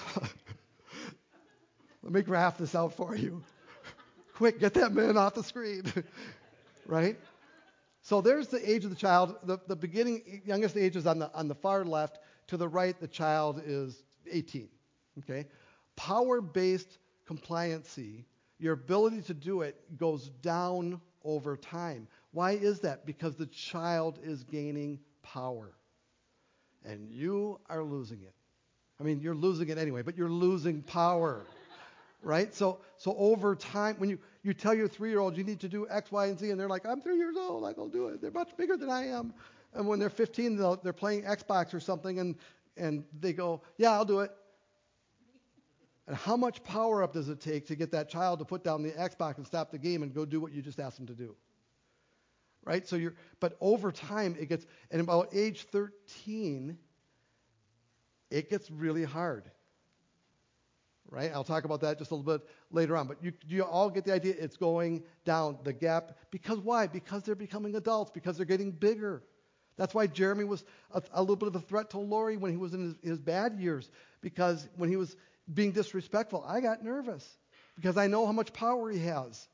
let 2.03 2.13
me 2.13 2.23
graph 2.23 2.59
this 2.59 2.75
out 2.75 2.95
for 2.95 3.17
you. 3.17 3.43
Quick, 4.35 4.59
get 4.59 4.75
that 4.75 4.93
man 4.93 5.17
off 5.17 5.35
the 5.35 5.45
screen. 5.45 5.85
right? 6.87 7.17
So 8.03 8.21
there's 8.21 8.49
the 8.49 8.71
age 8.71 8.85
of 8.85 8.91
the 8.91 8.97
child. 8.97 9.37
The, 9.45 9.59
the 9.67 9.77
beginning, 9.77 10.43
youngest 10.45 10.77
age 10.77 10.97
is 10.97 11.07
on 11.07 11.19
the, 11.19 11.33
on 11.33 11.49
the 11.49 11.55
far 11.55 11.85
left. 11.85 12.19
To 12.49 12.57
the 12.57 12.69
right, 12.69 12.99
the 13.01 13.09
child 13.09 13.63
is 13.65 14.03
18. 14.31 14.69
Okay? 15.21 15.47
Power 15.97 16.41
based 16.41 16.99
compliancy, 17.29 18.25
your 18.59 18.75
ability 18.75 19.23
to 19.23 19.35
do 19.35 19.63
it 19.63 19.77
goes 19.97 20.29
down 20.43 21.01
over 21.25 21.57
time. 21.57 22.07
Why 22.33 22.53
is 22.53 22.81
that? 22.81 23.07
Because 23.07 23.37
the 23.37 23.47
child 23.47 24.19
is 24.23 24.43
gaining 24.45 24.99
power. 25.23 25.73
And 26.85 27.09
you 27.09 27.61
are 27.71 27.83
losing 27.83 28.21
it. 28.23 28.35
I 29.01 29.05
mean, 29.05 29.21
you're 29.21 29.35
losing 29.35 29.69
it 29.69 29.79
anyway, 29.79 30.03
but 30.03 30.17
you're 30.17 30.29
losing 30.29 30.83
power 30.83 31.45
right? 32.25 32.55
So, 32.55 32.81
so 32.97 33.15
over 33.17 33.55
time, 33.55 33.97
when 33.99 34.11
you, 34.11 34.19
you 34.43 34.55
tell 34.55 34.75
your 34.75 34.89
three 34.89 35.11
year 35.11 35.21
old 35.21 35.37
you 35.37 35.45
need 35.45 35.61
to 35.61 35.69
do 35.69 35.87
X, 35.89 36.11
Y, 36.11 36.27
and 36.27 36.39
Z, 36.39 36.51
and 36.51 36.59
they're 36.59 36.69
like, 36.69 36.87
I'm 36.87 37.01
three 37.01 37.17
years 37.17 37.37
old, 37.37 37.65
I 37.65 37.73
go 37.73 37.89
do 37.89 38.09
it. 38.09 38.21
They're 38.21 38.31
much 38.31 38.57
bigger 38.57 38.77
than 38.77 38.91
I 38.91 39.09
am. 39.09 39.35
And 39.75 39.87
when 39.87 39.99
they're 39.99 40.11
15, 40.11 40.57
they're 40.83 40.93
playing 40.93 41.23
Xbox 41.25 41.75
or 41.75 41.81
something, 41.81 42.21
and, 42.21 42.37
and 42.77 43.05
they 43.21 43.33
go, 43.33 43.63
Yeah, 43.77 43.93
I'll 43.93 44.05
do 44.05 44.21
it. 44.21 44.31
And 46.07 46.17
how 46.17 46.37
much 46.37 46.63
power 46.63 47.03
up 47.03 47.15
does 47.15 47.29
it 47.29 47.41
take 47.41 47.67
to 47.69 47.75
get 47.75 47.91
that 47.93 48.09
child 48.09 48.39
to 48.41 48.45
put 48.45 48.63
down 48.63 48.83
the 48.83 48.91
Xbox 48.91 49.39
and 49.39 49.47
stop 49.47 49.71
the 49.71 49.79
game 49.79 50.03
and 50.03 50.15
go 50.15 50.25
do 50.25 50.39
what 50.39 50.53
you 50.53 50.61
just 50.61 50.79
asked 50.79 50.97
them 50.97 51.07
to 51.07 51.15
do? 51.15 51.35
Right? 52.63 52.87
So 52.87 52.97
you're, 52.97 53.15
but 53.41 53.57
over 53.61 53.91
time 53.91 54.37
it 54.39 54.49
gets, 54.49 54.67
and 54.91 55.01
about 55.01 55.31
age 55.35 55.63
13, 55.65 56.77
it 58.31 58.51
gets 58.51 58.71
really 58.71 59.05
hard 59.05 59.51
right? 61.15 61.31
I'll 61.33 61.45
talk 61.45 61.65
about 61.65 61.81
that 61.83 61.99
just 61.99 62.11
a 62.11 62.15
little 62.15 62.39
bit 62.39 62.49
later 62.71 62.97
on. 62.97 63.07
But 63.07 63.23
you, 63.23 63.33
you 63.47 63.63
all 63.63 63.89
get 63.89 64.05
the 64.05 64.13
idea? 64.13 64.35
It's 64.39 64.57
going 64.57 65.05
down 65.25 65.59
the 65.63 65.73
gap. 65.73 66.19
Because 66.31 66.59
why? 66.59 66.87
Because 66.87 67.23
they're 67.23 67.35
becoming 67.35 67.77
adults, 67.77 68.11
because 68.11 68.37
they're 68.37 68.47
getting 68.47 68.73
bigger. 68.73 69.23
That's 69.77 69.95
why 69.95 70.07
Jeremy 70.07 70.45
was 70.45 70.65
a, 70.93 71.03
a 71.13 71.21
little 71.21 71.37
bit 71.37 71.49
of 71.49 71.57
a 71.57 71.61
threat 71.61 71.91
to 71.91 71.99
Lori 71.99 72.37
when 72.37 72.51
he 72.51 72.57
was 72.57 72.75
in 72.75 72.97
his, 73.03 73.11
his 73.11 73.19
bad 73.19 73.59
years, 73.59 73.91
because 74.21 74.69
when 74.77 74.89
he 74.89 74.97
was 74.97 75.17
being 75.53 75.73
disrespectful, 75.73 76.45
I 76.47 76.61
got 76.61 76.83
nervous 76.83 77.29
because 77.77 77.97
I 77.97 78.07
know 78.07 78.27
how 78.27 78.33
much 78.33 78.53
power 78.53 78.91
he 78.91 79.01
has. 79.01 79.49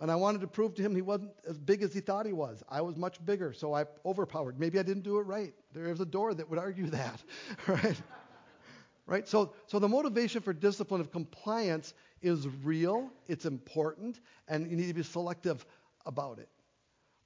And 0.00 0.10
I 0.10 0.16
wanted 0.16 0.40
to 0.40 0.48
prove 0.48 0.74
to 0.74 0.82
him 0.82 0.94
he 0.94 1.02
wasn't 1.02 1.30
as 1.48 1.56
big 1.56 1.82
as 1.82 1.94
he 1.94 2.00
thought 2.00 2.26
he 2.26 2.32
was. 2.32 2.62
I 2.68 2.80
was 2.80 2.96
much 2.96 3.24
bigger, 3.24 3.52
so 3.52 3.74
I 3.74 3.84
overpowered. 4.04 4.58
Maybe 4.58 4.78
I 4.78 4.82
didn't 4.82 5.04
do 5.04 5.18
it 5.18 5.22
right. 5.22 5.54
There's 5.72 6.00
a 6.00 6.06
door 6.06 6.34
that 6.34 6.50
would 6.50 6.58
argue 6.58 6.86
that, 6.90 7.22
right? 7.68 8.00
Right? 9.06 9.28
So, 9.28 9.52
so 9.66 9.78
the 9.78 9.88
motivation 9.88 10.40
for 10.40 10.52
discipline 10.52 11.00
of 11.00 11.10
compliance 11.12 11.94
is 12.22 12.48
real, 12.62 13.10
it's 13.28 13.44
important, 13.44 14.20
and 14.48 14.70
you 14.70 14.76
need 14.76 14.88
to 14.88 14.94
be 14.94 15.02
selective 15.02 15.64
about 16.06 16.38
it. 16.38 16.48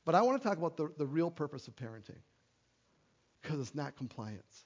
But 0.04 0.14
I 0.14 0.22
want 0.22 0.40
to 0.42 0.48
talk 0.48 0.58
about 0.58 0.76
the, 0.76 0.90
the 0.96 1.06
real 1.06 1.30
purpose 1.30 1.68
of 1.68 1.76
parenting 1.76 2.20
because 3.42 3.60
it's 3.60 3.74
not 3.74 3.96
compliance. 3.96 4.64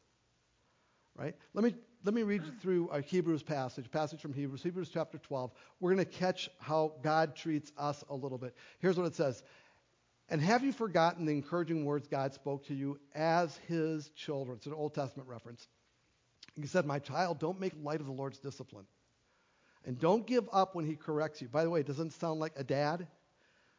Right? 1.14 1.34
Let 1.52 1.64
me, 1.64 1.74
let 2.04 2.14
me 2.14 2.22
read 2.22 2.42
through 2.62 2.88
a 2.88 3.02
Hebrews 3.02 3.42
passage, 3.42 3.90
passage 3.90 4.20
from 4.20 4.32
Hebrews, 4.32 4.62
Hebrews 4.62 4.88
chapter 4.92 5.18
12. 5.18 5.52
We're 5.80 5.94
going 5.94 6.06
to 6.06 6.10
catch 6.10 6.48
how 6.58 6.94
God 7.02 7.36
treats 7.36 7.70
us 7.76 8.02
a 8.08 8.14
little 8.14 8.38
bit. 8.38 8.56
Here's 8.78 8.96
what 8.96 9.06
it 9.06 9.14
says 9.14 9.42
And 10.30 10.40
have 10.40 10.64
you 10.64 10.72
forgotten 10.72 11.26
the 11.26 11.32
encouraging 11.32 11.84
words 11.84 12.08
God 12.08 12.32
spoke 12.32 12.66
to 12.68 12.74
you 12.74 12.98
as 13.14 13.58
his 13.68 14.08
children? 14.10 14.56
It's 14.56 14.66
an 14.66 14.72
Old 14.72 14.94
Testament 14.94 15.28
reference. 15.28 15.68
He 16.60 16.66
said, 16.66 16.86
My 16.86 16.98
child, 16.98 17.38
don't 17.38 17.60
make 17.60 17.72
light 17.82 18.00
of 18.00 18.06
the 18.06 18.12
Lord's 18.12 18.38
discipline. 18.38 18.86
And 19.84 19.98
don't 19.98 20.26
give 20.26 20.48
up 20.52 20.74
when 20.74 20.86
he 20.86 20.94
corrects 20.94 21.42
you. 21.42 21.48
By 21.48 21.64
the 21.64 21.70
way, 21.70 21.80
it 21.80 21.86
doesn't 21.86 22.12
sound 22.12 22.38
like 22.38 22.52
a 22.56 22.62
dad, 22.62 23.06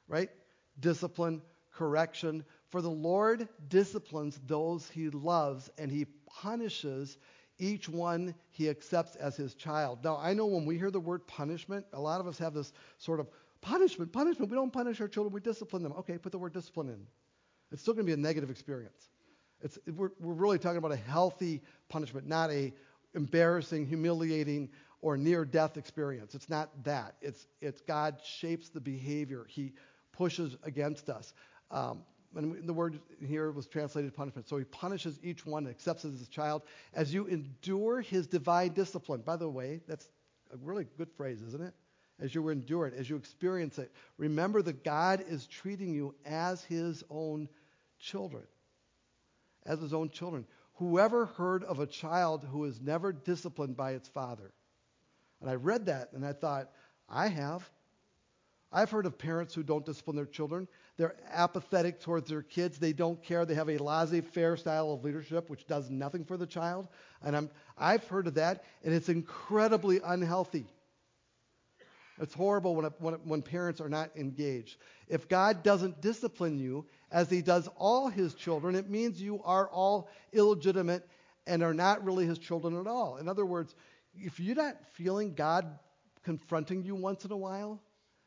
right? 0.08 0.30
Discipline, 0.80 1.42
correction. 1.74 2.44
For 2.70 2.82
the 2.82 2.90
Lord 2.90 3.48
disciplines 3.70 4.40
those 4.48 4.90
he 4.90 5.10
loves, 5.10 5.70
and 5.78 5.92
he 5.92 6.06
punishes 6.26 7.18
each 7.60 7.88
one 7.88 8.34
he 8.52 8.70
accepts 8.70 9.16
as 9.16 9.38
his 9.38 9.54
child. 9.54 10.00
Now, 10.04 10.18
I 10.18 10.34
know 10.34 10.46
when 10.46 10.66
we 10.66 10.78
hear 10.78 10.92
the 10.92 11.00
word 11.00 11.26
punishment, 11.28 11.86
a 11.94 12.02
lot 12.02 12.20
of 12.20 12.28
us 12.28 12.38
have 12.40 12.54
this 12.54 12.74
sort 12.98 13.20
of 13.20 13.30
punishment, 13.62 14.12
punishment. 14.12 14.52
We 14.52 14.58
don't 14.58 14.74
punish 14.74 15.00
our 15.00 15.08
children, 15.08 15.34
we 15.34 15.40
discipline 15.40 15.84
them. 15.84 15.94
Okay, 15.94 16.18
put 16.18 16.32
the 16.32 16.38
word 16.38 16.54
discipline 16.54 16.90
in. 16.90 17.08
It's 17.72 17.82
still 17.82 17.94
going 17.94 18.06
to 18.06 18.10
be 18.10 18.14
a 18.14 18.22
negative 18.22 18.50
experience. 18.50 19.10
It's, 19.64 19.80
we're, 19.96 20.12
we're 20.20 20.34
really 20.34 20.60
talking 20.60 20.78
about 20.78 20.92
a 20.92 20.98
healthy 20.98 21.62
punishment, 21.90 22.28
not 22.28 22.52
a 22.52 22.74
embarrassing, 23.16 23.88
humiliating, 23.88 24.70
or 25.02 25.18
near-death 25.18 25.78
experience. 25.78 26.36
It's 26.36 26.50
not 26.50 26.70
that. 26.84 27.16
It's, 27.22 27.48
it's 27.62 27.82
God 27.82 28.18
shapes 28.24 28.70
the 28.70 28.80
behavior. 28.80 29.46
He 29.48 29.74
pushes 30.12 30.58
against 30.64 31.10
us. 31.10 31.34
Um, 31.72 32.04
and 32.36 32.68
the 32.68 32.74
word 32.74 33.00
here 33.26 33.52
was 33.52 33.68
translated 33.68 34.14
punishment. 34.14 34.50
So 34.50 34.58
he 34.58 34.64
punishes 34.66 35.20
each 35.22 35.46
one, 35.46 35.68
accepts 35.68 36.04
as 36.04 36.18
his 36.18 36.28
child, 36.28 36.64
as 36.94 37.14
you 37.14 37.28
endure 37.28 38.02
his 38.02 38.28
divine 38.28 38.74
discipline. 38.74 39.22
By 39.22 39.36
the 39.36 39.50
way, 39.50 39.82
that's 39.88 40.10
a 40.52 40.58
really 40.58 40.88
good 40.98 41.12
phrase, 41.16 41.42
isn't 41.42 41.62
it? 41.62 41.74
As 42.20 42.34
you 42.34 42.50
endure 42.50 42.88
it, 42.88 42.94
as 42.98 43.10
you 43.10 43.16
experience 43.16 43.78
it, 43.78 43.92
remember 44.18 44.62
that 44.64 44.84
God 44.84 45.24
is 45.28 45.48
treating 45.48 45.94
you 45.94 46.16
as 46.26 46.64
his 46.64 47.04
own 47.10 47.50
children 48.00 48.44
as 49.66 49.80
his 49.80 49.94
own 49.94 50.10
children. 50.10 50.46
Whoever 50.76 51.26
heard 51.26 51.64
of 51.64 51.80
a 51.80 51.86
child 51.86 52.46
who 52.50 52.66
is 52.66 52.82
never 52.82 53.14
disciplined 53.14 53.78
by 53.78 53.92
its 53.92 54.08
father? 54.08 54.52
And 55.42 55.50
I 55.50 55.56
read 55.56 55.86
that 55.86 56.14
and 56.14 56.26
I 56.26 56.34
thought, 56.34 56.70
I 57.10 57.28
have. 57.28 57.70
I've 58.72 58.90
heard 58.90 59.06
of 59.06 59.20
parents 59.20 59.54
who 59.54 59.62
don't 59.62 59.86
discipline 59.86 60.16
their 60.16 60.26
children. 60.26 60.68
They're 60.98 61.16
apathetic 61.32 62.00
towards 62.00 62.28
their 62.28 62.42
kids. 62.42 62.80
They 62.80 62.92
don't 62.92 63.22
care. 63.22 63.46
They 63.46 63.54
have 63.54 63.70
a 63.70 63.78
laissez-faire 63.78 64.58
style 64.58 64.92
of 64.92 65.04
leadership, 65.04 65.50
which 65.50 65.68
does 65.68 65.92
nothing 65.92 66.26
for 66.26 66.38
the 66.38 66.48
child. 66.48 66.88
And 67.22 67.36
I'm, 67.36 67.50
I've 67.78 68.08
heard 68.08 68.26
of 68.26 68.34
that, 68.36 68.64
and 68.84 68.94
it's 68.94 69.10
incredibly 69.10 70.02
unhealthy. 70.04 70.66
It's 72.20 72.34
horrible 72.34 72.76
when, 72.76 72.86
when, 73.00 73.14
when 73.26 73.42
parents 73.42 73.82
are 73.82 73.90
not 73.90 74.16
engaged. 74.16 74.78
If 75.08 75.28
God 75.28 75.62
doesn't 75.62 76.02
discipline 76.02 76.58
you 76.58 76.86
as 77.14 77.30
he 77.30 77.44
does 77.44 77.70
all 77.78 78.10
his 78.10 78.34
children, 78.34 78.76
it 78.76 78.90
means 78.90 79.22
you 79.22 79.40
are 79.46 79.70
all 79.70 80.10
illegitimate 80.34 81.08
and 81.46 81.62
are 81.62 81.74
not 81.74 82.04
really 82.04 82.26
his 82.26 82.40
children 82.40 82.78
at 82.78 82.88
all. 82.88 83.18
In 83.18 83.30
other 83.30 83.46
words, 83.46 83.76
if 84.16 84.40
you're 84.40 84.56
not 84.56 84.78
feeling 84.94 85.36
God 85.36 85.80
confronting 86.24 86.84
you 86.84 86.96
once 86.96 87.24
in 87.24 87.32
a 87.32 87.38
while, 87.38 87.80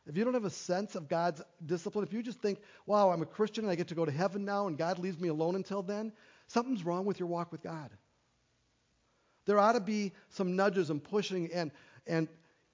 if 0.06 0.16
you 0.16 0.22
don't 0.24 0.34
have 0.34 0.44
a 0.44 0.50
sense 0.50 0.94
of 0.94 1.08
God's 1.08 1.42
discipline, 1.66 2.04
if 2.04 2.12
you 2.12 2.22
just 2.22 2.40
think, 2.40 2.60
wow, 2.86 3.10
I'm 3.10 3.22
a 3.22 3.26
Christian 3.26 3.64
and 3.64 3.72
I 3.72 3.74
get 3.74 3.88
to 3.88 3.96
go 3.96 4.04
to 4.04 4.12
heaven 4.12 4.44
now 4.44 4.68
and 4.68 4.78
God 4.78 5.00
leaves 5.00 5.18
me 5.18 5.28
alone 5.28 5.56
until 5.56 5.82
then, 5.82 6.12
something's 6.46 6.84
wrong 6.84 7.04
with 7.04 7.18
your 7.18 7.28
walk 7.28 7.50
with 7.50 7.62
God. 7.62 7.90
There 9.46 9.58
ought 9.58 9.72
to 9.72 9.80
be 9.80 10.12
some 10.28 10.54
nudges 10.54 10.90
and 10.90 11.02
pushing 11.02 11.52
and, 11.52 11.72
and 12.06 12.28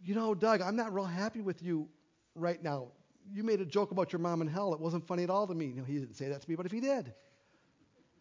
you 0.05 0.14
know, 0.14 0.35
Doug, 0.35 0.61
I'm 0.61 0.77
not 0.77 0.92
real 0.92 1.05
happy 1.05 1.40
with 1.40 1.62
you 1.62 1.88
right 2.35 2.62
now. 2.62 2.88
You 3.30 3.42
made 3.42 3.61
a 3.61 3.66
joke 3.66 3.90
about 3.90 4.12
your 4.12 4.20
mom 4.20 4.42
in 4.42 4.48
hell. 4.48 4.74
It 4.74 4.80
wasn't 4.80 5.06
funny 5.06 5.22
at 5.24 5.30
all 5.30 5.46
to 5.46 5.54
me. 5.54 5.66
You 5.66 5.76
know, 5.76 5.85
he 5.85 5.98
didn't 5.98 6.14
say 6.14 6.28
that 6.28 6.42
to 6.42 6.50
me, 6.50 6.56
but 6.56 6.66
if 6.66 6.72
he 6.72 6.80
did, 6.80 7.12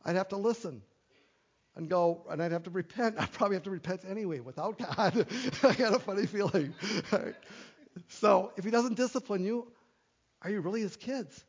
I'd 0.04 0.16
have 0.16 0.30
to 0.30 0.38
listen 0.38 0.82
and 1.76 1.90
go, 1.90 2.26
and 2.30 2.42
I'd 2.42 2.52
have 2.52 2.64
to 2.64 2.70
repent. 2.70 3.16
I'd 3.20 3.32
probably 3.32 3.56
have 3.56 3.64
to 3.64 3.72
repent 3.72 4.02
anyway 4.08 4.40
without 4.40 4.78
God. 4.96 5.26
I 5.64 5.74
got 5.76 5.94
a 5.94 6.00
funny 6.00 6.26
feeling. 6.26 6.74
So 8.08 8.52
if 8.58 8.64
he 8.64 8.72
doesn't 8.72 8.96
discipline 8.96 9.44
you, 9.44 9.68
are 10.42 10.50
you 10.50 10.62
really 10.62 10.82
his 10.82 10.96
kids? 10.96 11.44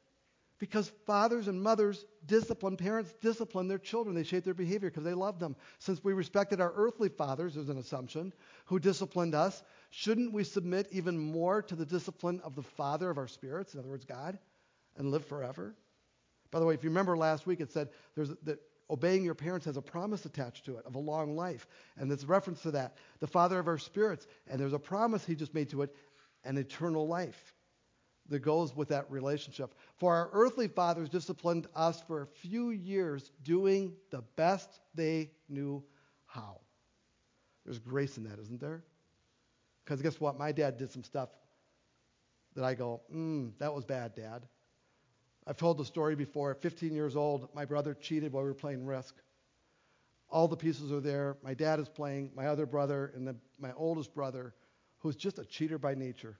Because 0.63 0.93
fathers 1.07 1.49
and 1.49 1.61
mothers 1.61 2.05
discipline, 2.25 2.77
parents 2.77 3.13
discipline 3.21 3.67
their 3.67 3.81
children. 3.81 4.15
They 4.15 4.23
shape 4.23 4.45
their 4.45 4.55
behavior 4.55 4.91
because 4.91 5.03
they 5.03 5.13
love 5.13 5.41
them. 5.41 5.57
Since 5.81 6.05
we 6.05 6.13
respected 6.13 6.61
our 6.61 6.73
earthly 6.77 7.09
fathers, 7.09 7.55
there's 7.55 7.69
an 7.69 7.79
assumption, 7.79 8.33
who 8.67 8.79
disciplined 8.79 9.35
us, 9.35 9.65
shouldn't 9.91 10.33
we 10.33 10.45
submit 10.45 10.87
even 10.93 11.19
more 11.19 11.63
to 11.63 11.75
the 11.75 11.85
discipline 11.85 12.41
of 12.45 12.55
the 12.55 12.63
Father 12.63 13.11
of 13.11 13.19
our 13.19 13.27
spirits, 13.27 13.75
in 13.75 13.81
other 13.81 13.89
words, 13.89 14.05
God, 14.05 14.39
and 14.97 15.11
live 15.11 15.27
forever? 15.27 15.75
By 16.53 16.61
the 16.61 16.65
way, 16.65 16.75
if 16.75 16.85
you 16.85 16.91
remember 16.91 17.17
last 17.17 17.45
week, 17.45 17.61
it 17.61 17.73
said 17.73 17.89
that 18.15 18.61
obeying 18.89 19.25
your 19.25 19.35
parents 19.35 19.67
has 19.67 19.77
a 19.77 19.83
promise 19.83 20.27
attached 20.27 20.65
to 20.67 20.77
it 20.77 20.87
of 20.87 20.95
a 20.95 21.01
long 21.01 21.35
life. 21.35 21.67
And 21.97 22.09
there's 22.09 22.23
a 22.23 22.27
reference 22.29 22.63
to 22.63 22.71
that. 22.71 22.99
The 23.19 23.27
Father 23.27 23.59
of 23.59 23.67
our 23.67 23.79
spirits. 23.79 24.29
And 24.49 24.61
there's 24.61 24.75
a 24.75 24.79
promise 24.79 25.25
he 25.25 25.35
just 25.35 25.55
made 25.55 25.71
to 25.71 25.83
it 25.83 25.97
an 26.45 26.57
eternal 26.57 27.09
life 27.09 27.53
that 28.29 28.41
goes 28.41 28.75
with 28.75 28.89
that 28.89 29.11
relationship. 29.11 29.75
For 29.99 30.15
our 30.15 30.31
earthly 30.33 30.69
fathers 30.69 31.09
disciplined 31.09 31.67
us 31.75 32.03
for 32.07 32.23
a 32.23 32.27
few 32.27 32.71
years, 32.71 33.31
doing 33.43 33.95
the 34.11 34.23
best 34.37 34.81
they 34.95 35.31
knew 35.49 35.83
how. 36.27 36.61
There's 37.65 37.79
grace 37.79 38.17
in 38.17 38.25
that, 38.25 38.39
isn't 38.39 38.61
there? 38.61 38.83
Because 39.85 40.03
guess 40.03 40.21
what? 40.21 40.39
My 40.39 40.53
dad 40.53 40.79
did 40.79 40.91
some 40.91 41.05
stuff 41.05 41.29
that 42.55 42.65
I 42.65 42.75
go, 42.75 43.01
mm, 43.15 43.53
that 43.59 43.73
was 43.73 43.85
bad, 43.85 44.15
Dad. 44.15 44.43
I've 45.47 45.57
told 45.57 45.79
the 45.79 45.85
story 45.85 46.15
before. 46.15 46.53
At 46.53 46.63
15 46.63 46.95
years 46.95 47.17
old, 47.17 47.49
my 47.55 47.65
brother 47.65 47.95
cheated 47.95 48.33
while 48.33 48.45
we 48.45 48.51
were 48.51 48.55
playing 48.55 48.85
Risk. 48.85 49.17
All 50.31 50.49
the 50.49 50.57
pieces 50.57 50.93
are 50.93 51.01
there. 51.01 51.37
My 51.43 51.55
dad 51.55 51.81
is 51.81 51.89
playing, 51.89 52.31
my 52.35 52.47
other 52.47 52.65
brother, 52.65 53.13
and 53.15 53.27
the, 53.27 53.37
my 53.59 53.73
oldest 53.77 54.15
brother, 54.15 54.55
who's 54.99 55.17
just 55.17 55.39
a 55.39 55.45
cheater 55.45 55.79
by 55.79 55.95
nature. 55.95 56.39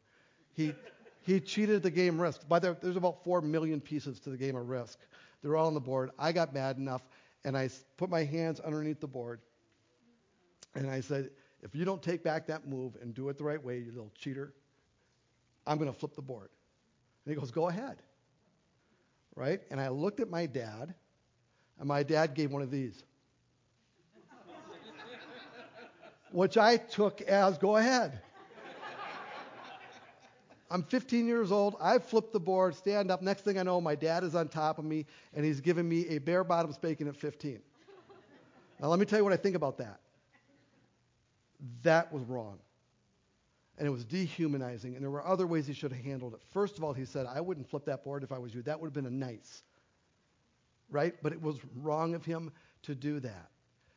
He, 0.55 0.75
he 1.23 1.41
cheated 1.41 1.83
the 1.83 1.91
game 1.91 2.21
Risk. 2.21 2.47
By 2.49 2.59
the, 2.59 2.77
there's 2.83 2.97
about 2.97 3.25
4 3.25 3.41
million 3.41 3.81
pieces 3.81 4.21
to 4.21 4.31
the 4.31 4.37
game 4.37 4.57
of 4.57 4.69
Risk. 4.69 4.99
They're 5.43 5.57
all 5.57 5.69
on 5.69 5.75
the 5.75 5.81
board. 5.81 6.11
I 6.19 6.33
got 6.33 6.53
mad 6.53 6.77
enough, 6.77 7.03
and 7.45 7.57
I 7.57 7.71
put 7.97 8.11
my 8.11 8.25
hands 8.25 8.61
underneath 8.61 9.01
the 9.01 9.09
board, 9.09 9.41
and 10.75 10.91
I 10.91 11.01
said, 11.01 11.31
if 11.63 11.75
you 11.75 11.85
don't 11.85 12.03
take 12.03 12.25
back 12.25 12.49
that 12.49 12.67
move 12.67 12.97
and 13.01 13.15
do 13.15 13.29
it 13.29 13.39
the 13.39 13.45
right 13.45 13.63
way, 13.63 13.79
you 13.79 13.91
little 13.91 14.13
cheater, 14.17 14.53
I'm 15.67 15.79
going 15.79 15.93
to 15.93 15.99
flip 15.99 16.15
the 16.15 16.23
board. 16.23 16.49
And 17.25 17.35
he 17.35 17.41
goes, 17.41 17.53
go 17.53 17.69
ahead. 17.69 18.03
Right? 19.37 19.61
And 19.71 19.81
I 19.81 19.89
looked 19.89 20.21
at 20.21 20.29
my 20.29 20.47
dad, 20.47 20.95
and 21.79 21.89
my 21.89 22.03
dad 22.03 22.35
gave 22.35 22.51
one 22.51 22.63
of 22.63 22.71
these, 22.71 23.05
which 26.33 26.59
I 26.59 26.79
took 26.79 27.23
as 27.23 27.59
go 27.59 27.77
ahead. 27.77 28.21
I'm 30.73 30.83
15 30.83 31.27
years 31.27 31.53
old. 31.53 31.77
I 31.81 31.99
flip 31.99 32.33
the 32.33 32.41
board, 32.41 32.75
stand 32.75 33.11
up. 33.11 33.21
Next 33.21 33.43
thing 33.43 33.59
I 33.59 33.63
know, 33.63 33.79
my 33.79 33.95
dad 33.95 34.25
is 34.25 34.35
on 34.35 34.49
top 34.49 34.79
of 34.79 34.87
me, 34.87 35.05
and 35.35 35.45
he's 35.45 35.61
giving 35.61 35.87
me 35.87 36.09
a 36.09 36.19
bare 36.19 36.45
bottom 36.45 36.73
spanking 36.73 37.09
at 37.09 37.17
15. 37.17 37.61
Now, 38.81 38.89
let 38.89 38.99
me 38.99 39.05
tell 39.05 39.19
you 39.19 39.25
what 39.25 39.35
I 39.35 39.37
think 39.37 39.55
about 39.55 39.77
that. 39.79 40.01
That 41.83 42.11
was 42.11 42.25
wrong. 42.25 42.59
And 43.77 43.87
it 43.87 43.91
was 43.91 44.05
dehumanizing, 44.05 44.95
and 44.95 45.05
there 45.05 45.11
were 45.11 45.25
other 45.27 45.47
ways 45.47 45.67
he 45.67 45.75
should 45.75 45.93
have 45.93 46.03
handled 46.03 46.33
it. 46.33 46.41
First 46.53 46.79
of 46.79 46.85
all, 46.85 46.95
he 46.95 47.05
said, 47.05 47.27
I 47.27 47.41
wouldn't 47.41 47.69
flip 47.69 47.85
that 47.85 48.03
board 48.03 48.23
if 48.23 48.33
I 48.33 48.39
was 48.39 48.55
you. 48.55 48.63
That 48.63 48.81
would 48.81 48.87
have 48.87 48.95
been 48.95 49.07
a 49.07 49.11
nice. 49.11 49.63
Right? 50.91 51.15
But 51.23 51.33
it 51.33 51.43
was 51.43 51.59
wrong 51.77 52.15
of 52.15 52.25
him 52.25 52.51
to 52.85 52.95
do 52.95 53.21
that. 53.21 53.51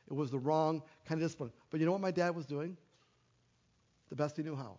It 0.09 0.13
was 0.13 0.29
the 0.29 0.39
wrong 0.39 0.83
kind 1.07 1.21
of 1.21 1.25
discipline. 1.25 1.51
But 1.69 1.79
you 1.79 1.85
know 1.85 1.93
what 1.93 2.01
my 2.01 2.11
dad 2.11 2.35
was 2.35 2.45
doing? 2.45 2.75
The 4.09 4.15
best 4.15 4.35
he 4.35 4.43
knew 4.43 4.55
how. 4.55 4.77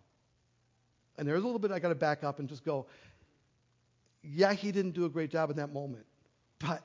And 1.17 1.27
there's 1.27 1.41
a 1.41 1.45
little 1.45 1.59
bit 1.59 1.71
I 1.71 1.79
got 1.79 1.89
to 1.89 1.95
back 1.95 2.23
up 2.23 2.39
and 2.39 2.47
just 2.47 2.63
go, 2.63 2.85
yeah, 4.23 4.53
he 4.53 4.71
didn't 4.71 4.91
do 4.91 5.05
a 5.05 5.09
great 5.09 5.31
job 5.31 5.49
in 5.49 5.55
that 5.57 5.73
moment, 5.73 6.05
but 6.59 6.83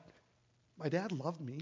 my 0.77 0.89
dad 0.89 1.11
loved 1.11 1.41
me. 1.41 1.59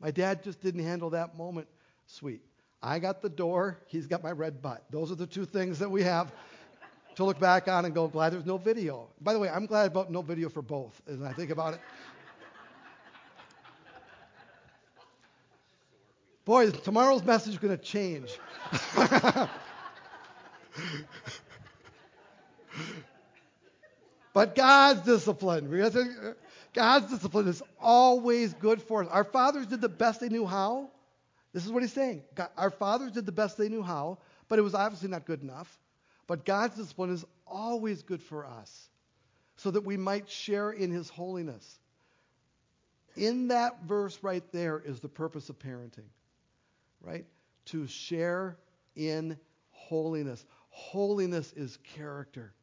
My 0.00 0.10
dad 0.10 0.42
just 0.42 0.60
didn't 0.60 0.84
handle 0.84 1.10
that 1.10 1.36
moment 1.36 1.68
sweet. 2.06 2.42
I 2.82 2.98
got 2.98 3.22
the 3.22 3.28
door, 3.28 3.78
he's 3.86 4.06
got 4.06 4.22
my 4.22 4.32
red 4.32 4.60
butt. 4.60 4.84
Those 4.90 5.12
are 5.12 5.14
the 5.14 5.26
two 5.26 5.44
things 5.44 5.78
that 5.78 5.90
we 5.90 6.02
have 6.02 6.32
to 7.14 7.24
look 7.24 7.38
back 7.38 7.68
on 7.68 7.84
and 7.84 7.94
go, 7.94 8.08
glad 8.08 8.32
there's 8.32 8.44
no 8.46 8.58
video. 8.58 9.08
By 9.20 9.32
the 9.32 9.38
way, 9.38 9.48
I'm 9.48 9.66
glad 9.66 9.86
about 9.86 10.10
no 10.10 10.22
video 10.22 10.48
for 10.48 10.62
both 10.62 11.00
as 11.06 11.22
I 11.22 11.32
think 11.32 11.50
about 11.50 11.74
it. 11.74 11.80
Boy, 16.44 16.70
tomorrow's 16.70 17.22
message 17.22 17.52
is 17.52 17.58
going 17.60 17.76
to 17.76 17.82
change. 17.82 18.36
But 24.34 24.54
God's 24.54 25.02
discipline, 25.02 25.68
God's 26.72 27.10
discipline 27.10 27.48
is 27.48 27.62
always 27.80 28.54
good 28.54 28.80
for 28.80 29.04
us. 29.04 29.10
Our 29.10 29.24
fathers 29.24 29.66
did 29.66 29.80
the 29.80 29.88
best 29.88 30.20
they 30.20 30.30
knew 30.30 30.46
how. 30.46 30.90
This 31.52 31.66
is 31.66 31.72
what 31.72 31.82
he's 31.82 31.92
saying. 31.92 32.22
God, 32.34 32.48
our 32.56 32.70
fathers 32.70 33.12
did 33.12 33.26
the 33.26 33.32
best 33.32 33.58
they 33.58 33.68
knew 33.68 33.82
how, 33.82 34.18
but 34.48 34.58
it 34.58 34.62
was 34.62 34.74
obviously 34.74 35.10
not 35.10 35.26
good 35.26 35.42
enough. 35.42 35.78
But 36.26 36.46
God's 36.46 36.76
discipline 36.76 37.12
is 37.12 37.26
always 37.46 38.02
good 38.02 38.22
for 38.22 38.46
us 38.46 38.88
so 39.56 39.70
that 39.70 39.84
we 39.84 39.98
might 39.98 40.30
share 40.30 40.70
in 40.70 40.90
his 40.90 41.10
holiness. 41.10 41.78
In 43.16 43.48
that 43.48 43.82
verse 43.84 44.18
right 44.22 44.44
there 44.52 44.80
is 44.82 45.00
the 45.00 45.08
purpose 45.08 45.50
of 45.50 45.58
parenting, 45.58 46.08
right? 47.02 47.26
To 47.66 47.86
share 47.86 48.56
in 48.96 49.38
holiness. 49.72 50.42
Holiness 50.70 51.52
is 51.52 51.76
character. 51.94 52.54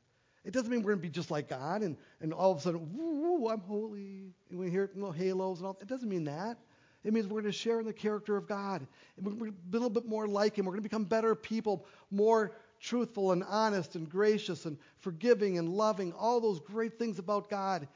It 0.50 0.54
doesn't 0.54 0.72
mean 0.72 0.82
we're 0.82 0.94
going 0.94 1.02
to 1.04 1.08
be 1.08 1.12
just 1.12 1.30
like 1.30 1.48
God 1.48 1.84
and, 1.84 1.96
and 2.22 2.34
all 2.34 2.52
of 2.52 2.58
a 2.58 2.62
sudden, 2.62 2.90
woo, 2.92 3.50
I'm 3.50 3.60
holy. 3.60 4.34
And 4.50 4.58
we 4.58 4.72
hear 4.72 4.90
little 4.96 5.12
halos 5.12 5.60
and 5.60 5.68
all. 5.68 5.78
It 5.80 5.88
doesn't 5.88 6.10
mean 6.10 6.24
that. 6.24 6.58
It 7.04 7.14
means 7.14 7.28
we're 7.28 7.42
going 7.42 7.52
to 7.54 7.58
share 7.58 7.80
in 7.80 7.86
the 7.86 7.94
character 7.94 8.36
of 8.36 8.48
God. 8.48 8.88
And 9.16 9.26
we're 9.28 9.34
going 9.34 9.52
to 9.52 9.52
be 9.52 9.78
a 9.78 9.80
little 9.80 9.92
bit 9.92 10.08
more 10.08 10.28
like 10.28 10.58
Him. 10.58 10.66
We're 10.66 10.72
going 10.72 10.82
to 10.82 10.90
become 10.90 11.04
better 11.04 11.36
people, 11.36 11.86
more 12.10 12.56
truthful 12.82 13.32
and 13.32 13.44
honest 13.44 13.94
and 13.94 14.10
gracious 14.10 14.66
and 14.66 14.80
forgiving 14.98 15.60
and 15.60 15.70
loving. 15.70 16.14
All 16.14 16.42
those 16.42 16.60
great 16.60 16.98
things 16.98 17.20
about 17.20 17.52
God. 17.52 17.88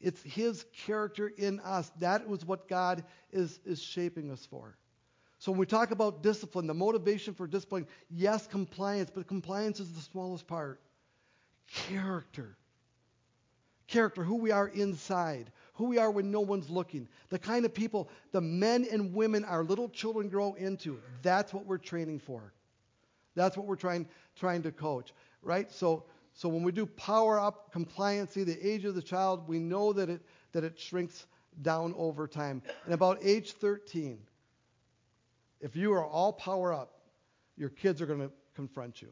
It's 0.00 0.20
His 0.24 0.64
character 0.84 1.28
in 1.28 1.60
us. 1.60 1.92
That 2.00 2.28
was 2.28 2.44
what 2.44 2.68
God 2.68 3.04
is, 3.30 3.60
is 3.64 3.80
shaping 3.80 4.32
us 4.32 4.44
for. 4.50 4.76
So 5.38 5.52
when 5.52 5.60
we 5.60 5.66
talk 5.66 5.92
about 5.92 6.24
discipline, 6.24 6.66
the 6.66 6.74
motivation 6.74 7.34
for 7.34 7.46
discipline, 7.46 7.86
yes, 8.10 8.48
compliance, 8.48 9.12
but 9.14 9.28
compliance 9.28 9.78
is 9.78 9.92
the 9.92 10.00
smallest 10.00 10.48
part 10.48 10.80
character. 11.70 12.56
Character, 13.86 14.22
who 14.22 14.36
we 14.36 14.50
are 14.50 14.68
inside, 14.68 15.50
who 15.74 15.84
we 15.84 15.98
are 15.98 16.10
when 16.10 16.30
no 16.30 16.40
one's 16.40 16.68
looking, 16.68 17.08
the 17.30 17.38
kind 17.38 17.64
of 17.64 17.72
people 17.72 18.10
the 18.32 18.40
men 18.40 18.86
and 18.90 19.14
women 19.14 19.44
our 19.44 19.64
little 19.64 19.88
children 19.88 20.28
grow 20.28 20.54
into. 20.54 21.00
That's 21.22 21.54
what 21.54 21.64
we're 21.64 21.78
training 21.78 22.18
for. 22.18 22.52
That's 23.34 23.56
what 23.56 23.66
we're 23.66 23.76
trying, 23.76 24.06
trying 24.36 24.62
to 24.64 24.72
coach, 24.72 25.12
right? 25.42 25.70
So, 25.70 26.04
so 26.34 26.48
when 26.48 26.62
we 26.62 26.72
do 26.72 26.84
power 26.84 27.40
up 27.40 27.72
compliancy, 27.72 28.44
the 28.44 28.58
age 28.60 28.84
of 28.84 28.94
the 28.94 29.02
child, 29.02 29.48
we 29.48 29.58
know 29.58 29.92
that 29.92 30.10
it, 30.10 30.20
that 30.52 30.64
it 30.64 30.78
shrinks 30.78 31.26
down 31.62 31.94
over 31.96 32.26
time. 32.26 32.62
And 32.84 32.92
about 32.92 33.18
age 33.22 33.52
13, 33.52 34.18
if 35.60 35.76
you 35.76 35.92
are 35.92 36.04
all 36.04 36.32
power 36.32 36.74
up, 36.74 37.00
your 37.56 37.70
kids 37.70 38.02
are 38.02 38.06
going 38.06 38.20
to 38.20 38.30
confront 38.54 39.00
you 39.00 39.08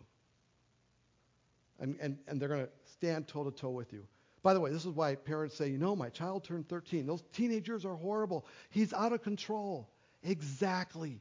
and, 1.80 1.96
and, 2.00 2.18
and 2.26 2.40
they're 2.40 2.48
going 2.48 2.64
to 2.64 2.70
stand 2.92 3.28
toe 3.28 3.44
to 3.44 3.50
toe 3.50 3.70
with 3.70 3.92
you. 3.92 4.06
By 4.42 4.54
the 4.54 4.60
way, 4.60 4.70
this 4.70 4.84
is 4.84 4.92
why 4.92 5.14
parents 5.16 5.56
say, 5.56 5.68
you 5.68 5.78
know, 5.78 5.96
my 5.96 6.08
child 6.08 6.44
turned 6.44 6.68
13. 6.68 7.06
Those 7.06 7.24
teenagers 7.32 7.84
are 7.84 7.96
horrible. 7.96 8.46
He's 8.70 8.92
out 8.92 9.12
of 9.12 9.22
control. 9.22 9.90
Exactly. 10.22 11.20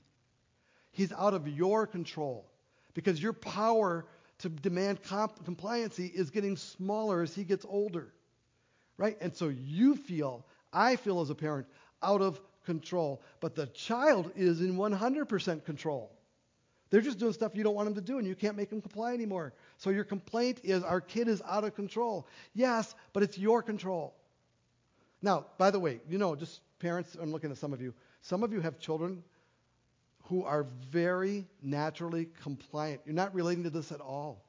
He's 0.91 1.11
out 1.11 1.33
of 1.33 1.47
your 1.47 1.87
control 1.87 2.45
because 2.93 3.21
your 3.21 3.33
power 3.33 4.05
to 4.39 4.49
demand 4.49 5.01
comp- 5.03 5.39
is 5.97 6.29
getting 6.29 6.55
smaller 6.55 7.21
as 7.21 7.33
he 7.33 7.43
gets 7.43 7.65
older. 7.67 8.13
Right? 8.97 9.17
And 9.21 9.35
so 9.35 9.49
you 9.49 9.95
feel, 9.95 10.45
I 10.71 10.95
feel 10.95 11.19
as 11.21 11.29
a 11.29 11.35
parent, 11.35 11.67
out 12.01 12.21
of 12.21 12.39
control. 12.65 13.21
But 13.39 13.55
the 13.55 13.67
child 13.67 14.31
is 14.35 14.61
in 14.61 14.77
100% 14.77 15.65
control. 15.65 16.11
They're 16.95 17.01
just 17.01 17.19
doing 17.19 17.33
stuff 17.33 17.51
you 17.55 17.63
don't 17.65 17.75
want 17.75 17.87
them 17.87 17.95
to 17.95 17.99
do, 17.99 18.19
and 18.19 18.25
you 18.25 18.35
can't 18.35 18.55
make 18.55 18.69
them 18.69 18.79
comply 18.79 19.13
anymore. 19.13 19.51
So 19.75 19.89
your 19.89 20.05
complaint 20.05 20.61
is 20.63 20.81
our 20.81 21.01
kid 21.01 21.27
is 21.27 21.41
out 21.45 21.65
of 21.65 21.75
control. 21.75 22.25
Yes, 22.53 22.95
but 23.11 23.21
it's 23.21 23.37
your 23.37 23.61
control. 23.61 24.15
Now, 25.21 25.45
by 25.57 25.71
the 25.71 25.79
way, 25.81 25.99
you 26.07 26.17
know, 26.17 26.37
just 26.37 26.61
parents, 26.79 27.17
I'm 27.21 27.33
looking 27.33 27.51
at 27.51 27.57
some 27.57 27.73
of 27.73 27.81
you. 27.81 27.93
Some 28.21 28.43
of 28.43 28.53
you 28.53 28.61
have 28.61 28.79
children 28.79 29.25
who 30.29 30.45
are 30.45 30.67
very 30.89 31.45
naturally 31.61 32.29
compliant. 32.41 33.01
You're 33.05 33.13
not 33.13 33.35
relating 33.35 33.65
to 33.65 33.69
this 33.69 33.91
at 33.91 33.99
all. 33.99 34.41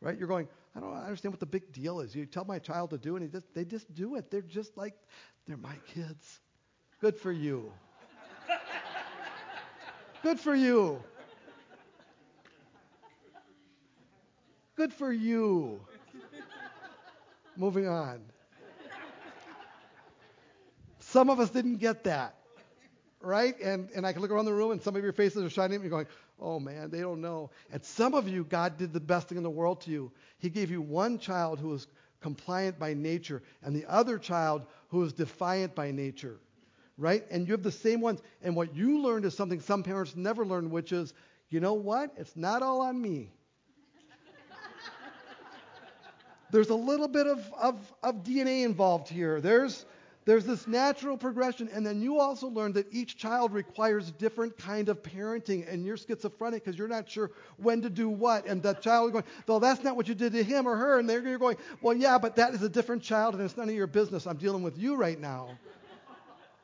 Right? 0.00 0.18
You're 0.18 0.28
going, 0.28 0.48
I 0.74 0.80
don't 0.80 0.94
understand 0.94 1.34
what 1.34 1.40
the 1.40 1.44
big 1.44 1.72
deal 1.72 2.00
is. 2.00 2.14
You 2.14 2.24
tell 2.24 2.46
my 2.46 2.58
child 2.58 2.88
to 2.88 2.96
do 2.96 3.16
and 3.16 3.30
just, 3.30 3.52
they 3.52 3.66
just 3.66 3.94
do 3.94 4.16
it. 4.16 4.30
They're 4.30 4.40
just 4.40 4.78
like, 4.78 4.94
they're 5.46 5.58
my 5.58 5.76
kids. 5.92 6.40
Good 7.02 7.18
for 7.18 7.32
you. 7.32 7.70
Good 10.22 10.40
for 10.40 10.54
you. 10.54 11.02
Good 14.80 14.94
for 14.94 15.12
you. 15.12 15.78
Moving 17.54 17.86
on. 17.86 18.22
Some 21.00 21.28
of 21.28 21.38
us 21.38 21.50
didn't 21.50 21.76
get 21.76 22.04
that. 22.04 22.36
Right? 23.20 23.60
And, 23.60 23.90
and 23.94 24.06
I 24.06 24.14
can 24.14 24.22
look 24.22 24.30
around 24.30 24.46
the 24.46 24.54
room 24.54 24.70
and 24.70 24.80
some 24.80 24.96
of 24.96 25.02
your 25.02 25.12
faces 25.12 25.44
are 25.44 25.50
shining 25.50 25.74
at 25.74 25.82
me 25.82 25.90
going, 25.90 26.06
oh 26.40 26.58
man, 26.58 26.88
they 26.88 27.00
don't 27.00 27.20
know. 27.20 27.50
And 27.70 27.84
some 27.84 28.14
of 28.14 28.26
you, 28.26 28.42
God 28.42 28.78
did 28.78 28.94
the 28.94 29.00
best 29.00 29.28
thing 29.28 29.36
in 29.36 29.44
the 29.44 29.50
world 29.50 29.82
to 29.82 29.90
you. 29.90 30.10
He 30.38 30.48
gave 30.48 30.70
you 30.70 30.80
one 30.80 31.18
child 31.18 31.58
who 31.58 31.68
was 31.68 31.86
compliant 32.22 32.78
by 32.78 32.94
nature 32.94 33.42
and 33.62 33.76
the 33.76 33.84
other 33.84 34.16
child 34.16 34.64
who 34.88 35.00
was 35.00 35.12
defiant 35.12 35.74
by 35.74 35.90
nature. 35.90 36.38
Right? 36.96 37.26
And 37.30 37.46
you 37.46 37.52
have 37.52 37.62
the 37.62 37.70
same 37.70 38.00
ones. 38.00 38.22
And 38.40 38.56
what 38.56 38.74
you 38.74 39.02
learned 39.02 39.26
is 39.26 39.36
something 39.36 39.60
some 39.60 39.82
parents 39.82 40.16
never 40.16 40.46
learned, 40.46 40.70
which 40.70 40.90
is, 40.90 41.12
you 41.50 41.60
know 41.60 41.74
what? 41.74 42.14
It's 42.16 42.34
not 42.34 42.62
all 42.62 42.80
on 42.80 42.98
me. 42.98 43.34
There's 46.50 46.70
a 46.70 46.74
little 46.74 47.08
bit 47.08 47.26
of, 47.26 47.52
of, 47.60 47.92
of 48.02 48.24
DNA 48.24 48.64
involved 48.64 49.08
here. 49.08 49.40
There's, 49.40 49.84
there's 50.24 50.44
this 50.44 50.66
natural 50.66 51.16
progression 51.16 51.68
and 51.72 51.84
then 51.84 52.02
you 52.02 52.20
also 52.20 52.48
learn 52.48 52.72
that 52.74 52.86
each 52.92 53.16
child 53.16 53.52
requires 53.52 54.10
different 54.12 54.56
kind 54.58 54.88
of 54.88 55.02
parenting 55.02 55.70
and 55.72 55.84
you're 55.84 55.96
schizophrenic 55.96 56.64
because 56.64 56.78
you're 56.78 56.88
not 56.88 57.08
sure 57.10 57.30
when 57.56 57.80
to 57.82 57.90
do 57.90 58.08
what 58.08 58.46
and 58.46 58.62
the 58.62 58.74
child 58.74 59.12
going 59.12 59.24
well 59.46 59.60
that's 59.60 59.82
not 59.82 59.96
what 59.96 60.08
you 60.08 60.14
did 60.14 60.32
to 60.32 60.42
him 60.44 60.68
or 60.68 60.76
her 60.76 60.98
and 60.98 61.08
they're 61.08 61.38
going 61.38 61.56
well 61.80 61.96
yeah 61.96 62.18
but 62.18 62.36
that 62.36 62.54
is 62.54 62.62
a 62.62 62.68
different 62.68 63.02
child 63.02 63.34
and 63.34 63.42
it's 63.42 63.56
none 63.56 63.68
of 63.68 63.74
your 63.74 63.86
business 63.86 64.26
i'm 64.26 64.36
dealing 64.36 64.62
with 64.62 64.78
you 64.78 64.94
right 64.94 65.18
now 65.18 65.48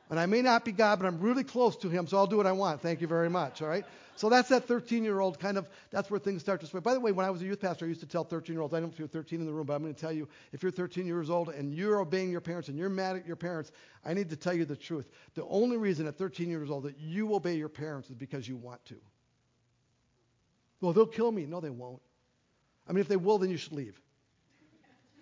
and 0.09 0.19
I 0.19 0.25
may 0.25 0.41
not 0.41 0.63
be 0.63 0.71
God, 0.71 0.99
but 0.99 1.05
I'm 1.05 1.19
really 1.19 1.43
close 1.43 1.75
to 1.77 1.89
Him, 1.89 2.07
so 2.07 2.17
I'll 2.17 2.27
do 2.27 2.37
what 2.37 2.47
I 2.47 2.51
want. 2.51 2.81
Thank 2.81 3.01
you 3.01 3.07
very 3.07 3.29
much. 3.29 3.61
All 3.61 3.67
right? 3.67 3.85
So 4.17 4.29
that's 4.29 4.49
that 4.49 4.67
13 4.67 5.03
year 5.03 5.19
old 5.19 5.39
kind 5.39 5.59
of, 5.59 5.69
that's 5.91 6.09
where 6.09 6.19
things 6.19 6.41
start 6.41 6.59
to 6.61 6.65
spread. 6.65 6.83
By 6.83 6.95
the 6.95 6.99
way, 6.99 7.11
when 7.11 7.25
I 7.25 7.29
was 7.29 7.43
a 7.43 7.45
youth 7.45 7.61
pastor, 7.61 7.85
I 7.85 7.89
used 7.89 7.99
to 7.99 8.07
tell 8.07 8.23
13 8.23 8.51
year 8.51 8.63
olds, 8.63 8.73
I 8.73 8.79
don't 8.79 8.89
know 8.89 8.93
if 8.93 8.97
you're 8.97 9.07
13 9.07 9.41
in 9.41 9.45
the 9.45 9.53
room, 9.53 9.67
but 9.67 9.73
I'm 9.73 9.83
going 9.83 9.93
to 9.93 9.99
tell 9.99 10.11
you, 10.11 10.27
if 10.53 10.63
you're 10.63 10.71
13 10.71 11.05
years 11.05 11.29
old 11.29 11.49
and 11.49 11.71
you're 11.71 11.99
obeying 11.99 12.31
your 12.31 12.41
parents 12.41 12.67
and 12.67 12.77
you're 12.79 12.89
mad 12.89 13.15
at 13.15 13.27
your 13.27 13.35
parents, 13.35 13.71
I 14.03 14.15
need 14.15 14.31
to 14.31 14.35
tell 14.35 14.55
you 14.55 14.65
the 14.65 14.75
truth. 14.75 15.07
The 15.35 15.45
only 15.45 15.77
reason 15.77 16.07
at 16.07 16.17
13 16.17 16.49
years 16.49 16.71
old 16.71 16.83
that 16.83 16.97
you 16.97 17.35
obey 17.35 17.57
your 17.57 17.69
parents 17.69 18.09
is 18.09 18.15
because 18.15 18.47
you 18.47 18.55
want 18.55 18.83
to. 18.85 18.95
Well, 20.81 20.93
they'll 20.93 21.05
kill 21.05 21.31
me. 21.31 21.45
No, 21.45 21.59
they 21.59 21.69
won't. 21.69 22.01
I 22.89 22.93
mean, 22.93 23.01
if 23.01 23.07
they 23.07 23.17
will, 23.17 23.37
then 23.37 23.51
you 23.51 23.57
should 23.57 23.73
leave. 23.73 24.01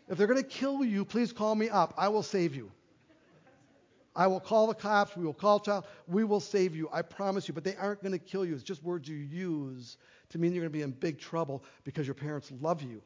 If 0.08 0.18
they're 0.18 0.28
going 0.28 0.42
to 0.42 0.48
kill 0.48 0.86
you, 0.86 1.04
please 1.04 1.34
call 1.34 1.56
me 1.56 1.68
up. 1.70 1.96
I 1.98 2.08
will 2.10 2.24
save 2.24 2.56
you. 2.56 2.72
I 4.16 4.28
will 4.28 4.40
call 4.40 4.68
the 4.68 4.74
cops. 4.74 5.16
We 5.18 5.26
will 5.26 5.34
call 5.34 5.60
child. 5.60 5.86
We 6.08 6.24
will 6.24 6.40
save 6.40 6.76
you. 6.76 6.90
I 6.92 7.02
promise 7.02 7.48
you. 7.48 7.54
But 7.54 7.64
they 7.64 7.76
aren't 7.76 8.02
going 8.02 8.14
to 8.14 8.20
kill 8.20 8.46
you. 8.46 8.54
It's 8.54 8.64
just 8.64 8.84
words 8.84 9.10
you 9.10 9.18
use 9.18 9.98
to 10.30 10.38
mean 10.38 10.54
you're 10.54 10.62
going 10.62 10.72
to 10.72 10.78
be 10.78 10.84
in 10.84 10.92
big 10.92 11.20
trouble 11.20 11.64
because 11.84 12.08
your 12.08 12.14
parents 12.14 12.52
love 12.62 12.82
you. 12.82 13.02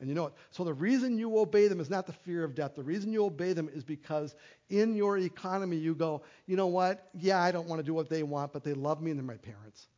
And 0.00 0.08
you 0.08 0.14
know 0.14 0.26
it. 0.26 0.32
So 0.52 0.62
the 0.62 0.72
reason 0.72 1.18
you 1.18 1.38
obey 1.38 1.66
them 1.66 1.80
is 1.80 1.90
not 1.90 2.06
the 2.06 2.12
fear 2.12 2.44
of 2.44 2.54
death. 2.54 2.76
The 2.76 2.84
reason 2.84 3.12
you 3.12 3.24
obey 3.24 3.52
them 3.52 3.68
is 3.72 3.82
because 3.82 4.36
in 4.70 4.94
your 4.94 5.18
economy 5.18 5.76
you 5.76 5.94
go, 5.94 6.22
you 6.46 6.56
know 6.56 6.68
what? 6.68 7.08
Yeah, 7.14 7.42
I 7.42 7.50
don't 7.50 7.66
want 7.66 7.80
to 7.80 7.82
do 7.84 7.94
what 7.94 8.08
they 8.08 8.22
want, 8.22 8.52
but 8.52 8.62
they 8.62 8.74
love 8.74 9.02
me 9.02 9.10
and 9.10 9.18
they're 9.18 9.26
my 9.26 9.36
parents. 9.36 9.88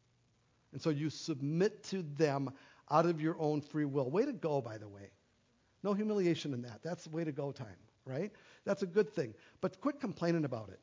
And 0.72 0.80
so 0.80 0.88
you 0.88 1.10
submit 1.10 1.82
to 1.84 2.02
them 2.16 2.50
out 2.90 3.04
of 3.04 3.20
your 3.20 3.36
own 3.38 3.60
free 3.60 3.84
will. 3.84 4.10
Way 4.10 4.24
to 4.24 4.32
go, 4.32 4.62
by 4.62 4.78
the 4.78 4.88
way. 4.88 5.10
No 5.82 5.92
humiliation 5.92 6.54
in 6.54 6.62
that. 6.62 6.80
That's 6.82 7.04
the 7.04 7.10
way 7.10 7.24
to 7.24 7.32
go 7.32 7.52
time, 7.52 7.66
right? 8.04 8.32
That's 8.64 8.82
a 8.82 8.86
good 8.86 9.10
thing. 9.10 9.34
But 9.60 9.80
quit 9.80 10.00
complaining 10.00 10.44
about 10.44 10.68
it. 10.68 10.80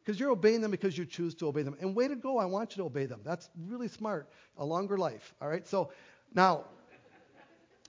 Because 0.00 0.18
you're 0.18 0.30
obeying 0.30 0.62
them 0.62 0.70
because 0.70 0.96
you 0.96 1.04
choose 1.04 1.34
to 1.34 1.48
obey 1.48 1.62
them. 1.62 1.76
And 1.80 1.94
way 1.94 2.08
to 2.08 2.16
go, 2.16 2.38
I 2.38 2.46
want 2.46 2.72
you 2.72 2.82
to 2.82 2.86
obey 2.86 3.06
them. 3.06 3.20
That's 3.24 3.50
really 3.66 3.88
smart. 3.88 4.30
A 4.56 4.64
longer 4.64 4.96
life. 4.96 5.34
All 5.42 5.48
right? 5.48 5.66
So 5.66 5.90
now, 6.34 6.64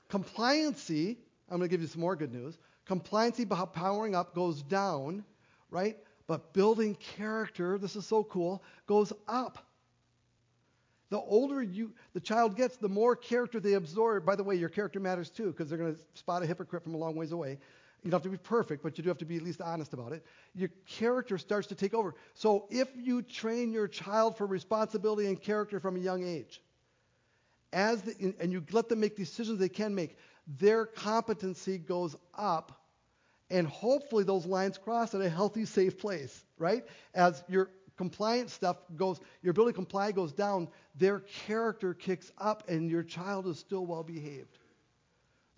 compliancy, 0.09 1.17
I'm 1.49 1.57
going 1.57 1.69
to 1.69 1.73
give 1.73 1.81
you 1.81 1.87
some 1.87 2.01
more 2.01 2.15
good 2.15 2.33
news. 2.33 2.57
Compliancy 2.85 3.47
powering 3.73 4.15
up 4.15 4.35
goes 4.35 4.61
down, 4.63 5.23
right? 5.69 5.95
But 6.27 6.53
building 6.53 6.95
character, 6.95 7.77
this 7.77 7.95
is 7.95 8.05
so 8.05 8.23
cool, 8.23 8.63
goes 8.85 9.13
up. 9.27 9.65
The 11.09 11.19
older 11.19 11.61
you, 11.63 11.91
the 12.13 12.19
child 12.19 12.55
gets, 12.55 12.77
the 12.77 12.89
more 12.89 13.15
character 13.15 13.59
they 13.59 13.73
absorb. 13.73 14.25
By 14.25 14.35
the 14.35 14.43
way, 14.43 14.55
your 14.55 14.69
character 14.69 14.99
matters 14.99 15.29
too, 15.29 15.47
because 15.47 15.69
they're 15.69 15.77
going 15.77 15.95
to 15.95 16.01
spot 16.13 16.43
a 16.43 16.45
hypocrite 16.45 16.83
from 16.83 16.93
a 16.93 16.97
long 16.97 17.15
ways 17.15 17.31
away. 17.31 17.57
You 18.03 18.11
don't 18.11 18.23
have 18.23 18.31
to 18.31 18.37
be 18.37 18.37
perfect, 18.37 18.81
but 18.81 18.97
you 18.97 19.03
do 19.03 19.09
have 19.09 19.17
to 19.17 19.25
be 19.25 19.35
at 19.35 19.41
least 19.41 19.61
honest 19.61 19.93
about 19.93 20.13
it. 20.13 20.25
Your 20.55 20.69
character 20.85 21.37
starts 21.37 21.67
to 21.67 21.75
take 21.75 21.93
over. 21.93 22.15
So 22.33 22.67
if 22.69 22.87
you 22.95 23.21
train 23.21 23.71
your 23.71 23.87
child 23.87 24.37
for 24.37 24.45
responsibility 24.45 25.27
and 25.27 25.41
character 25.41 25.79
from 25.79 25.97
a 25.97 25.99
young 25.99 26.23
age, 26.23 26.61
as 27.73 28.01
the, 28.01 28.33
and 28.39 28.51
you 28.51 28.63
let 28.71 28.89
them 28.89 28.99
make 28.99 29.17
decisions 29.17 29.59
they 29.59 29.69
can 29.69 29.93
make, 29.93 30.17
their 30.47 30.85
competency 30.85 31.77
goes 31.77 32.15
up, 32.35 32.81
and 33.49 33.67
hopefully 33.67 34.23
those 34.23 34.45
lines 34.45 34.77
cross 34.77 35.13
at 35.13 35.21
a 35.21 35.29
healthy, 35.29 35.65
safe 35.65 35.97
place, 35.99 36.43
right? 36.57 36.85
As 37.13 37.43
your 37.49 37.69
compliance 37.97 38.53
stuff 38.53 38.77
goes, 38.95 39.19
your 39.41 39.51
ability 39.51 39.73
to 39.73 39.75
comply 39.75 40.11
goes 40.11 40.31
down, 40.31 40.69
their 40.95 41.19
character 41.19 41.93
kicks 41.93 42.31
up, 42.37 42.69
and 42.69 42.89
your 42.89 43.03
child 43.03 43.45
is 43.47 43.59
still 43.59 43.85
well 43.85 44.03
behaved. 44.03 44.57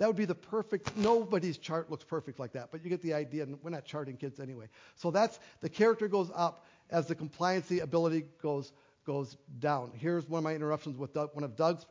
That 0.02 0.08
would 0.08 0.16
be 0.16 0.26
the 0.26 0.34
perfect, 0.34 0.98
nobody's 0.98 1.60
chart 1.60 1.92
looks 1.92 2.04
perfect 2.04 2.40
like 2.40 2.54
that, 2.54 2.70
but 2.72 2.84
you 2.84 2.90
get 2.90 3.04
the 3.04 3.14
idea, 3.14 3.44
and 3.44 3.60
we're 3.62 3.70
not 3.70 3.86
charting 3.86 4.18
kids 4.18 4.40
anyway. 4.40 4.66
So 4.96 5.12
that's, 5.12 5.40
the 5.60 5.70
character 5.70 6.08
goes 6.08 6.32
up 6.34 6.66
as 6.90 7.06
the 7.06 7.14
compliancy 7.14 7.84
ability 7.84 8.26
goes, 8.42 8.74
goes 9.06 9.38
down. 9.60 9.92
Here's 9.94 10.28
one 10.28 10.40
of 10.40 10.44
my 10.44 10.56
interruptions 10.56 10.98
with 10.98 11.14
Doug, 11.14 11.36
one 11.36 11.44
of 11.44 11.56
Doug's 11.56 11.86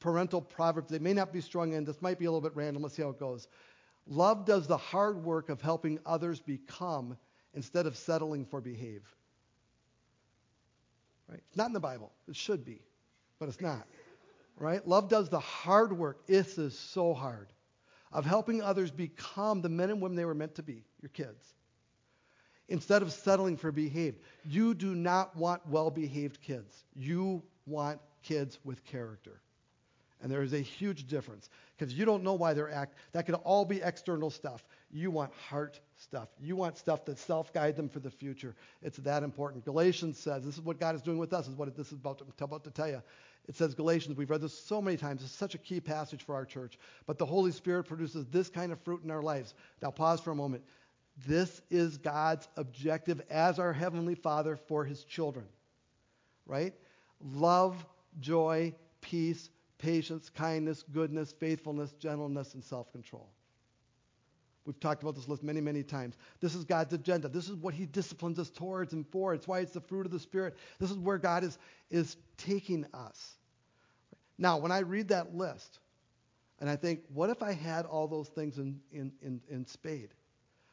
parental 0.00 0.40
proverbs. 0.40 0.90
They 0.90 0.98
may 0.98 1.12
not 1.12 1.32
be 1.32 1.40
strung 1.40 1.74
in, 1.74 1.84
this 1.84 2.02
might 2.02 2.18
be 2.18 2.24
a 2.24 2.28
little 2.28 2.40
bit 2.40 2.56
random, 2.56 2.82
let's 2.82 2.96
see 2.96 3.02
how 3.02 3.10
it 3.10 3.20
goes. 3.20 3.46
Love 4.08 4.44
does 4.44 4.66
the 4.66 4.76
hard 4.76 5.22
work 5.22 5.48
of 5.48 5.60
helping 5.60 6.00
others 6.04 6.40
become 6.40 7.16
instead 7.54 7.86
of 7.86 7.96
settling 7.96 8.44
for 8.44 8.60
behave. 8.60 9.04
Right? 11.28 11.40
It's 11.50 11.56
not 11.56 11.68
in 11.68 11.72
the 11.72 11.78
Bible. 11.78 12.10
It 12.26 12.34
should 12.34 12.64
be, 12.64 12.82
but 13.38 13.48
it's 13.48 13.60
not 13.60 13.86
right? 14.58 14.86
Love 14.86 15.08
does 15.08 15.28
the 15.28 15.40
hard 15.40 15.96
work. 15.96 16.26
This 16.26 16.58
is 16.58 16.78
so 16.78 17.14
hard 17.14 17.48
of 18.12 18.24
helping 18.24 18.62
others 18.62 18.90
become 18.90 19.60
the 19.60 19.68
men 19.68 19.90
and 19.90 20.00
women 20.00 20.16
they 20.16 20.24
were 20.24 20.34
meant 20.34 20.54
to 20.54 20.62
be, 20.62 20.84
your 21.02 21.10
kids. 21.10 21.54
Instead 22.68 23.02
of 23.02 23.12
settling 23.12 23.56
for 23.56 23.72
behaved. 23.72 24.20
You 24.44 24.72
do 24.72 24.94
not 24.94 25.36
want 25.36 25.66
well 25.68 25.90
behaved 25.90 26.40
kids. 26.40 26.84
You 26.94 27.42
want 27.66 28.00
kids 28.22 28.58
with 28.64 28.84
character. 28.84 29.40
And 30.22 30.32
there 30.32 30.42
is 30.42 30.54
a 30.54 30.60
huge 30.60 31.06
difference 31.06 31.50
because 31.76 31.92
you 31.92 32.06
don't 32.06 32.22
know 32.22 32.32
why 32.32 32.54
they're 32.54 32.70
act. 32.70 32.94
That 33.12 33.26
could 33.26 33.34
all 33.34 33.66
be 33.66 33.82
external 33.82 34.30
stuff. 34.30 34.64
You 34.94 35.10
want 35.10 35.32
heart 35.34 35.80
stuff. 35.96 36.28
You 36.40 36.54
want 36.54 36.78
stuff 36.78 37.04
that 37.06 37.18
self-guide 37.18 37.74
them 37.74 37.88
for 37.88 37.98
the 37.98 38.12
future. 38.12 38.54
It's 38.80 38.96
that 38.98 39.24
important. 39.24 39.64
Galatians 39.64 40.16
says 40.16 40.44
this 40.44 40.54
is 40.54 40.60
what 40.60 40.78
God 40.78 40.94
is 40.94 41.02
doing 41.02 41.18
with 41.18 41.32
us. 41.32 41.48
Is 41.48 41.56
what 41.56 41.76
this 41.76 41.88
is 41.88 41.94
about 41.94 42.18
to, 42.18 42.44
about 42.44 42.62
to 42.62 42.70
tell 42.70 42.88
you. 42.88 43.02
It 43.48 43.56
says 43.56 43.74
Galatians. 43.74 44.16
We've 44.16 44.30
read 44.30 44.40
this 44.40 44.56
so 44.56 44.80
many 44.80 44.96
times. 44.96 45.22
It's 45.22 45.32
such 45.32 45.56
a 45.56 45.58
key 45.58 45.80
passage 45.80 46.22
for 46.22 46.36
our 46.36 46.44
church. 46.44 46.78
But 47.06 47.18
the 47.18 47.26
Holy 47.26 47.50
Spirit 47.50 47.84
produces 47.84 48.24
this 48.26 48.48
kind 48.48 48.70
of 48.70 48.80
fruit 48.82 49.02
in 49.02 49.10
our 49.10 49.20
lives. 49.20 49.54
Now 49.82 49.90
pause 49.90 50.20
for 50.20 50.30
a 50.30 50.36
moment. 50.36 50.62
This 51.26 51.60
is 51.70 51.98
God's 51.98 52.46
objective 52.56 53.20
as 53.30 53.58
our 53.58 53.72
heavenly 53.72 54.14
Father 54.14 54.54
for 54.54 54.84
His 54.84 55.02
children. 55.02 55.46
Right? 56.46 56.72
Love, 57.20 57.84
joy, 58.20 58.72
peace, 59.00 59.50
patience, 59.78 60.30
kindness, 60.30 60.84
goodness, 60.92 61.32
faithfulness, 61.32 61.92
gentleness, 61.94 62.54
and 62.54 62.62
self 62.62 62.92
control. 62.92 63.28
We've 64.66 64.78
talked 64.80 65.02
about 65.02 65.14
this 65.14 65.28
list 65.28 65.42
many, 65.42 65.60
many 65.60 65.82
times. 65.82 66.16
This 66.40 66.54
is 66.54 66.64
God's 66.64 66.94
agenda. 66.94 67.28
This 67.28 67.48
is 67.48 67.56
what 67.56 67.74
He 67.74 67.86
disciplines 67.86 68.38
us 68.38 68.48
towards 68.48 68.94
and 68.94 69.06
for. 69.06 69.34
It's 69.34 69.46
why 69.46 69.60
it's 69.60 69.72
the 69.72 69.80
fruit 69.80 70.06
of 70.06 70.12
the 70.12 70.18
Spirit. 70.18 70.56
This 70.78 70.90
is 70.90 70.96
where 70.96 71.18
God 71.18 71.44
is, 71.44 71.58
is 71.90 72.16
taking 72.38 72.86
us. 72.94 73.34
Now, 74.38 74.56
when 74.56 74.72
I 74.72 74.78
read 74.78 75.08
that 75.08 75.36
list, 75.36 75.80
and 76.60 76.70
I 76.70 76.76
think, 76.76 77.00
what 77.12 77.30
if 77.30 77.42
I 77.42 77.52
had 77.52 77.84
all 77.84 78.08
those 78.08 78.28
things 78.28 78.58
in, 78.58 78.80
in, 78.90 79.12
in, 79.22 79.40
in 79.50 79.66
spade? 79.66 80.10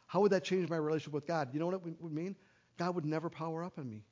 How 0.08 0.21
would 0.21 0.32
that 0.32 0.43
change 0.43 0.69
my 0.69 0.77
relationship 0.77 1.13
with 1.13 1.27
God? 1.27 1.49
You 1.54 1.60
know 1.60 1.65
what 1.65 1.75
it 1.75 1.82
would 1.84 2.13
mean? 2.13 2.36
God 2.77 2.95
would 2.95 3.06
never 3.06 3.30
power 3.30 3.63
up 3.63 3.77
on 3.77 3.89
me. 3.89 4.04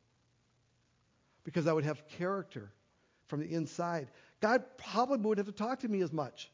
Because 1.44 1.68
I 1.68 1.74
would 1.74 1.86
have 1.86 2.08
character 2.08 2.72
from 3.28 3.40
the 3.40 3.52
inside. 3.54 4.10
God 4.42 4.64
probably 4.78 5.18
wouldn't 5.18 5.46
have 5.46 5.56
to 5.56 5.64
talk 5.64 5.80
to 5.80 5.88
me 5.88 6.02
as 6.02 6.12
much. 6.12 6.52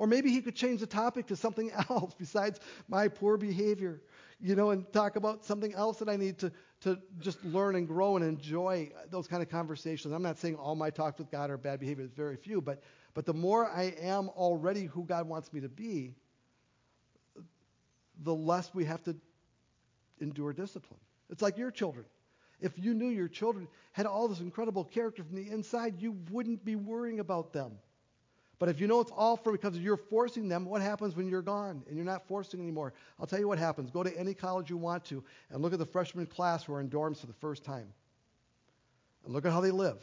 Or 0.00 0.06
maybe 0.06 0.30
he 0.30 0.40
could 0.40 0.54
change 0.54 0.80
the 0.80 0.86
topic 0.86 1.26
to 1.26 1.36
something 1.36 1.70
else 1.90 2.14
besides 2.18 2.58
my 2.88 3.06
poor 3.06 3.36
behavior, 3.36 4.00
you 4.40 4.56
know, 4.56 4.70
and 4.70 4.90
talk 4.94 5.16
about 5.16 5.44
something 5.44 5.74
else 5.74 5.98
that 5.98 6.08
I 6.08 6.16
need 6.16 6.38
to, 6.38 6.50
to 6.80 6.98
just 7.18 7.44
learn 7.44 7.76
and 7.76 7.86
grow 7.86 8.16
and 8.16 8.24
enjoy 8.24 8.92
those 9.10 9.28
kind 9.28 9.42
of 9.42 9.50
conversations. 9.50 10.14
I'm 10.14 10.22
not 10.22 10.38
saying 10.38 10.56
all 10.56 10.74
my 10.74 10.88
talks 10.88 11.18
with 11.18 11.30
God 11.30 11.50
are 11.50 11.58
bad 11.58 11.80
behavior, 11.80 12.04
there's 12.04 12.16
very 12.16 12.36
few, 12.36 12.62
but, 12.62 12.82
but 13.12 13.26
the 13.26 13.34
more 13.34 13.68
I 13.68 13.94
am 14.00 14.30
already 14.30 14.86
who 14.86 15.04
God 15.04 15.28
wants 15.28 15.52
me 15.52 15.60
to 15.60 15.68
be, 15.68 16.14
the 18.22 18.34
less 18.34 18.70
we 18.72 18.86
have 18.86 19.02
to 19.02 19.14
endure 20.18 20.54
discipline. 20.54 21.00
It's 21.28 21.42
like 21.42 21.58
your 21.58 21.70
children. 21.70 22.06
If 22.62 22.78
you 22.78 22.94
knew 22.94 23.08
your 23.08 23.28
children 23.28 23.68
had 23.92 24.06
all 24.06 24.28
this 24.28 24.40
incredible 24.40 24.84
character 24.84 25.22
from 25.22 25.36
the 25.36 25.50
inside, 25.50 26.00
you 26.00 26.16
wouldn't 26.30 26.64
be 26.64 26.74
worrying 26.74 27.20
about 27.20 27.52
them. 27.52 27.72
But 28.60 28.68
if 28.68 28.78
you 28.78 28.86
know 28.86 29.00
it's 29.00 29.10
all 29.16 29.38
for 29.38 29.52
because 29.52 29.78
you're 29.78 29.96
forcing 29.96 30.46
them, 30.46 30.66
what 30.66 30.82
happens 30.82 31.16
when 31.16 31.30
you're 31.30 31.40
gone 31.40 31.82
and 31.88 31.96
you're 31.96 32.04
not 32.04 32.28
forcing 32.28 32.60
anymore? 32.60 32.92
I'll 33.18 33.26
tell 33.26 33.40
you 33.40 33.48
what 33.48 33.58
happens. 33.58 33.90
Go 33.90 34.02
to 34.02 34.16
any 34.18 34.34
college 34.34 34.68
you 34.68 34.76
want 34.76 35.02
to 35.06 35.24
and 35.48 35.62
look 35.62 35.72
at 35.72 35.78
the 35.78 35.86
freshman 35.86 36.26
class 36.26 36.64
who 36.64 36.74
are 36.74 36.80
in 36.80 36.90
dorms 36.90 37.20
for 37.20 37.26
the 37.26 37.32
first 37.32 37.64
time. 37.64 37.86
And 39.24 39.32
look 39.32 39.46
at 39.46 39.52
how 39.52 39.62
they 39.62 39.70
live. 39.70 39.98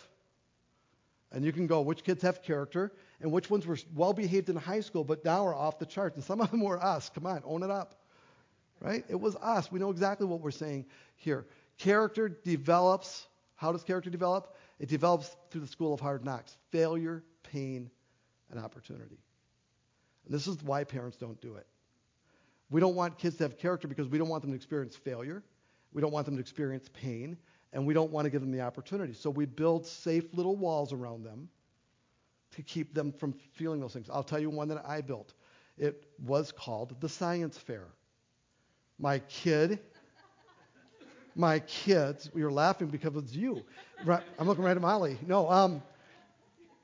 And 1.32 1.45
you 1.45 1.51
can 1.51 1.68
go, 1.68 1.82
which 1.82 2.03
kids 2.03 2.24
have 2.24 2.41
character 2.41 2.93
and 3.22 3.32
which 3.32 3.47
ones 3.51 3.68
were 3.68 3.78
well 3.95 4.12
behaved 4.12 4.49
in 4.49 4.55
high 4.55 4.80
school 4.82 5.03
but 5.03 5.24
now 5.24 5.45
are 5.45 5.53
off 5.53 5.78
the 5.78 5.86
charts. 5.86 6.16
And 6.16 6.26
some 6.26 6.41
of 6.41 6.49
them 6.49 6.62
were 6.62 6.84
us. 6.84 7.12
Come 7.14 7.28
on, 7.28 7.43
own 7.45 7.62
it 7.62 7.70
up. 7.70 8.01
Right? 8.80 9.05
It 9.08 9.20
was 9.20 9.36
us. 9.36 9.72
We 9.72 9.80
know 9.80 9.91
exactly 9.91 10.26
what 10.26 10.41
we're 10.41 10.49
saying 10.49 10.88
here. 11.16 11.45
Character 11.78 12.28
develops. 12.28 13.28
How 13.55 13.72
does 13.72 13.84
character 13.84 14.10
develop? 14.10 14.55
It 14.80 14.89
develops 14.89 15.36
through 15.51 15.62
the 15.62 15.68
school 15.68 15.93
of 15.93 15.99
hard 15.99 16.26
knocks 16.26 16.58
failure, 16.72 17.24
pain, 17.43 17.91
and 18.52 18.60
opportunity. 18.60 19.20
And 20.26 20.34
this 20.34 20.48
is 20.48 20.62
why 20.64 20.84
parents 20.84 21.18
don't 21.18 21.39
do 21.41 21.56
it. 21.56 21.68
We 22.70 22.82
don't 22.82 22.95
want 22.95 23.18
kids 23.18 23.38
to 23.38 23.43
have 23.43 23.58
character 23.58 23.88
because 23.88 24.08
we 24.08 24.18
don't 24.18 24.28
want 24.28 24.41
them 24.41 24.52
to 24.52 24.56
experience 24.56 24.95
failure. 24.95 25.43
We 25.93 26.02
don't 26.02 26.12
want 26.12 26.26
them 26.26 26.36
to 26.36 26.41
experience 26.41 26.89
pain. 26.93 27.38
And 27.74 27.86
we 27.86 27.93
don't 27.93 28.12
want 28.12 28.26
to 28.26 28.30
give 28.30 28.41
them 28.41 28.52
the 28.52 28.62
opportunity. 28.62 29.14
So 29.14 29.30
we 29.30 29.45
build 29.45 29.86
safe 29.86 30.26
little 30.34 30.56
walls 30.56 30.93
around 30.93 31.24
them 31.24 31.50
to 32.56 32.62
keep 32.62 32.93
them 32.93 33.12
from 33.12 33.34
feeling 33.54 33.80
those 33.80 33.93
things. 33.93 34.10
I'll 34.12 34.24
tell 34.24 34.39
you 34.39 34.50
one 34.50 34.68
that 34.70 34.84
I 34.86 35.02
built. 35.02 35.34
It 35.78 36.08
was 36.26 36.52
called 36.52 37.00
the 37.02 37.10
Science 37.10 37.58
Fair. 37.58 37.84
My 39.00 39.20
kid, 39.20 39.80
my 41.36 41.60
kids, 41.60 42.32
we 42.34 42.43
were 42.43 42.52
laughing 42.52 42.88
because 42.88 43.16
it's 43.16 43.34
you. 43.34 43.64
I'm 44.39 44.48
looking 44.48 44.64
right 44.64 44.76
at 44.76 44.82
Molly. 44.82 45.18
No, 45.28 45.50
um, 45.50 45.84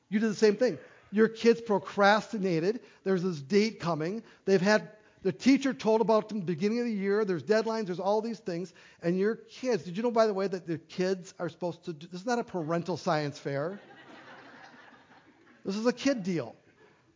you 0.09 0.19
did 0.19 0.29
the 0.29 0.35
same 0.35 0.55
thing. 0.55 0.77
Your 1.13 1.27
kids 1.27 1.61
procrastinated. 1.61 2.79
There's 3.03 3.21
this 3.21 3.39
date 3.39 3.79
coming. 3.79 4.23
They've 4.45 4.59
had 4.59 4.89
the 5.21 5.31
teacher 5.31 5.71
told 5.71 6.01
about 6.01 6.27
them 6.27 6.39
the 6.39 6.45
beginning 6.45 6.79
of 6.79 6.85
the 6.85 6.91
year. 6.91 7.23
There's 7.23 7.43
deadlines. 7.43 7.85
There's 7.85 7.99
all 7.99 8.19
these 8.19 8.39
things. 8.39 8.73
And 9.03 9.15
your 9.15 9.35
kids, 9.35 9.83
did 9.83 9.95
you 9.95 10.01
know, 10.01 10.09
by 10.09 10.25
the 10.25 10.33
way, 10.33 10.47
that 10.47 10.65
the 10.65 10.79
kids 10.79 11.35
are 11.37 11.49
supposed 11.49 11.85
to 11.85 11.93
do, 11.93 12.07
this 12.11 12.21
is 12.21 12.25
not 12.25 12.39
a 12.39 12.43
parental 12.43 12.97
science 12.97 13.37
fair. 13.37 13.79
this 15.63 15.75
is 15.75 15.85
a 15.85 15.93
kid 15.93 16.23
deal, 16.23 16.55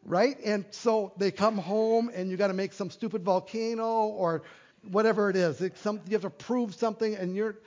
right? 0.06 0.38
And 0.46 0.66
so 0.70 1.14
they 1.18 1.32
come 1.32 1.58
home 1.58 2.12
and 2.14 2.30
you 2.30 2.38
got 2.38 2.48
to 2.48 2.54
make 2.54 2.74
some 2.74 2.92
stupid 2.92 3.24
volcano 3.24 4.04
or 4.04 4.44
whatever 4.92 5.32
it 5.32 5.36
is. 5.36 5.60
Some, 5.78 6.02
you 6.06 6.12
have 6.12 6.22
to 6.22 6.30
prove 6.30 6.76
something 6.76 7.16
and 7.16 7.36
you're 7.36 7.58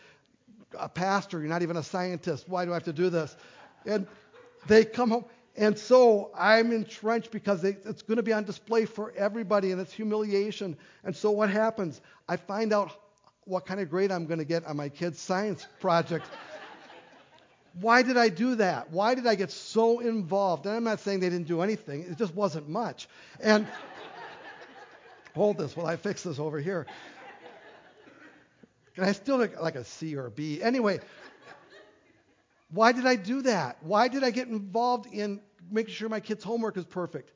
a 0.78 0.88
pastor. 0.88 1.40
You're 1.40 1.48
not 1.48 1.62
even 1.62 1.76
a 1.76 1.82
scientist. 1.82 2.48
Why 2.48 2.66
do 2.66 2.70
I 2.70 2.74
have 2.74 2.84
to 2.84 2.92
do 2.92 3.10
this? 3.10 3.36
And 3.84 4.06
they 4.68 4.84
come 4.84 5.10
home 5.10 5.24
and 5.56 5.76
so 5.76 6.30
I'm 6.36 6.72
entrenched 6.72 7.30
because 7.30 7.64
it's 7.64 8.02
going 8.02 8.16
to 8.16 8.22
be 8.22 8.32
on 8.32 8.44
display 8.44 8.84
for 8.84 9.12
everybody 9.16 9.72
and 9.72 9.80
it's 9.80 9.92
humiliation. 9.92 10.76
And 11.04 11.14
so 11.14 11.30
what 11.32 11.50
happens? 11.50 12.00
I 12.28 12.36
find 12.36 12.72
out 12.72 12.92
what 13.44 13.66
kind 13.66 13.80
of 13.80 13.90
grade 13.90 14.12
I'm 14.12 14.26
going 14.26 14.38
to 14.38 14.44
get 14.44 14.64
on 14.64 14.76
my 14.76 14.88
kid's 14.88 15.20
science 15.20 15.66
project. 15.80 16.26
Why 17.80 18.02
did 18.02 18.16
I 18.16 18.28
do 18.28 18.56
that? 18.56 18.90
Why 18.90 19.14
did 19.14 19.26
I 19.26 19.34
get 19.34 19.50
so 19.50 20.00
involved? 20.00 20.66
And 20.66 20.74
I'm 20.74 20.84
not 20.84 21.00
saying 21.00 21.20
they 21.20 21.30
didn't 21.30 21.46
do 21.46 21.62
anything, 21.62 22.02
it 22.02 22.16
just 22.16 22.34
wasn't 22.34 22.68
much. 22.68 23.08
And 23.40 23.66
hold 25.34 25.58
this 25.58 25.76
while 25.76 25.86
I 25.86 25.96
fix 25.96 26.22
this 26.22 26.38
over 26.38 26.58
here. 26.58 26.86
And 28.96 29.06
I 29.06 29.12
still 29.12 29.38
look 29.38 29.60
like 29.60 29.76
a 29.76 29.84
C 29.84 30.16
or 30.16 30.26
a 30.26 30.30
B. 30.30 30.62
Anyway, 30.62 31.00
why 32.70 32.92
did 32.92 33.06
I 33.06 33.16
do 33.16 33.42
that? 33.42 33.78
Why 33.82 34.08
did 34.08 34.24
I 34.24 34.30
get 34.30 34.48
involved 34.48 35.06
in 35.12 35.40
making 35.70 35.94
sure 35.94 36.08
my 36.08 36.20
kid's 36.20 36.44
homework 36.44 36.76
is 36.76 36.84
perfect? 36.84 37.32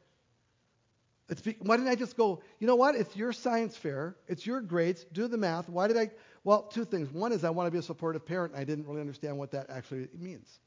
Be, 1.42 1.56
why 1.60 1.76
didn't 1.76 1.88
I 1.88 1.94
just 1.94 2.16
go, 2.16 2.42
you 2.58 2.66
know 2.66 2.76
what? 2.76 2.94
It's 2.94 3.16
your 3.16 3.32
science 3.32 3.76
fair. 3.76 4.16
It's 4.28 4.46
your 4.46 4.60
grades. 4.60 5.04
Do 5.12 5.26
the 5.26 5.38
math. 5.38 5.68
Why 5.68 5.88
did 5.88 5.96
I? 5.96 6.10
Well, 6.44 6.62
two 6.62 6.84
things. 6.84 7.10
One 7.10 7.32
is 7.32 7.44
I 7.44 7.50
want 7.50 7.66
to 7.66 7.70
be 7.70 7.78
a 7.78 7.82
supportive 7.82 8.26
parent, 8.26 8.52
and 8.52 8.60
I 8.60 8.64
didn't 8.64 8.86
really 8.86 9.00
understand 9.00 9.38
what 9.38 9.50
that 9.52 9.70
actually 9.70 10.08
means. 10.18 10.60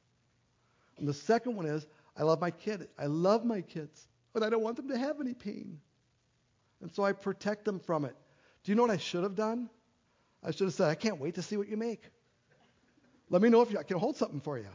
And 0.98 1.08
the 1.08 1.14
second 1.14 1.56
one 1.56 1.68
is 1.68 1.86
I 2.18 2.24
love 2.24 2.42
my 2.42 2.50
kid. 2.50 2.88
I 2.98 3.06
love 3.06 3.46
my 3.46 3.62
kids, 3.62 4.08
but 4.34 4.42
I 4.42 4.50
don't 4.50 4.64
want 4.64 4.78
them 4.78 4.90
to 4.90 4.98
have 4.98 5.22
any 5.22 5.36
pain. 5.36 5.80
And 6.82 6.92
so 6.92 7.04
I 7.04 7.14
protect 7.14 7.64
them 7.64 7.80
from 7.80 8.04
it. 8.06 8.16
Do 8.64 8.72
you 8.72 8.76
know 8.76 8.82
what 8.82 8.92
I 8.92 8.98
should 8.98 9.24
have 9.24 9.36
done? 9.36 9.70
I 10.44 10.52
should 10.52 10.66
have 10.66 10.74
said, 10.74 10.90
I 10.90 10.96
can't 10.96 11.20
wait 11.20 11.36
to 11.36 11.42
see 11.44 11.58
what 11.58 11.70
you 11.70 11.78
make. 11.78 12.02
Let 13.30 13.42
me 13.42 13.50
know 13.50 13.62
if 13.62 13.76
I 13.76 13.84
can 13.84 13.98
hold 13.98 14.16
something 14.16 14.40
for 14.40 14.58
you. 14.58 14.68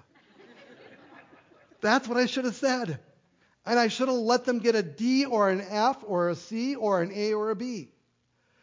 That's 1.80 2.06
what 2.06 2.18
I 2.18 2.26
should 2.26 2.44
have 2.44 2.54
said. 2.54 2.98
And 3.64 3.78
I 3.78 3.88
should 3.88 4.08
have 4.08 4.16
let 4.16 4.44
them 4.44 4.58
get 4.58 4.74
a 4.74 4.82
D 4.82 5.24
or 5.24 5.48
an 5.48 5.60
F 5.60 5.98
or 6.04 6.30
a 6.30 6.34
C 6.36 6.74
or 6.74 7.00
an 7.00 7.12
A 7.14 7.32
or 7.32 7.50
a 7.50 7.56
B. 7.56 7.88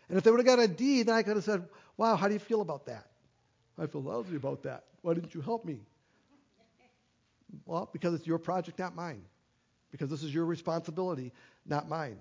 And 0.10 0.18
if 0.18 0.24
they 0.24 0.32
would 0.32 0.40
have 0.40 0.46
got 0.46 0.60
a 0.60 0.68
D, 0.68 1.04
then 1.04 1.16
I 1.16 1.24
could 1.24 1.36
have 1.36 1.46
said, 1.46 1.68
Wow, 1.98 2.16
how 2.16 2.28
do 2.28 2.34
you 2.34 2.40
feel 2.40 2.62
about 2.62 2.86
that? 2.88 3.08
I 3.78 3.88
feel 3.88 4.02
lousy 4.02 4.36
about 4.36 4.64
that. 4.64 4.86
Why 5.02 5.14
didn't 5.14 5.34
you 5.34 5.42
help 5.42 5.66
me? 5.66 5.80
Well, 7.66 7.90
because 7.92 8.14
it's 8.14 8.28
your 8.28 8.38
project, 8.38 8.80
not 8.80 8.96
mine. 8.96 9.22
Because 9.92 10.10
this 10.10 10.24
is 10.24 10.34
your 10.34 10.46
responsibility, 10.46 11.32
not 11.66 11.90
mine. 11.90 12.18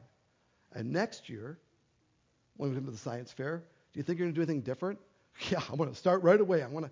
And 0.73 0.93
next 0.93 1.29
year, 1.29 1.59
when 2.57 2.71
we 2.71 2.77
come 2.77 2.87
to 2.87 2.91
the 2.91 2.99
science 2.99 3.33
fair, 3.33 3.59
do 3.93 3.99
you 3.99 4.03
think 4.03 4.19
you're 4.19 4.27
going 4.27 4.35
to 4.35 4.39
do 4.39 4.43
anything 4.43 4.63
different? 4.63 4.99
Yeah, 5.51 5.61
I'm 5.71 5.77
going 5.77 5.89
to 5.89 5.95
start 5.95 6.25
right 6.25 6.41
away. 6.41 6.65
I'm 6.65 6.73
going 6.73 6.83
to 6.83 6.91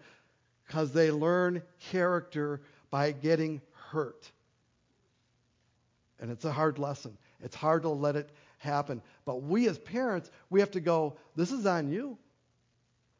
because 0.67 0.93
they 0.93 1.11
learn 1.11 1.62
character 1.91 2.61
by 2.91 3.12
getting 3.12 3.61
hurt. 3.91 4.31
And 6.21 6.31
it's 6.31 6.45
a 6.45 6.53
hard 6.53 6.79
lesson. 6.79 7.17
It's 7.43 7.57
hard 7.57 7.83
to 7.83 7.89
let 7.89 8.17
it 8.17 8.31
happen. 8.59 9.03
But 9.25 9.43
we 9.43 9.69
as 9.69 9.79
parents, 9.79 10.31
we 10.51 10.61
have 10.61 10.71
to 10.73 10.81
go, 10.81 11.17
this 11.35 11.53
is 11.53 11.67
on 11.67 11.91
you. 11.91 12.19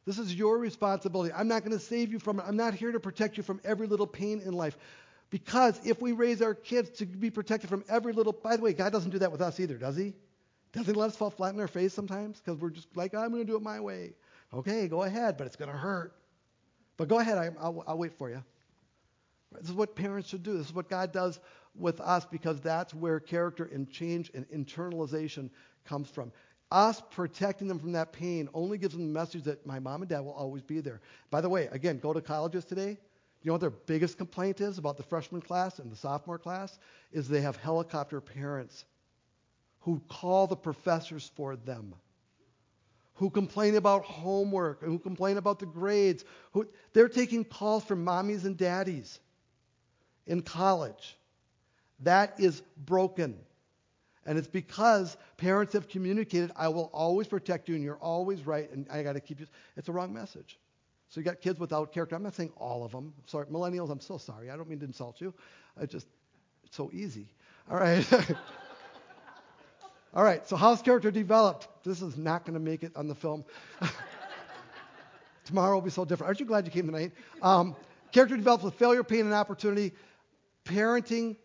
This 0.05 0.19
is 0.19 0.33
your 0.33 0.57
responsibility. 0.57 1.33
I'm 1.33 1.47
not 1.47 1.63
going 1.63 1.77
to 1.77 1.83
save 1.83 2.11
you 2.11 2.19
from 2.19 2.39
it. 2.39 2.45
I'm 2.47 2.55
not 2.55 2.73
here 2.73 2.91
to 2.91 2.99
protect 2.99 3.37
you 3.37 3.43
from 3.43 3.59
every 3.63 3.87
little 3.87 4.07
pain 4.07 4.41
in 4.43 4.53
life. 4.53 4.77
Because 5.29 5.79
if 5.85 6.01
we 6.01 6.13
raise 6.13 6.41
our 6.41 6.53
kids 6.53 6.89
to 6.99 7.05
be 7.05 7.29
protected 7.29 7.69
from 7.69 7.83
every 7.89 8.13
little, 8.13 8.31
by 8.31 8.55
the 8.55 8.63
way, 8.63 8.71
God 8.73 8.93
doesn't 8.93 9.11
do 9.11 9.19
that 9.19 9.31
with 9.31 9.41
us 9.41 9.59
either, 9.59 9.75
does 9.75 9.97
he? 9.97 10.13
Doesn't 10.71 10.93
he 10.93 10.99
let 10.99 11.09
us 11.09 11.17
fall 11.17 11.29
flat 11.29 11.53
in 11.53 11.59
our 11.59 11.67
face 11.67 11.93
sometimes? 11.93 12.39
Because 12.39 12.59
we're 12.59 12.69
just 12.69 12.87
like, 12.95 13.13
I'm 13.13 13.31
going 13.31 13.45
to 13.45 13.51
do 13.51 13.57
it 13.57 13.61
my 13.61 13.81
way. 13.81 14.13
Okay, 14.53 14.87
go 14.87 15.03
ahead, 15.03 15.37
but 15.37 15.45
it's 15.45 15.57
going 15.57 15.71
to 15.71 15.77
hurt. 15.77 16.13
But 16.97 17.07
go 17.07 17.19
ahead, 17.19 17.37
I, 17.37 17.69
will 17.69 17.83
I'll 17.87 17.97
wait 17.97 18.17
for 18.17 18.29
you. 18.29 18.43
This 19.51 19.69
is 19.69 19.75
what 19.75 19.95
parents 19.95 20.29
should 20.29 20.43
do. 20.43 20.57
This 20.57 20.67
is 20.67 20.73
what 20.73 20.89
God 20.89 21.11
does 21.11 21.39
with 21.75 22.01
us 22.01 22.25
because 22.25 22.59
that's 22.59 22.93
where 22.93 23.19
character 23.19 23.69
and 23.71 23.89
change 23.89 24.31
and 24.33 24.47
internalization 24.49 25.49
comes 25.85 26.09
from. 26.09 26.31
Us 26.71 27.01
protecting 27.11 27.67
them 27.67 27.79
from 27.79 27.93
that 27.93 28.11
pain 28.11 28.49
only 28.53 28.77
gives 28.77 28.93
them 28.93 29.07
the 29.07 29.19
message 29.19 29.43
that 29.43 29.65
my 29.65 29.79
mom 29.79 30.01
and 30.01 30.09
dad 30.09 30.19
will 30.19 30.33
always 30.33 30.63
be 30.63 30.81
there. 30.81 30.99
By 31.29 31.39
the 31.39 31.47
way, 31.47 31.69
again, 31.71 31.99
go 31.99 32.11
to 32.11 32.19
colleges 32.19 32.65
today. 32.65 32.97
You 33.41 33.49
know 33.49 33.53
what 33.53 33.61
their 33.61 33.69
biggest 33.69 34.17
complaint 34.17 34.59
is 34.59 34.77
about 34.77 34.97
the 34.97 35.03
freshman 35.03 35.41
class 35.41 35.79
and 35.79 35.89
the 35.89 35.95
sophomore 35.95 36.39
class? 36.39 36.79
Is 37.13 37.29
they 37.29 37.41
have 37.41 37.55
helicopter 37.55 38.19
parents 38.19 38.83
who 39.81 40.01
call 40.09 40.47
the 40.47 40.57
professors 40.57 41.31
for 41.35 41.55
them 41.55 41.93
who 43.17 43.29
complain 43.29 43.75
about 43.75 44.05
homework, 44.05 44.81
and 44.83 44.91
who 44.91 44.99
complain 44.99 45.37
about 45.37 45.59
the 45.59 45.65
grades. 45.65 46.23
Who, 46.53 46.67
they're 46.93 47.09
taking 47.09 47.43
calls 47.43 47.83
from 47.83 48.05
mommies 48.05 48.45
and 48.45 48.55
daddies 48.55 49.19
in 50.27 50.41
college. 50.41 51.17
That 52.01 52.39
is 52.39 52.61
broken. 52.85 53.37
And 54.25 54.37
it's 54.37 54.47
because 54.47 55.17
parents 55.37 55.73
have 55.73 55.87
communicated, 55.87 56.51
I 56.55 56.67
will 56.67 56.91
always 56.93 57.27
protect 57.27 57.69
you 57.69 57.75
and 57.75 57.83
you're 57.83 57.95
always 57.95 58.45
right 58.45 58.69
and 58.71 58.85
I 58.91 59.01
got 59.01 59.13
to 59.13 59.21
keep 59.21 59.39
you. 59.39 59.47
It's 59.77 59.87
a 59.87 59.91
wrong 59.91 60.13
message. 60.13 60.59
So 61.09 61.21
you 61.21 61.23
got 61.23 61.39
kids 61.41 61.59
without 61.59 61.93
character. 61.93 62.15
I'm 62.15 62.23
not 62.23 62.35
saying 62.35 62.51
all 62.57 62.83
of 62.83 62.91
them. 62.91 63.13
Sorry. 63.25 63.45
Millennials, 63.45 63.89
I'm 63.89 64.01
so 64.01 64.17
sorry. 64.17 64.51
I 64.51 64.57
don't 64.57 64.69
mean 64.69 64.79
to 64.79 64.85
insult 64.85 65.21
you. 65.21 65.33
I 65.81 65.85
just, 65.85 66.07
it's 66.65 66.75
so 66.75 66.91
easy. 66.93 67.27
All 67.71 67.77
right. 67.77 68.05
All 70.17 70.23
right, 70.23 70.47
so 70.47 70.55
how's 70.55 70.81
character 70.81 71.11
developed? 71.11 71.67
This 71.83 72.01
is 72.01 72.17
not 72.17 72.43
going 72.43 72.55
to 72.55 72.59
make 72.59 72.81
it 72.81 72.91
on 72.95 73.07
the 73.07 73.13
film. 73.13 73.45
Tomorrow 75.45 75.75
will 75.75 75.81
be 75.81 75.91
so 75.91 76.05
different. 76.05 76.29
Aren't 76.29 76.39
you 76.39 76.47
glad 76.47 76.65
you 76.65 76.71
came 76.71 76.87
tonight? 76.87 77.11
Um, 77.43 77.75
character 78.11 78.35
develops 78.35 78.63
with 78.63 78.73
failure, 78.73 79.03
pain, 79.03 79.25
and 79.25 79.33
opportunity. 79.35 79.93
Parenting 80.65 81.35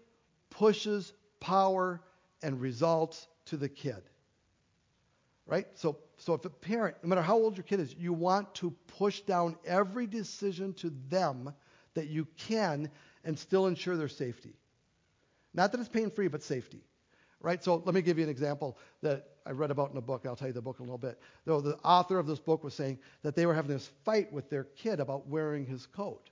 pushes 0.48 1.12
power 1.38 2.00
and 2.42 2.62
results 2.62 3.28
to 3.44 3.58
the 3.58 3.68
kid. 3.68 4.02
Right? 5.46 5.66
So, 5.74 5.98
so 6.16 6.32
if 6.32 6.42
a 6.46 6.48
parent, 6.48 6.96
no 7.02 7.10
matter 7.10 7.20
how 7.20 7.36
old 7.36 7.58
your 7.58 7.64
kid 7.64 7.78
is, 7.78 7.94
you 7.94 8.14
want 8.14 8.54
to 8.54 8.70
push 8.96 9.20
down 9.20 9.56
every 9.66 10.06
decision 10.06 10.72
to 10.74 10.90
them 11.10 11.52
that 11.92 12.08
you 12.08 12.26
can 12.38 12.90
and 13.22 13.38
still 13.38 13.66
ensure 13.66 13.98
their 13.98 14.08
safety. 14.08 14.54
Not 15.52 15.72
that 15.72 15.80
it's 15.80 15.90
pain 15.90 16.10
free, 16.10 16.28
but 16.28 16.42
safety 16.42 16.82
right? 17.43 17.62
So 17.62 17.82
let 17.84 17.95
me 17.95 18.03
give 18.03 18.18
you 18.18 18.24
an 18.24 18.30
example 18.30 18.78
that 19.03 19.28
I 19.45 19.51
read 19.51 19.70
about 19.70 19.90
in 19.90 19.97
a 19.97 20.03
book. 20.03 20.24
I'll 20.26 20.36
tell 20.36 20.49
you 20.49 20.55
the 20.55 20.62
book 20.62 20.76
in 20.78 20.84
a 20.84 20.86
little 20.86 20.99
bit. 20.99 21.20
Though 21.45 21.61
the 21.61 21.76
author 21.78 22.18
of 22.18 22.26
this 22.26 22.38
book 22.38 22.62
was 22.64 22.74
saying 22.74 22.99
that 23.22 23.34
they 23.34 23.47
were 23.47 23.55
having 23.55 23.70
this 23.70 23.90
fight 24.05 24.32
with 24.32 24.49
their 24.49 24.64
kid 24.64 25.01
about 25.01 25.26
wearing 25.26 25.66
his 25.66 25.86
coat, 25.86 26.30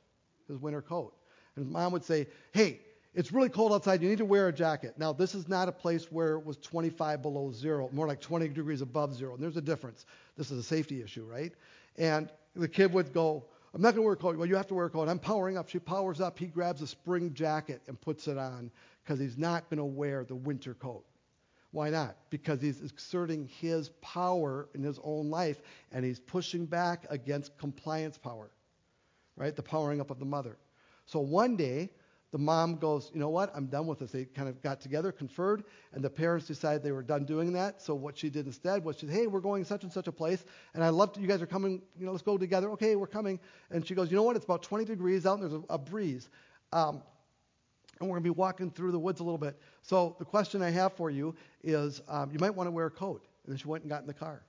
his 0.49 0.59
winter 0.59 0.83
coat. 0.83 1.15
And 1.57 1.65
his 1.65 1.73
mom 1.73 1.93
would 1.93 2.05
say, 2.05 2.27
hey, 2.53 2.81
it's 3.13 3.33
really 3.33 3.49
cold 3.49 3.73
outside. 3.73 4.03
You 4.03 4.09
need 4.09 4.19
to 4.19 4.25
wear 4.25 4.49
a 4.49 4.53
jacket. 4.53 4.95
Now, 4.97 5.13
this 5.13 5.35
is 5.35 5.49
not 5.49 5.69
a 5.69 5.73
place 5.73 6.13
where 6.13 6.35
it 6.35 6.47
was 6.47 6.57
25 6.59 7.23
below 7.23 7.51
zero, 7.51 7.91
more 7.93 8.07
like 8.07 8.21
20 8.21 8.49
degrees 8.49 8.83
above 8.83 9.15
zero. 9.15 9.35
And 9.35 9.43
there's 9.43 9.57
a 9.57 9.63
difference. 9.63 10.07
This 10.37 10.53
is 10.53 10.59
a 10.59 10.63
safety 10.63 11.03
issue, 11.03 11.25
right? 11.25 11.53
And 11.97 12.31
the 12.55 12.69
kid 12.69 12.93
would 12.93 13.13
go, 13.13 13.45
I'm 13.75 13.83
not 13.83 13.95
going 13.95 14.03
to 14.03 14.03
wear 14.03 14.13
a 14.15 14.17
coat. 14.17 14.37
Well, 14.37 14.47
you 14.47 14.57
have 14.57 14.69
to 14.69 14.75
wear 14.75 14.87
a 14.87 14.91
coat. 14.91 15.09
I'm 15.09 15.19
powering 15.19 15.57
up. 15.57 15.69
She 15.69 15.79
powers 15.79 16.21
up. 16.21 16.39
He 16.39 16.47
grabs 16.47 16.83
a 16.83 16.87
spring 16.87 17.35
jacket 17.35 17.83
and 17.89 18.01
puts 18.01 18.29
it 18.29 18.39
on 18.39 18.71
because 19.05 19.19
he's 19.19 19.39
not 19.39 19.69
going 19.71 19.79
to 19.79 19.85
wear 19.85 20.25
the 20.25 20.35
winter 20.35 20.75
coat. 20.75 21.05
Why 21.73 21.91
not? 21.91 22.17
Because 22.31 22.61
he's 22.61 22.81
exerting 22.83 23.49
his 23.61 23.91
power 24.01 24.69
in 24.75 24.83
his 24.83 24.99
own 25.05 25.31
life 25.31 25.63
and 25.93 26.05
he's 26.05 26.19
pushing 26.19 26.67
back 26.67 27.07
against 27.11 27.57
compliance 27.59 28.19
power, 28.19 28.51
right? 29.37 29.55
The 29.55 29.63
powering 29.63 30.01
up 30.01 30.11
of 30.11 30.19
the 30.19 30.25
mother. 30.25 30.57
So 31.07 31.21
one 31.21 31.57
day, 31.57 31.91
the 32.33 32.39
mom 32.39 32.77
goes, 32.77 33.11
you 33.13 33.19
know 33.19 33.29
what? 33.29 33.51
I'm 33.57 33.67
done 33.67 33.89
with 33.89 33.99
this. 33.99 34.13
They 34.13 34.25
kind 34.25 34.49
of 34.49 34.63
got 34.63 34.81
together, 34.81 35.11
conferred, 35.11 35.65
and 35.93 36.03
the 36.03 36.11
parents 36.11 36.47
decided 36.47 36.83
they 36.83 36.93
were 36.93 37.03
done 37.03 37.25
doing 37.25 37.53
that. 37.55 37.83
So 37.83 37.95
what 37.95 38.17
she 38.17 38.31
did 38.31 38.47
instead 38.47 38.85
was 38.85 38.97
she 38.99 39.07
said, 39.07 39.15
hey, 39.15 39.27
we're 39.27 39.41
going 39.41 39.65
such 39.65 39.83
and 39.83 39.93
such 39.93 40.07
a 40.07 40.13
place, 40.13 40.45
and 40.75 40.85
I 40.85 40.91
love 40.91 41.13
to, 41.15 41.21
you 41.21 41.27
guys 41.27 41.43
are 41.43 41.47
coming, 41.47 41.83
you 41.99 42.07
know, 42.07 42.13
let's 42.13 42.23
go 42.23 42.39
together. 42.39 42.71
Okay, 42.71 42.95
we're 42.95 43.09
coming. 43.09 43.41
And 43.73 43.85
she 43.85 43.97
goes, 43.97 44.11
you 44.13 44.17
know 44.17 44.23
what? 44.23 44.37
It's 44.37 44.45
about 44.45 44.63
20 44.63 44.85
degrees 44.85 45.27
out, 45.27 45.41
and 45.41 45.51
there's 45.51 45.61
a, 45.61 45.75
a 45.75 45.79
breeze. 45.79 46.29
Um, 46.73 47.03
and 48.01 48.09
we're 48.09 48.15
going 48.15 48.25
to 48.25 48.35
be 48.35 48.39
walking 48.39 48.71
through 48.71 48.93
the 48.93 48.99
woods 48.99 49.21
a 49.21 49.23
little 49.23 49.39
bit. 49.39 49.59
So 49.83 50.17
the 50.19 50.25
question 50.25 50.63
I 50.63 50.71
have 50.71 50.95
for 50.95 51.11
you 51.11 51.35
is, 51.63 52.01
um, 52.09 52.31
you 52.33 52.39
might 52.39 52.55
want 52.55 52.67
to 52.67 52.73
wear 52.73 52.87
a 52.87 52.91
coat. 52.91 53.27
And 53.45 53.53
then 53.53 53.59
she 53.59 53.69
went 53.69 53.85
and 53.85 53.91
got 53.91 54.01
in 54.01 54.07
the 54.07 54.15
car. 54.15 54.43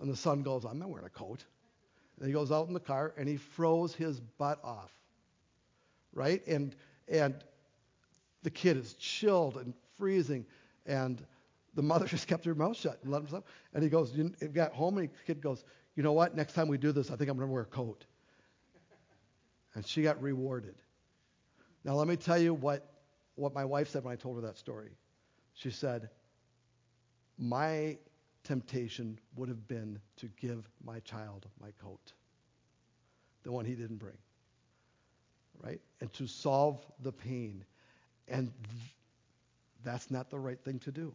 And 0.00 0.10
the 0.10 0.16
son 0.16 0.42
goes, 0.42 0.64
I'm 0.64 0.78
not 0.78 0.88
wearing 0.88 1.06
a 1.06 1.10
coat. 1.10 1.44
And 2.18 2.26
he 2.26 2.32
goes 2.32 2.52
out 2.52 2.68
in 2.68 2.74
the 2.74 2.80
car, 2.80 3.14
and 3.16 3.28
he 3.28 3.36
froze 3.36 3.94
his 3.94 4.20
butt 4.20 4.60
off 4.62 4.92
right? 6.12 6.46
And 6.46 6.74
and 7.08 7.34
the 8.42 8.50
kid 8.50 8.76
is 8.76 8.94
chilled 8.94 9.56
and 9.56 9.74
freezing, 9.96 10.46
and 10.86 11.24
the 11.74 11.82
mother 11.82 12.06
just 12.08 12.26
kept 12.26 12.44
her 12.44 12.54
mouth 12.54 12.76
shut 12.76 12.98
and 13.02 13.12
let 13.12 13.22
him. 13.22 13.42
And 13.74 13.82
he 13.82 13.88
goes, 13.88 14.12
you, 14.12 14.32
he 14.40 14.48
got 14.48 14.72
home, 14.72 14.98
and 14.98 15.08
the 15.08 15.12
kid 15.26 15.40
goes, 15.40 15.64
you 15.94 16.02
know 16.02 16.12
what? 16.12 16.34
Next 16.34 16.54
time 16.54 16.68
we 16.68 16.78
do 16.78 16.92
this, 16.92 17.10
I 17.10 17.16
think 17.16 17.30
I'm 17.30 17.36
going 17.36 17.48
to 17.48 17.52
wear 17.52 17.62
a 17.62 17.66
coat. 17.66 18.04
And 19.74 19.86
she 19.86 20.02
got 20.02 20.20
rewarded. 20.22 20.74
Now 21.84 21.94
let 21.94 22.06
me 22.08 22.16
tell 22.16 22.38
you 22.38 22.54
what 22.54 22.88
what 23.34 23.54
my 23.54 23.64
wife 23.64 23.88
said 23.88 24.04
when 24.04 24.12
I 24.12 24.16
told 24.16 24.36
her 24.36 24.42
that 24.42 24.58
story. 24.58 24.90
She 25.54 25.70
said, 25.70 26.10
my 27.38 27.96
temptation 28.44 29.18
would 29.36 29.48
have 29.48 29.66
been 29.68 29.98
to 30.16 30.28
give 30.40 30.68
my 30.84 31.00
child 31.00 31.46
my 31.60 31.70
coat, 31.82 32.12
the 33.42 33.52
one 33.52 33.64
he 33.64 33.74
didn't 33.74 33.96
bring 33.96 34.16
right? 35.62 35.80
And 36.00 36.12
to 36.14 36.26
solve 36.26 36.84
the 37.00 37.12
pain. 37.12 37.64
And 38.28 38.52
th- 38.64 38.96
that's 39.84 40.10
not 40.10 40.30
the 40.30 40.38
right 40.38 40.58
thing 40.64 40.78
to 40.80 40.92
do. 40.92 41.14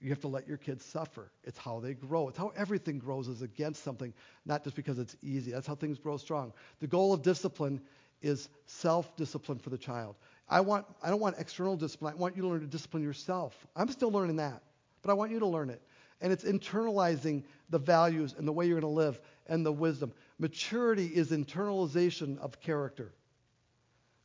You 0.00 0.08
have 0.10 0.20
to 0.20 0.28
let 0.28 0.48
your 0.48 0.56
kids 0.56 0.84
suffer. 0.84 1.30
It's 1.44 1.58
how 1.58 1.80
they 1.80 1.92
grow. 1.92 2.28
It's 2.28 2.38
how 2.38 2.52
everything 2.56 2.98
grows 2.98 3.28
is 3.28 3.42
against 3.42 3.84
something, 3.84 4.14
not 4.46 4.64
just 4.64 4.74
because 4.74 4.98
it's 4.98 5.14
easy. 5.22 5.52
That's 5.52 5.66
how 5.66 5.74
things 5.74 5.98
grow 5.98 6.16
strong. 6.16 6.54
The 6.80 6.86
goal 6.86 7.12
of 7.12 7.22
discipline 7.22 7.82
is 8.22 8.48
self-discipline 8.66 9.58
for 9.58 9.70
the 9.70 9.78
child. 9.78 10.16
I 10.48 10.60
want 10.60 10.86
I 11.02 11.10
don't 11.10 11.20
want 11.20 11.36
external 11.38 11.76
discipline. 11.76 12.14
I 12.14 12.16
want 12.16 12.36
you 12.36 12.42
to 12.42 12.48
learn 12.48 12.60
to 12.60 12.66
discipline 12.66 13.02
yourself. 13.02 13.54
I'm 13.76 13.88
still 13.90 14.10
learning 14.10 14.36
that, 14.36 14.62
but 15.02 15.10
I 15.10 15.14
want 15.14 15.30
you 15.30 15.38
to 15.38 15.46
learn 15.46 15.70
it. 15.70 15.80
And 16.20 16.32
it's 16.32 16.44
internalizing 16.44 17.44
the 17.70 17.78
values 17.78 18.34
and 18.36 18.46
the 18.46 18.52
way 18.52 18.66
you're 18.66 18.80
going 18.80 18.92
to 18.92 18.98
live 18.98 19.20
and 19.46 19.64
the 19.64 19.72
wisdom. 19.72 20.12
Maturity 20.38 21.06
is 21.06 21.30
internalization 21.30 22.38
of 22.40 22.60
character. 22.60 23.12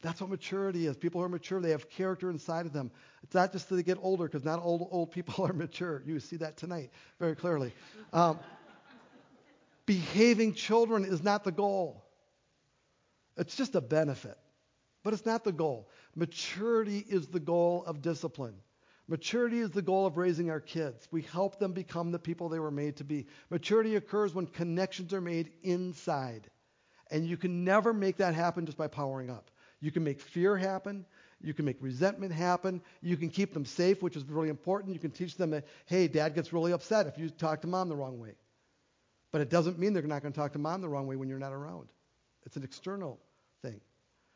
That's 0.01 0.21
what 0.21 0.29
maturity 0.29 0.85
is. 0.87 0.97
People 0.97 1.21
who 1.21 1.25
are 1.25 1.29
mature, 1.29 1.59
they 1.61 1.71
have 1.71 1.89
character 1.89 2.29
inside 2.29 2.65
of 2.65 2.73
them. 2.73 2.91
It's 3.23 3.33
not 3.33 3.51
just 3.51 3.69
that 3.69 3.75
they 3.75 3.83
get 3.83 3.97
older, 4.01 4.25
because 4.25 4.43
not 4.43 4.59
all 4.59 4.87
old 4.91 5.11
people 5.11 5.45
are 5.47 5.53
mature. 5.53 6.03
You 6.05 6.19
see 6.19 6.37
that 6.37 6.57
tonight 6.57 6.91
very 7.19 7.35
clearly. 7.35 7.73
Um, 8.13 8.39
behaving 9.85 10.53
children 10.53 11.05
is 11.05 11.23
not 11.23 11.43
the 11.43 11.51
goal. 11.51 12.04
It's 13.37 13.55
just 13.55 13.75
a 13.75 13.81
benefit, 13.81 14.37
but 15.03 15.13
it's 15.13 15.25
not 15.25 15.43
the 15.43 15.51
goal. 15.51 15.89
Maturity 16.15 16.99
is 17.07 17.27
the 17.27 17.39
goal 17.39 17.83
of 17.85 18.01
discipline. 18.01 18.55
Maturity 19.07 19.59
is 19.59 19.69
the 19.69 19.81
goal 19.81 20.05
of 20.05 20.17
raising 20.17 20.49
our 20.49 20.59
kids. 20.59 21.07
We 21.11 21.21
help 21.21 21.59
them 21.59 21.73
become 21.73 22.11
the 22.11 22.19
people 22.19 22.49
they 22.49 22.59
were 22.59 22.71
made 22.71 22.97
to 22.97 23.03
be. 23.03 23.27
Maturity 23.51 23.95
occurs 23.95 24.33
when 24.33 24.47
connections 24.47 25.13
are 25.13 25.21
made 25.21 25.51
inside. 25.61 26.49
And 27.11 27.27
you 27.27 27.37
can 27.37 27.63
never 27.63 27.93
make 27.93 28.17
that 28.17 28.33
happen 28.33 28.65
just 28.65 28.79
by 28.79 28.87
powering 28.87 29.29
up. 29.29 29.51
You 29.79 29.91
can 29.91 30.03
make 30.03 30.19
fear 30.19 30.57
happen. 30.57 31.05
You 31.39 31.53
can 31.53 31.65
make 31.65 31.77
resentment 31.81 32.31
happen. 32.33 32.81
You 33.01 33.17
can 33.17 33.29
keep 33.29 33.53
them 33.53 33.65
safe, 33.65 34.01
which 34.01 34.15
is 34.15 34.23
really 34.23 34.49
important. 34.49 34.93
You 34.93 34.99
can 34.99 35.11
teach 35.11 35.35
them 35.35 35.51
that, 35.51 35.65
hey, 35.85 36.07
dad 36.07 36.33
gets 36.33 36.51
really 36.51 36.71
upset 36.71 37.05
if 37.05 37.19
you 37.19 37.29
talk 37.29 37.61
to 37.61 37.67
mom 37.67 37.89
the 37.89 37.95
wrong 37.95 38.19
way. 38.19 38.33
But 39.31 39.41
it 39.41 39.49
doesn't 39.51 39.77
mean 39.77 39.93
they're 39.93 40.01
not 40.01 40.23
going 40.23 40.33
to 40.33 40.39
talk 40.39 40.53
to 40.53 40.59
mom 40.59 40.81
the 40.81 40.89
wrong 40.89 41.05
way 41.05 41.15
when 41.15 41.29
you're 41.29 41.37
not 41.37 41.53
around. 41.53 41.89
It's 42.45 42.57
an 42.57 42.63
external 42.63 43.19
thing. 43.61 43.79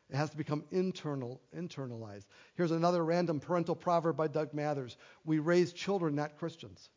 It 0.10 0.16
has 0.16 0.32
to 0.32 0.38
become 0.38 0.64
internal, 0.72 1.40
internalized. 1.56 2.26
Here's 2.56 2.72
another 2.72 3.06
random 3.06 3.40
parental 3.40 3.76
proverb 3.76 4.18
by 4.18 4.28
Doug 4.28 4.54
Mathers. 4.54 4.98
We 5.24 5.38
raise 5.40 5.72
children, 5.72 6.16
not 6.16 6.38
Christians. 6.38 6.90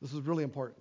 This 0.00 0.12
is 0.12 0.20
really 0.20 0.44
important. 0.44 0.78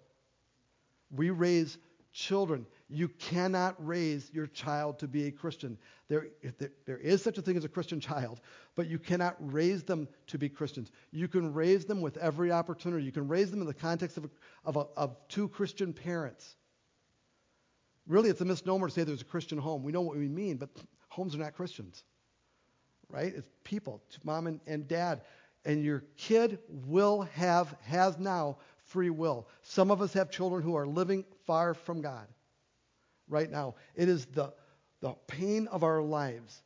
We 1.10 1.32
raise 1.32 1.78
children. 2.14 2.68
You 2.90 3.08
cannot 3.08 3.76
raise 3.86 4.30
your 4.34 4.48
child 4.48 5.00
to 5.00 5.08
be 5.08 5.28
a 5.28 5.32
Christian. 5.32 5.78
There, 6.10 6.28
there, 6.60 6.72
there 6.86 6.98
is 6.98 7.24
such 7.24 7.38
a 7.38 7.42
thing 7.42 7.58
as 7.58 7.64
a 7.64 7.70
Christian 7.70 8.00
child, 8.00 8.42
but 8.76 8.88
you 8.88 9.00
cannot 9.00 9.36
raise 9.40 9.84
them 9.84 10.08
to 10.28 10.38
be 10.38 10.50
Christians. 10.50 10.92
You 11.12 11.28
can 11.28 11.54
raise 11.54 11.86
them 11.86 12.02
with 12.02 12.18
every 12.18 12.52
opportunity. 12.52 13.04
You 13.04 13.12
can 13.12 13.28
raise 13.28 13.50
them 13.50 13.62
in 13.62 13.68
the 13.68 13.74
context 13.74 14.18
of, 14.18 14.26
a, 14.26 14.30
of, 14.66 14.76
a, 14.76 14.86
of 14.98 15.16
two 15.28 15.48
Christian 15.48 15.94
parents. 15.94 16.56
Really, 18.08 18.30
it's 18.30 18.42
a 18.42 18.46
misnomer 18.46 18.88
to 18.88 18.94
say 18.94 19.04
there's 19.04 19.22
a 19.22 19.26
Christian 19.26 19.58
home. 19.58 19.84
We 19.84 19.92
know 19.92 20.02
what 20.02 20.18
we 20.18 20.28
mean, 20.28 20.58
but 20.58 20.70
homes 21.10 21.36
are 21.36 21.38
not 21.38 21.54
Christians, 21.54 22.04
right? 23.10 23.34
It's 23.36 23.48
people, 23.64 24.02
mom 24.24 24.48
and, 24.48 24.60
and 24.68 24.88
dad. 24.88 25.22
And 25.66 25.84
your 25.84 26.04
kid 26.18 26.58
will 26.68 27.22
have, 27.34 27.76
has 27.84 28.18
now, 28.18 28.58
free 28.86 29.12
will. 29.12 29.48
Some 29.62 29.92
of 29.92 30.02
us 30.02 30.14
have 30.14 30.32
children 30.32 30.64
who 30.64 30.76
are 30.76 30.88
living 30.88 31.24
far 31.46 31.74
from 31.74 32.02
God 32.02 32.28
right 33.30 33.50
now. 33.50 33.76
It 33.96 34.10
is 34.10 34.26
the, 34.26 34.52
the 35.02 35.14
pain 35.28 35.68
of 35.68 35.84
our 35.84 36.02
lives. 36.02 36.64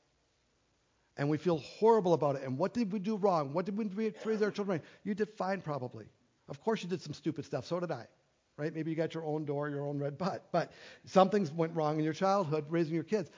And 1.17 1.29
we 1.29 1.37
feel 1.37 1.59
horrible 1.59 2.13
about 2.13 2.35
it. 2.35 2.43
And 2.43 2.57
what 2.57 2.73
did 2.73 2.91
we 2.91 2.99
do 2.99 3.17
wrong? 3.17 3.53
What 3.53 3.65
did 3.65 3.77
we 3.77 4.13
raise 4.25 4.41
our 4.41 4.51
children? 4.51 4.81
You 5.03 5.13
did 5.13 5.29
fine, 5.29 5.61
probably. 5.61 6.05
Of 6.47 6.61
course, 6.61 6.83
you 6.83 6.89
did 6.89 7.01
some 7.01 7.13
stupid 7.13 7.45
stuff. 7.45 7.65
So 7.65 7.79
did 7.79 7.91
I 7.91 8.07
right? 8.57 8.73
Maybe 8.73 8.89
you 8.89 8.95
got 8.95 9.13
your 9.13 9.25
own 9.25 9.45
door, 9.45 9.69
your 9.69 9.85
own 9.85 9.99
red 9.99 10.17
butt, 10.17 10.47
but 10.51 10.71
something's 11.05 11.51
went 11.51 11.75
wrong 11.75 11.97
in 11.97 12.03
your 12.03 12.13
childhood 12.13 12.65
raising 12.69 12.93
your 12.93 13.03
kids. 13.03 13.29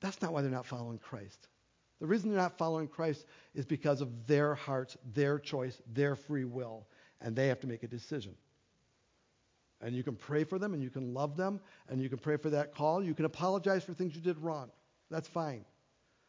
That's 0.00 0.20
not 0.22 0.32
why 0.32 0.42
they're 0.42 0.50
not 0.50 0.66
following 0.66 0.98
Christ. 0.98 1.48
The 2.00 2.06
reason 2.06 2.30
they're 2.30 2.40
not 2.40 2.58
following 2.58 2.88
Christ 2.88 3.26
is 3.54 3.64
because 3.64 4.00
of 4.00 4.26
their 4.26 4.54
hearts, 4.54 4.96
their 5.14 5.38
choice, 5.38 5.80
their 5.92 6.16
free 6.16 6.44
will, 6.44 6.86
and 7.20 7.34
they 7.34 7.48
have 7.48 7.60
to 7.60 7.66
make 7.66 7.82
a 7.82 7.88
decision. 7.88 8.34
And 9.80 9.94
you 9.94 10.02
can 10.02 10.16
pray 10.16 10.44
for 10.44 10.58
them 10.58 10.74
and 10.74 10.82
you 10.82 10.90
can 10.90 11.12
love 11.12 11.36
them 11.36 11.60
and 11.88 12.00
you 12.02 12.08
can 12.08 12.18
pray 12.18 12.36
for 12.36 12.50
that 12.50 12.74
call. 12.74 13.02
You 13.02 13.14
can 13.14 13.26
apologize 13.26 13.84
for 13.84 13.92
things 13.92 14.14
you 14.14 14.22
did 14.22 14.38
wrong. 14.38 14.70
That's 15.10 15.28
fine. 15.28 15.64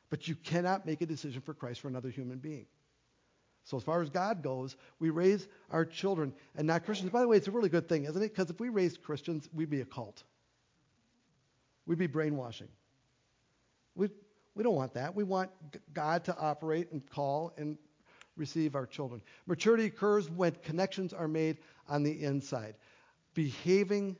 But 0.09 0.27
you 0.27 0.35
cannot 0.35 0.85
make 0.85 1.01
a 1.01 1.05
decision 1.05 1.41
for 1.41 1.53
Christ 1.53 1.81
for 1.81 1.87
another 1.87 2.09
human 2.09 2.37
being. 2.37 2.65
So 3.65 3.77
as 3.77 3.83
far 3.83 4.01
as 4.01 4.09
God 4.09 4.43
goes, 4.43 4.77
we 4.99 5.09
raise 5.09 5.47
our 5.71 5.85
children 5.85 6.33
and 6.55 6.67
not 6.67 6.85
Christians. 6.85 7.11
By 7.11 7.21
the 7.21 7.27
way, 7.27 7.37
it's 7.37 7.47
a 7.47 7.51
really 7.51 7.69
good 7.69 7.89
thing, 7.89 8.05
isn't 8.05 8.21
it? 8.21 8.33
Because 8.33 8.51
if 8.51 8.59
we 8.59 8.69
raised 8.69 9.01
Christians, 9.01 9.49
we'd 9.53 9.71
be 9.71 9.81
a 9.81 9.85
cult. 9.85 10.23
We'd 11.87 11.97
be 11.97 12.07
brainwashing. 12.07 12.67
We, 13.95 14.09
we 14.53 14.63
don't 14.63 14.75
want 14.75 14.93
that. 14.93 15.15
We 15.15 15.23
want 15.23 15.49
God 15.93 16.25
to 16.25 16.37
operate 16.37 16.91
and 16.91 17.07
call 17.09 17.53
and 17.57 17.77
receive 18.37 18.75
our 18.75 18.85
children. 18.85 19.21
Maturity 19.47 19.85
occurs 19.85 20.29
when 20.29 20.51
connections 20.63 21.11
are 21.11 21.27
made 21.27 21.57
on 21.89 22.03
the 22.03 22.23
inside. 22.23 22.75
Behaving 23.33 24.15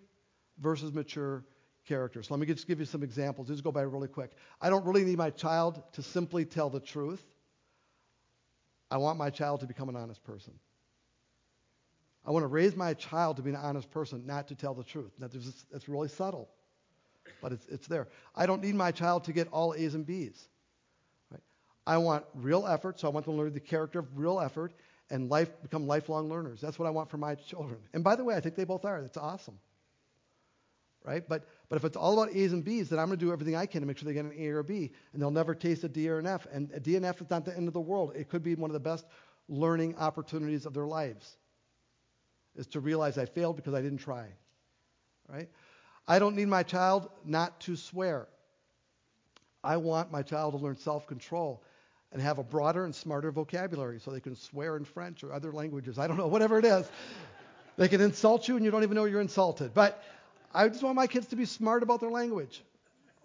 versus 0.60 0.92
mature 0.92 1.46
characters. 1.88 2.32
Let 2.32 2.40
me 2.40 2.48
just 2.48 2.68
give 2.68 2.80
you 2.80 2.86
some 2.86 3.04
examples. 3.04 3.50
Just 3.50 3.64
go 3.64 3.72
by 3.72 3.82
really 3.82 4.08
quick. 4.08 4.32
I 4.60 4.72
don't 4.72 4.86
really 4.86 5.04
need 5.04 5.20
my 5.20 5.30
child 5.30 5.84
to 5.94 6.02
simply 6.02 6.46
tell 6.46 6.72
the 6.72 6.80
truth. 6.80 7.24
I 8.96 8.98
want 8.98 9.18
my 9.18 9.30
child 9.30 9.60
to 9.60 9.66
become 9.66 9.90
an 9.90 9.98
honest 9.98 10.24
person. 10.24 10.54
I 12.26 12.32
want 12.32 12.44
to 12.44 12.48
raise 12.48 12.78
my 12.78 12.94
child 12.94 13.36
to 13.36 13.42
be 13.42 13.50
an 13.50 13.58
honest 13.58 13.92
person, 13.92 14.26
not 14.26 14.48
to 14.48 14.56
tell 14.56 14.74
the 14.74 14.86
truth. 14.86 15.12
That's, 15.20 15.66
that's 15.70 15.90
really 15.90 16.08
subtle, 16.08 16.48
but 17.42 17.52
it's, 17.52 17.68
it's 17.68 17.88
there. 17.88 18.08
I 18.38 18.46
don't 18.46 18.64
need 18.64 18.74
my 18.74 18.94
child 18.94 19.26
to 19.26 19.34
get 19.34 19.50
all 19.52 19.74
A's 19.74 19.96
and 19.96 20.06
B's. 20.06 20.48
Right? 21.30 21.42
I 21.86 21.98
want 21.98 22.24
real 22.36 22.66
effort, 22.66 22.98
so 22.98 23.10
I 23.10 23.12
want 23.12 23.26
them 23.26 23.36
to 23.36 23.42
learn 23.42 23.54
the 23.54 23.60
character 23.60 24.00
of 24.00 24.18
real 24.18 24.40
effort 24.40 24.72
and 25.10 25.30
life, 25.30 25.50
become 25.62 25.88
lifelong 25.88 26.30
learners. 26.30 26.62
That's 26.62 26.80
what 26.80 26.86
I 26.86 26.92
want 26.92 27.10
for 27.10 27.18
my 27.18 27.36
children. 27.36 27.80
And 27.94 28.02
by 28.02 28.16
the 28.16 28.24
way, 28.24 28.38
I 28.38 28.40
think 28.40 28.56
they 28.56 28.64
both 28.64 28.86
are. 28.86 29.02
That's 29.02 29.18
awesome. 29.18 29.60
Right? 31.04 31.28
But, 31.28 31.46
But 31.70 31.78
if 31.78 31.86
it's 31.86 31.98
all 31.98 32.20
about 32.20 32.36
A's 32.36 32.54
and 32.54 32.64
B's, 32.64 32.90
then 32.90 33.00
I'm 33.00 33.08
going 33.08 33.18
to 33.18 33.26
do 33.26 33.32
everything 33.32 33.56
I 33.56 33.66
can 33.66 33.82
to 33.82 33.88
make 33.88 33.98
sure 33.98 34.08
they 34.08 34.14
get 34.14 34.26
an 34.26 34.34
A 34.38 34.48
or 34.50 34.60
a 34.60 34.64
B, 34.64 34.92
and 35.14 35.22
they'll 35.22 35.32
never 35.32 35.56
taste 35.56 35.84
a 35.84 35.90
D 35.90 36.10
or 36.10 36.20
an 36.20 36.28
F. 36.28 36.46
And 36.52 36.72
a 36.74 36.80
D 36.80 36.96
and 36.96 37.06
F 37.06 37.22
is 37.22 37.30
not 37.30 37.46
the 37.46 37.56
end 37.56 37.68
of 37.68 37.74
the 37.74 37.82
world. 37.82 38.14
It 38.16 38.30
could 38.30 38.44
be 38.44 38.56
one 38.56 38.70
of 38.70 38.74
the 38.74 38.80
best 38.80 39.06
learning 39.48 39.96
opportunities 39.98 40.66
of 40.66 40.74
their 40.74 40.86
lives, 40.86 41.38
is 42.56 42.68
to 42.68 42.80
realize 42.80 43.18
I 43.18 43.26
failed 43.26 43.56
because 43.56 43.74
I 43.74 43.82
didn't 43.82 44.00
try. 44.00 44.28
Right? 45.28 45.50
I 46.08 46.20
don't 46.20 46.36
need 46.36 46.48
my 46.48 46.64
child 46.64 47.10
not 47.26 47.60
to 47.62 47.76
swear. 47.76 48.28
I 49.64 49.78
want 49.78 50.12
my 50.12 50.22
child 50.22 50.54
to 50.54 50.60
learn 50.60 50.78
self-control 50.78 51.64
and 52.12 52.22
have 52.22 52.38
a 52.38 52.44
broader 52.44 52.86
and 52.86 52.94
smarter 52.94 53.32
vocabulary 53.32 54.00
so 54.00 54.12
they 54.12 54.20
can 54.20 54.36
swear 54.36 54.78
in 54.78 54.86
French 54.86 55.24
or 55.24 55.34
other 55.34 55.52
languages. 55.52 55.98
I 55.98 56.08
don't 56.08 56.18
know, 56.18 56.28
whatever 56.28 56.60
it 56.60 56.66
is. 56.66 56.88
they 57.78 57.88
can 57.88 58.02
insult 58.02 58.48
you 58.48 58.56
and 58.56 58.64
you 58.64 58.72
don't 58.72 58.84
even 58.84 58.96
know 58.96 59.06
you're 59.06 59.22
insulted. 59.22 59.74
But 59.74 60.02
I 60.56 60.70
just 60.70 60.84
want 60.84 60.96
my 60.96 61.08
kids 61.08 61.28
to 61.28 61.36
be 61.36 61.46
smart 61.46 61.84
about 61.84 62.00
their 62.00 62.10
language, 62.10 62.64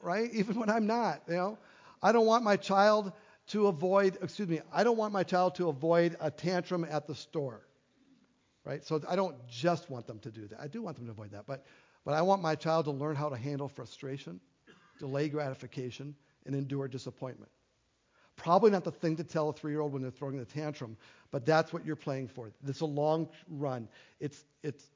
right? 0.02 0.30
Even 0.34 0.58
when 0.58 0.68
I'm 0.68 0.86
not, 0.86 1.22
you 1.28 1.34
know. 1.34 1.58
I 2.02 2.12
don't 2.12 2.26
want 2.26 2.44
my 2.44 2.56
child 2.56 3.12
to 3.48 3.66
avoid, 3.66 4.18
excuse 4.22 4.48
me, 4.48 4.60
I 4.72 4.84
don't 4.84 4.96
want 4.96 5.12
my 5.12 5.22
child 5.22 5.54
to 5.56 5.68
avoid 5.68 6.16
a 6.20 6.30
tantrum 6.30 6.86
at 6.88 7.06
the 7.06 7.14
store, 7.14 7.60
right? 8.64 8.84
So 8.84 9.00
I 9.08 9.16
don't 9.16 9.36
just 9.48 9.90
want 9.90 10.06
them 10.06 10.18
to 10.20 10.30
do 10.30 10.46
that. 10.48 10.60
I 10.60 10.66
do 10.66 10.82
want 10.82 10.96
them 10.96 11.06
to 11.06 11.12
avoid 11.12 11.32
that, 11.32 11.46
but 11.46 11.64
but 12.04 12.14
I 12.14 12.22
want 12.22 12.40
my 12.40 12.54
child 12.54 12.86
to 12.86 12.90
learn 12.92 13.14
how 13.16 13.28
to 13.28 13.36
handle 13.36 13.68
frustration, 13.68 14.40
delay 14.98 15.28
gratification, 15.28 16.14
and 16.46 16.54
endure 16.54 16.88
disappointment. 16.88 17.50
Probably 18.36 18.70
not 18.70 18.84
the 18.84 18.90
thing 18.90 19.16
to 19.16 19.24
tell 19.24 19.50
a 19.50 19.52
three-year-old 19.52 19.92
when 19.92 20.00
they're 20.00 20.10
throwing 20.10 20.38
the 20.38 20.46
tantrum, 20.46 20.96
but 21.30 21.44
that's 21.44 21.74
what 21.74 21.84
you're 21.84 21.96
playing 21.96 22.28
for. 22.28 22.50
It's 22.66 22.80
a 22.80 22.86
long 22.86 23.28
run. 23.48 23.86
It's 24.18 24.44
it's 24.62 24.90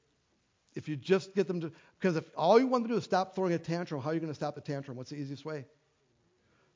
if 0.75 0.89
you 0.89 0.95
just 0.95 1.33
get 1.33 1.47
them 1.47 1.61
to 1.61 1.71
because 1.99 2.15
if 2.17 2.25
all 2.35 2.59
you 2.59 2.67
want 2.67 2.83
them 2.83 2.89
to 2.89 2.95
do 2.95 2.97
is 2.97 3.03
stop 3.05 3.33
throwing 3.33 3.53
a 3.53 3.57
tantrum, 3.57 4.01
how 4.01 4.11
are 4.11 4.13
you 4.13 4.19
going 4.19 4.31
to 4.31 4.35
stop 4.35 4.55
the 4.55 4.61
tantrum? 4.61 4.97
What's 4.97 5.09
the 5.09 5.15
easiest 5.15 5.45
way? 5.45 5.65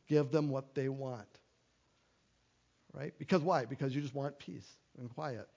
Give 0.07 0.31
them 0.31 0.49
what 0.49 0.73
they 0.73 0.89
want. 0.89 1.27
Right? 2.93 3.13
Because 3.19 3.41
why? 3.41 3.65
Because 3.65 3.93
you 3.93 4.01
just 4.01 4.15
want 4.15 4.39
peace 4.39 4.67
and 4.97 5.13
quiet. 5.13 5.47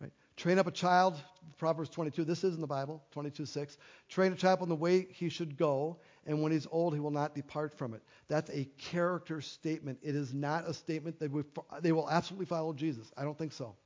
Right? 0.00 0.12
Train 0.36 0.58
up 0.58 0.66
a 0.66 0.70
child, 0.70 1.16
Proverbs 1.56 1.88
22. 1.88 2.24
This 2.24 2.44
is 2.44 2.54
in 2.54 2.60
the 2.60 2.66
Bible, 2.66 3.02
22:6. 3.14 3.78
Train 4.08 4.32
a 4.32 4.36
child 4.36 4.60
in 4.60 4.68
the 4.68 4.74
way 4.74 5.06
he 5.10 5.30
should 5.30 5.56
go, 5.56 5.98
and 6.26 6.42
when 6.42 6.52
he's 6.52 6.66
old, 6.70 6.92
he 6.92 7.00
will 7.00 7.10
not 7.10 7.34
depart 7.34 7.72
from 7.78 7.94
it. 7.94 8.02
That's 8.28 8.50
a 8.50 8.64
character 8.76 9.40
statement. 9.40 9.98
It 10.02 10.14
is 10.14 10.34
not 10.34 10.68
a 10.68 10.74
statement 10.74 11.18
that 11.20 11.30
we, 11.30 11.44
they 11.80 11.92
will 11.92 12.10
absolutely 12.10 12.46
follow 12.46 12.74
Jesus. 12.74 13.10
I 13.16 13.22
don't 13.22 13.38
think 13.38 13.52
so. 13.52 13.76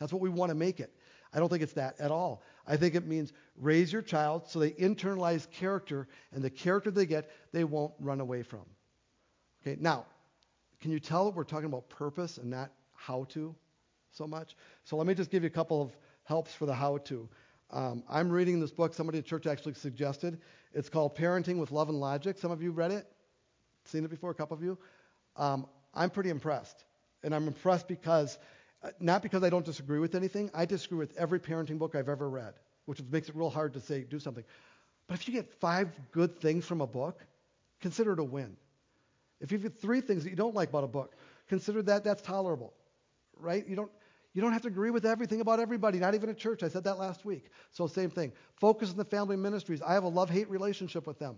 That's 0.00 0.12
what 0.12 0.22
we 0.22 0.30
want 0.30 0.48
to 0.48 0.56
make 0.56 0.80
it. 0.80 0.92
I 1.32 1.38
don't 1.38 1.48
think 1.48 1.62
it's 1.62 1.74
that 1.74 2.00
at 2.00 2.10
all. 2.10 2.42
I 2.70 2.76
think 2.76 2.94
it 2.94 3.06
means 3.06 3.32
raise 3.56 3.92
your 3.92 4.02
child 4.02 4.48
so 4.48 4.60
they 4.60 4.70
internalize 4.70 5.50
character, 5.50 6.08
and 6.32 6.42
the 6.42 6.50
character 6.50 6.90
they 6.90 7.06
get, 7.06 7.30
they 7.52 7.64
won't 7.64 7.92
run 7.98 8.20
away 8.20 8.42
from. 8.42 8.64
Okay, 9.62 9.76
now, 9.80 10.06
can 10.80 10.90
you 10.90 11.00
tell 11.00 11.32
we're 11.32 11.44
talking 11.44 11.66
about 11.66 11.90
purpose 11.90 12.38
and 12.38 12.48
not 12.48 12.70
how 12.94 13.24
to? 13.30 13.54
so 14.12 14.26
much. 14.26 14.56
So 14.84 14.96
let 14.96 15.06
me 15.06 15.14
just 15.14 15.30
give 15.30 15.42
you 15.42 15.48
a 15.48 15.50
couple 15.50 15.80
of 15.82 15.96
helps 16.24 16.52
for 16.54 16.66
the 16.66 16.74
how 16.74 16.98
to. 16.98 17.28
Um, 17.70 18.02
I'm 18.08 18.30
reading 18.30 18.60
this 18.60 18.72
book 18.72 18.94
somebody 18.94 19.18
at 19.18 19.24
church 19.24 19.46
actually 19.46 19.74
suggested. 19.74 20.40
It's 20.72 20.88
called 20.88 21.16
Parenting 21.16 21.58
with 21.58 21.70
Love 21.70 21.88
and 21.88 22.00
Logic. 22.00 22.36
Some 22.36 22.50
of 22.50 22.62
you 22.62 22.72
read 22.72 22.90
it, 22.90 23.06
seen 23.84 24.04
it 24.04 24.10
before, 24.10 24.30
a 24.30 24.34
couple 24.34 24.56
of 24.56 24.62
you. 24.62 24.78
Um, 25.36 25.66
I'm 25.94 26.10
pretty 26.10 26.30
impressed. 26.30 26.84
And 27.22 27.34
I'm 27.34 27.46
impressed 27.46 27.86
because, 27.86 28.38
Uh, 28.82 28.90
not 28.98 29.22
because 29.22 29.42
I 29.42 29.50
don't 29.50 29.64
disagree 29.64 29.98
with 29.98 30.14
anything, 30.14 30.50
I 30.54 30.64
disagree 30.64 30.98
with 30.98 31.16
every 31.18 31.38
parenting 31.38 31.78
book 31.78 31.94
I've 31.94 32.08
ever 32.08 32.28
read, 32.28 32.54
which 32.86 33.00
makes 33.10 33.28
it 33.28 33.36
real 33.36 33.50
hard 33.50 33.74
to 33.74 33.80
say, 33.80 34.02
do 34.02 34.18
something. 34.18 34.44
But 35.06 35.18
if 35.18 35.28
you 35.28 35.34
get 35.34 35.52
five 35.60 35.88
good 36.12 36.38
things 36.38 36.64
from 36.64 36.80
a 36.80 36.86
book, 36.86 37.20
consider 37.80 38.12
it 38.12 38.20
a 38.20 38.24
win. 38.24 38.56
If 39.40 39.52
you 39.52 39.58
get 39.58 39.80
three 39.80 40.00
things 40.00 40.24
that 40.24 40.30
you 40.30 40.36
don't 40.36 40.54
like 40.54 40.70
about 40.70 40.84
a 40.84 40.88
book, 40.88 41.14
consider 41.48 41.82
that 41.82 42.04
that's 42.04 42.22
tolerable, 42.22 42.72
right? 43.38 43.66
You 43.66 43.76
don't, 43.76 43.90
you 44.32 44.40
don't 44.40 44.52
have 44.52 44.62
to 44.62 44.68
agree 44.68 44.90
with 44.90 45.04
everything 45.04 45.40
about 45.40 45.60
everybody, 45.60 45.98
not 45.98 46.14
even 46.14 46.30
at 46.30 46.38
church. 46.38 46.62
I 46.62 46.68
said 46.68 46.84
that 46.84 46.98
last 46.98 47.24
week. 47.24 47.50
So, 47.72 47.86
same 47.86 48.10
thing. 48.10 48.32
Focus 48.60 48.90
on 48.90 48.96
the 48.96 49.04
family 49.04 49.36
ministries. 49.36 49.82
I 49.82 49.94
have 49.94 50.04
a 50.04 50.08
love 50.08 50.30
hate 50.30 50.48
relationship 50.48 51.06
with 51.06 51.18
them. 51.18 51.36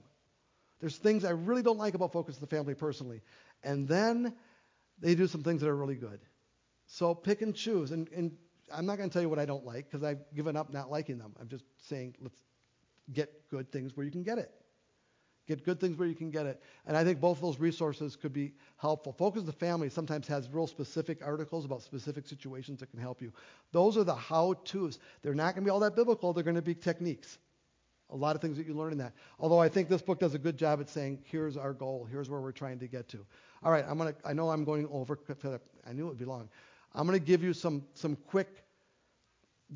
There's 0.81 0.97
things 0.97 1.25
I 1.25 1.31
really 1.31 1.63
don't 1.63 1.79
like 1.79 1.95
about 1.95 2.13
Focus 2.13 2.35
on 2.35 2.41
the 2.41 2.49
Family 2.49 2.75
personally. 2.75 3.23
And 3.63 3.87
then 3.89 4.35
they 4.99 5.15
do 5.15 5.29
some 5.29 5.43
things 5.43 5.61
that 5.63 5.69
are 5.69 5.77
really 5.77 5.95
good. 5.95 6.21
So, 6.93 7.15
pick 7.15 7.41
and 7.41 7.55
choose. 7.55 7.91
And, 7.91 8.07
and 8.15 8.37
I'm 8.71 8.85
not 8.85 8.99
going 8.99 9.09
to 9.09 9.13
tell 9.13 9.23
you 9.23 9.31
what 9.31 9.39
I 9.39 9.47
don't 9.47 9.65
like 9.65 9.91
because 9.91 10.05
I've 10.05 10.19
given 10.37 10.59
up 10.59 10.71
not 10.71 10.91
liking 10.91 11.17
them. 11.17 11.33
I'm 11.41 11.49
just 11.49 11.65
saying 11.89 12.17
let's 12.21 12.37
get 13.15 13.49
good 13.49 13.73
things 13.73 13.97
where 13.97 14.05
you 14.05 14.13
can 14.13 14.23
get 14.23 14.37
it. 14.37 14.51
Get 15.49 15.65
good 15.65 15.81
things 15.81 15.97
where 15.97 16.07
you 16.07 16.15
can 16.15 16.31
get 16.31 16.45
it. 16.45 16.63
And 16.87 16.95
I 16.95 17.03
think 17.03 17.19
both 17.19 17.39
of 17.39 17.43
those 17.43 17.59
resources 17.59 18.15
could 18.15 18.35
be 18.35 18.53
helpful. 18.77 19.15
Focus 19.15 19.43
the 19.45 19.53
Family 19.53 19.89
sometimes 19.89 20.29
has 20.29 20.51
real 20.51 20.67
specific 20.67 21.25
articles 21.25 21.65
about 21.65 21.81
specific 21.81 22.27
situations 22.27 22.81
that 22.81 22.91
can 22.91 23.01
help 23.01 23.23
you. 23.23 23.33
Those 23.73 23.97
are 23.97 24.05
the 24.05 24.15
how 24.15 24.53
to's. 24.65 24.99
They're 25.23 25.35
not 25.35 25.55
going 25.55 25.65
to 25.65 25.69
be 25.69 25.71
all 25.71 25.81
that 25.81 25.97
biblical, 25.97 26.35
they're 26.35 26.45
going 26.45 26.57
to 26.57 26.63
be 26.63 26.75
techniques. 26.75 27.39
A 28.11 28.17
lot 28.17 28.37
of 28.37 28.43
things 28.43 28.59
that 28.59 28.67
you 28.67 28.75
learn 28.75 28.93
in 28.93 28.99
that. 28.99 29.15
Although 29.41 29.61
I 29.61 29.71
think 29.71 29.89
this 29.89 30.03
book 30.03 30.21
does 30.21 30.35
a 30.35 30.39
good 30.39 30.59
job 30.59 30.79
at 30.83 30.91
saying, 30.91 31.21
here's 31.25 31.57
our 31.57 31.73
goal, 31.73 32.07
here's 32.11 32.29
where 32.29 32.43
we're 32.43 32.53
trying 32.53 32.79
to 32.81 32.87
get 32.87 33.09
to. 33.09 33.25
All 33.63 33.73
right, 33.73 33.87
I'm 33.89 33.97
gonna, 33.97 34.15
I 34.27 34.35
know 34.35 34.51
I'm 34.51 34.65
going 34.65 34.87
over, 34.93 35.19
I 35.87 35.93
knew 35.95 36.05
it 36.05 36.09
would 36.09 36.19
be 36.19 36.27
long. 36.27 36.51
I'm 36.95 37.07
going 37.07 37.19
to 37.19 37.25
give 37.25 37.43
you 37.43 37.53
some, 37.53 37.85
some 37.95 38.17
quick, 38.27 38.65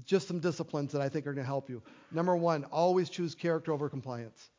just 0.04 0.28
some 0.28 0.40
disciplines 0.40 0.92
that 0.92 1.00
I 1.00 1.08
think 1.08 1.26
are 1.26 1.32
going 1.32 1.44
to 1.44 1.48
help 1.48 1.70
you. 1.70 1.82
Number 2.12 2.36
one, 2.36 2.64
always 2.64 3.08
choose 3.08 3.34
character 3.34 3.72
over 3.72 3.88
compliance 3.88 4.50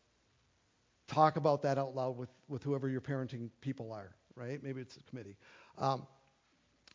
talk 1.07 1.37
about 1.37 1.61
that 1.63 1.77
out 1.77 1.95
loud 1.95 2.17
with, 2.17 2.29
with 2.47 2.63
whoever 2.63 2.87
your 2.89 3.01
parenting 3.01 3.49
people 3.61 3.91
are, 3.91 4.11
right? 4.35 4.61
Maybe 4.61 4.81
it's 4.81 4.97
a 4.97 5.03
committee. 5.03 5.35
Um, 5.77 6.05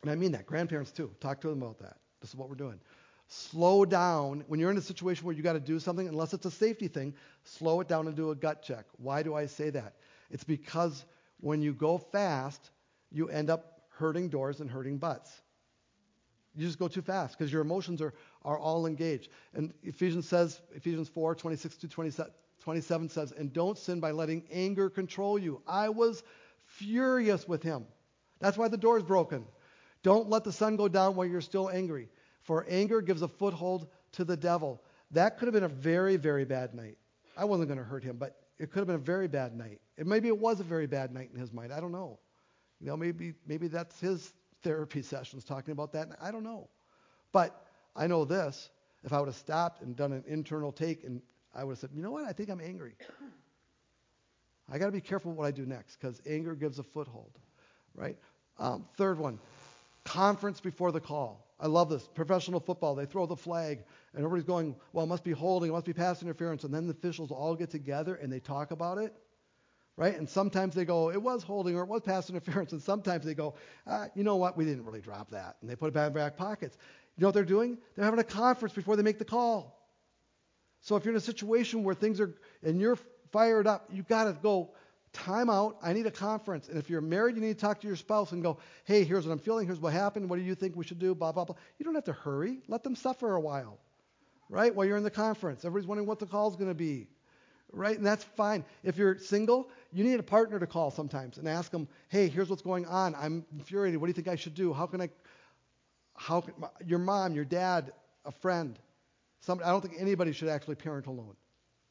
and 0.01 0.11
I 0.11 0.15
mean 0.15 0.31
that. 0.33 0.45
Grandparents, 0.45 0.91
too. 0.91 1.11
Talk 1.19 1.41
to 1.41 1.49
them 1.49 1.61
about 1.61 1.79
that. 1.79 1.97
This 2.21 2.29
is 2.29 2.35
what 2.35 2.49
we're 2.49 2.55
doing. 2.55 2.79
Slow 3.27 3.85
down. 3.85 4.43
When 4.47 4.59
you're 4.59 4.71
in 4.71 4.77
a 4.77 4.81
situation 4.81 5.25
where 5.25 5.35
you 5.35 5.41
got 5.41 5.53
to 5.53 5.59
do 5.59 5.79
something, 5.79 6.07
unless 6.07 6.33
it's 6.33 6.45
a 6.45 6.51
safety 6.51 6.87
thing, 6.87 7.13
slow 7.43 7.79
it 7.81 7.87
down 7.87 8.07
and 8.07 8.15
do 8.15 8.31
a 8.31 8.35
gut 8.35 8.61
check. 8.61 8.85
Why 8.97 9.23
do 9.23 9.33
I 9.33 9.45
say 9.45 9.69
that? 9.71 9.95
It's 10.29 10.43
because 10.43 11.05
when 11.39 11.61
you 11.61 11.73
go 11.73 11.97
fast, 11.97 12.69
you 13.11 13.29
end 13.29 13.49
up 13.49 13.81
hurting 13.89 14.29
doors 14.29 14.59
and 14.59 14.69
hurting 14.69 14.97
butts. 14.97 15.41
You 16.55 16.65
just 16.65 16.79
go 16.79 16.87
too 16.87 17.01
fast 17.01 17.37
because 17.37 17.51
your 17.51 17.61
emotions 17.61 18.01
are, 18.01 18.13
are 18.45 18.57
all 18.57 18.85
engaged. 18.85 19.29
And 19.53 19.73
Ephesians 19.83 20.27
says, 20.27 20.61
Ephesians 20.75 21.09
4, 21.09 21.35
26 21.35 21.77
to 21.77 21.87
27, 21.87 22.31
27 22.61 23.09
says, 23.09 23.31
And 23.31 23.51
don't 23.51 23.77
sin 23.77 23.99
by 23.99 24.11
letting 24.11 24.43
anger 24.51 24.89
control 24.89 25.39
you. 25.39 25.61
I 25.67 25.89
was 25.89 26.23
furious 26.65 27.47
with 27.47 27.63
him. 27.63 27.85
That's 28.39 28.57
why 28.57 28.67
the 28.67 28.77
door 28.77 28.97
is 28.97 29.03
broken. 29.03 29.45
Don't 30.03 30.29
let 30.29 30.43
the 30.43 30.51
sun 30.51 30.75
go 30.75 30.87
down 30.87 31.15
while 31.15 31.25
you're 31.25 31.41
still 31.41 31.69
angry, 31.69 32.09
for 32.41 32.65
anger 32.69 33.01
gives 33.01 33.21
a 33.21 33.27
foothold 33.27 33.87
to 34.13 34.25
the 34.25 34.37
devil. 34.37 34.81
That 35.11 35.37
could 35.37 35.47
have 35.47 35.53
been 35.53 35.63
a 35.63 35.69
very, 35.69 36.17
very 36.17 36.45
bad 36.45 36.75
night. 36.75 36.97
I 37.37 37.45
wasn't 37.45 37.69
going 37.69 37.79
to 37.79 37.85
hurt 37.85 38.03
him, 38.03 38.17
but 38.17 38.35
it 38.59 38.71
could 38.71 38.79
have 38.79 38.87
been 38.87 38.97
a 38.97 38.99
very 38.99 39.27
bad 39.27 39.55
night. 39.55 39.79
And 39.97 40.07
maybe 40.07 40.27
it 40.27 40.37
was 40.37 40.59
a 40.59 40.63
very 40.63 40.87
bad 40.87 41.13
night 41.13 41.29
in 41.33 41.39
his 41.39 41.51
mind. 41.51 41.73
I 41.73 41.79
don't 41.79 41.91
know. 41.91 42.19
You 42.79 42.87
know, 42.87 42.97
maybe 42.97 43.33
maybe 43.47 43.67
that's 43.67 43.99
his 43.99 44.33
therapy 44.63 45.01
sessions 45.01 45.43
talking 45.43 45.71
about 45.71 45.93
that. 45.93 46.09
I 46.21 46.31
don't 46.31 46.43
know. 46.43 46.69
But 47.31 47.65
I 47.95 48.07
know 48.07 48.25
this. 48.25 48.69
If 49.03 49.11
I 49.11 49.19
would 49.19 49.27
have 49.27 49.35
stopped 49.35 49.81
and 49.81 49.95
done 49.95 50.13
an 50.13 50.23
internal 50.27 50.71
take 50.71 51.03
and 51.03 51.21
I 51.53 51.63
would 51.63 51.73
have 51.73 51.79
said, 51.79 51.89
you 51.93 52.01
know 52.01 52.11
what? 52.11 52.23
I 52.23 52.31
think 52.31 52.49
I'm 52.49 52.61
angry. 52.61 52.95
I 54.71 54.77
got 54.77 54.85
to 54.85 54.91
be 54.91 55.01
careful 55.01 55.33
what 55.33 55.45
I 55.45 55.51
do 55.51 55.65
next 55.65 55.97
because 55.97 56.21
anger 56.25 56.55
gives 56.55 56.79
a 56.79 56.83
foothold, 56.83 57.37
right? 57.95 58.17
Um, 58.59 58.85
third 58.97 59.19
one, 59.19 59.39
conference 60.05 60.61
before 60.61 60.91
the 60.91 61.01
call. 61.01 61.45
I 61.59 61.67
love 61.67 61.89
this. 61.89 62.07
Professional 62.15 62.59
football, 62.59 62.95
they 62.95 63.05
throw 63.05 63.25
the 63.25 63.35
flag, 63.35 63.83
and 64.13 64.23
everybody's 64.23 64.45
going, 64.45 64.75
well, 64.91 65.05
it 65.05 65.07
must 65.07 65.23
be 65.23 65.31
holding, 65.31 65.69
it 65.69 65.73
must 65.73 65.85
be 65.85 65.93
pass 65.93 66.21
interference. 66.21 66.63
And 66.63 66.73
then 66.73 66.87
the 66.87 66.93
officials 66.93 67.31
all 67.31 67.55
get 67.55 67.69
together 67.69 68.15
and 68.15 68.31
they 68.31 68.39
talk 68.39 68.71
about 68.71 68.97
it, 68.97 69.13
right? 69.95 70.17
And 70.17 70.29
sometimes 70.29 70.75
they 70.75 70.85
go, 70.85 71.11
it 71.11 71.21
was 71.21 71.43
holding 71.43 71.75
or 71.75 71.83
it 71.83 71.89
was 71.89 72.01
pass 72.01 72.29
interference. 72.29 72.71
And 72.71 72.81
sometimes 72.81 73.25
they 73.25 73.33
go, 73.33 73.55
ah, 73.87 74.07
you 74.15 74.23
know 74.23 74.37
what? 74.37 74.57
We 74.57 74.65
didn't 74.65 74.85
really 74.85 75.01
drop 75.01 75.31
that. 75.31 75.57
And 75.61 75.69
they 75.69 75.75
put 75.75 75.87
it 75.87 75.93
back 75.93 76.07
in 76.07 76.13
back 76.13 76.37
pockets. 76.37 76.77
You 77.17 77.21
know 77.21 77.27
what 77.27 77.35
they're 77.35 77.43
doing? 77.43 77.77
They're 77.95 78.05
having 78.05 78.19
a 78.19 78.23
conference 78.23 78.73
before 78.73 78.95
they 78.95 79.03
make 79.03 79.19
the 79.19 79.25
call. 79.25 79.79
So 80.81 80.95
if 80.95 81.05
you're 81.05 81.13
in 81.13 81.17
a 81.17 81.21
situation 81.21 81.83
where 81.83 81.95
things 81.95 82.19
are, 82.19 82.35
and 82.63 82.81
you're 82.81 82.97
fired 83.31 83.67
up, 83.67 83.87
you've 83.91 84.07
got 84.07 84.25
to 84.25 84.33
go, 84.33 84.73
time 85.13 85.49
out. 85.49 85.77
I 85.81 85.93
need 85.93 86.07
a 86.07 86.11
conference. 86.11 86.67
And 86.67 86.77
if 86.77 86.89
you're 86.89 87.01
married, 87.01 87.35
you 87.35 87.41
need 87.41 87.53
to 87.53 87.59
talk 87.59 87.79
to 87.81 87.87
your 87.87 87.95
spouse 87.95 88.31
and 88.31 88.41
go, 88.41 88.57
hey, 88.85 89.03
here's 89.03 89.25
what 89.25 89.31
I'm 89.31 89.39
feeling. 89.39 89.67
Here's 89.67 89.79
what 89.79 89.93
happened. 89.93 90.29
What 90.29 90.37
do 90.37 90.41
you 90.41 90.55
think 90.55 90.75
we 90.75 90.83
should 90.83 90.99
do? 90.99 91.13
Blah, 91.15 91.31
blah, 91.31 91.45
blah. 91.45 91.55
You 91.77 91.85
don't 91.85 91.95
have 91.95 92.03
to 92.05 92.13
hurry. 92.13 92.61
Let 92.67 92.83
them 92.83 92.95
suffer 92.95 93.35
a 93.35 93.39
while, 93.39 93.79
right? 94.49 94.73
While 94.73 94.87
you're 94.87 94.97
in 94.97 95.03
the 95.03 95.11
conference. 95.11 95.63
Everybody's 95.63 95.87
wondering 95.87 96.07
what 96.07 96.19
the 96.19 96.25
call's 96.25 96.55
going 96.55 96.69
to 96.69 96.75
be, 96.75 97.07
right? 97.71 97.95
And 97.95 98.05
that's 98.05 98.23
fine. 98.23 98.65
If 98.83 98.97
you're 98.97 99.19
single, 99.19 99.69
you 99.93 100.03
need 100.03 100.19
a 100.19 100.23
partner 100.23 100.59
to 100.59 100.67
call 100.67 100.91
sometimes 100.91 101.37
and 101.37 101.47
ask 101.47 101.71
them, 101.71 101.87
hey, 102.09 102.27
here's 102.27 102.49
what's 102.49 102.61
going 102.61 102.85
on. 102.85 103.15
I'm 103.15 103.45
infuriated. 103.53 104.01
What 104.01 104.07
do 104.07 104.09
you 104.09 104.13
think 104.13 104.27
I 104.27 104.35
should 104.35 104.55
do? 104.55 104.73
How 104.73 104.87
can 104.87 105.01
I, 105.01 105.09
how 106.15 106.41
can, 106.41 106.53
your 106.85 106.99
mom, 106.99 107.33
your 107.33 107.45
dad, 107.45 107.93
a 108.25 108.31
friend, 108.31 108.77
some, 109.41 109.61
I 109.63 109.69
don't 109.69 109.81
think 109.81 109.95
anybody 109.99 110.31
should 110.31 110.49
actually 110.49 110.75
parent 110.75 111.05
alone. 111.05 111.35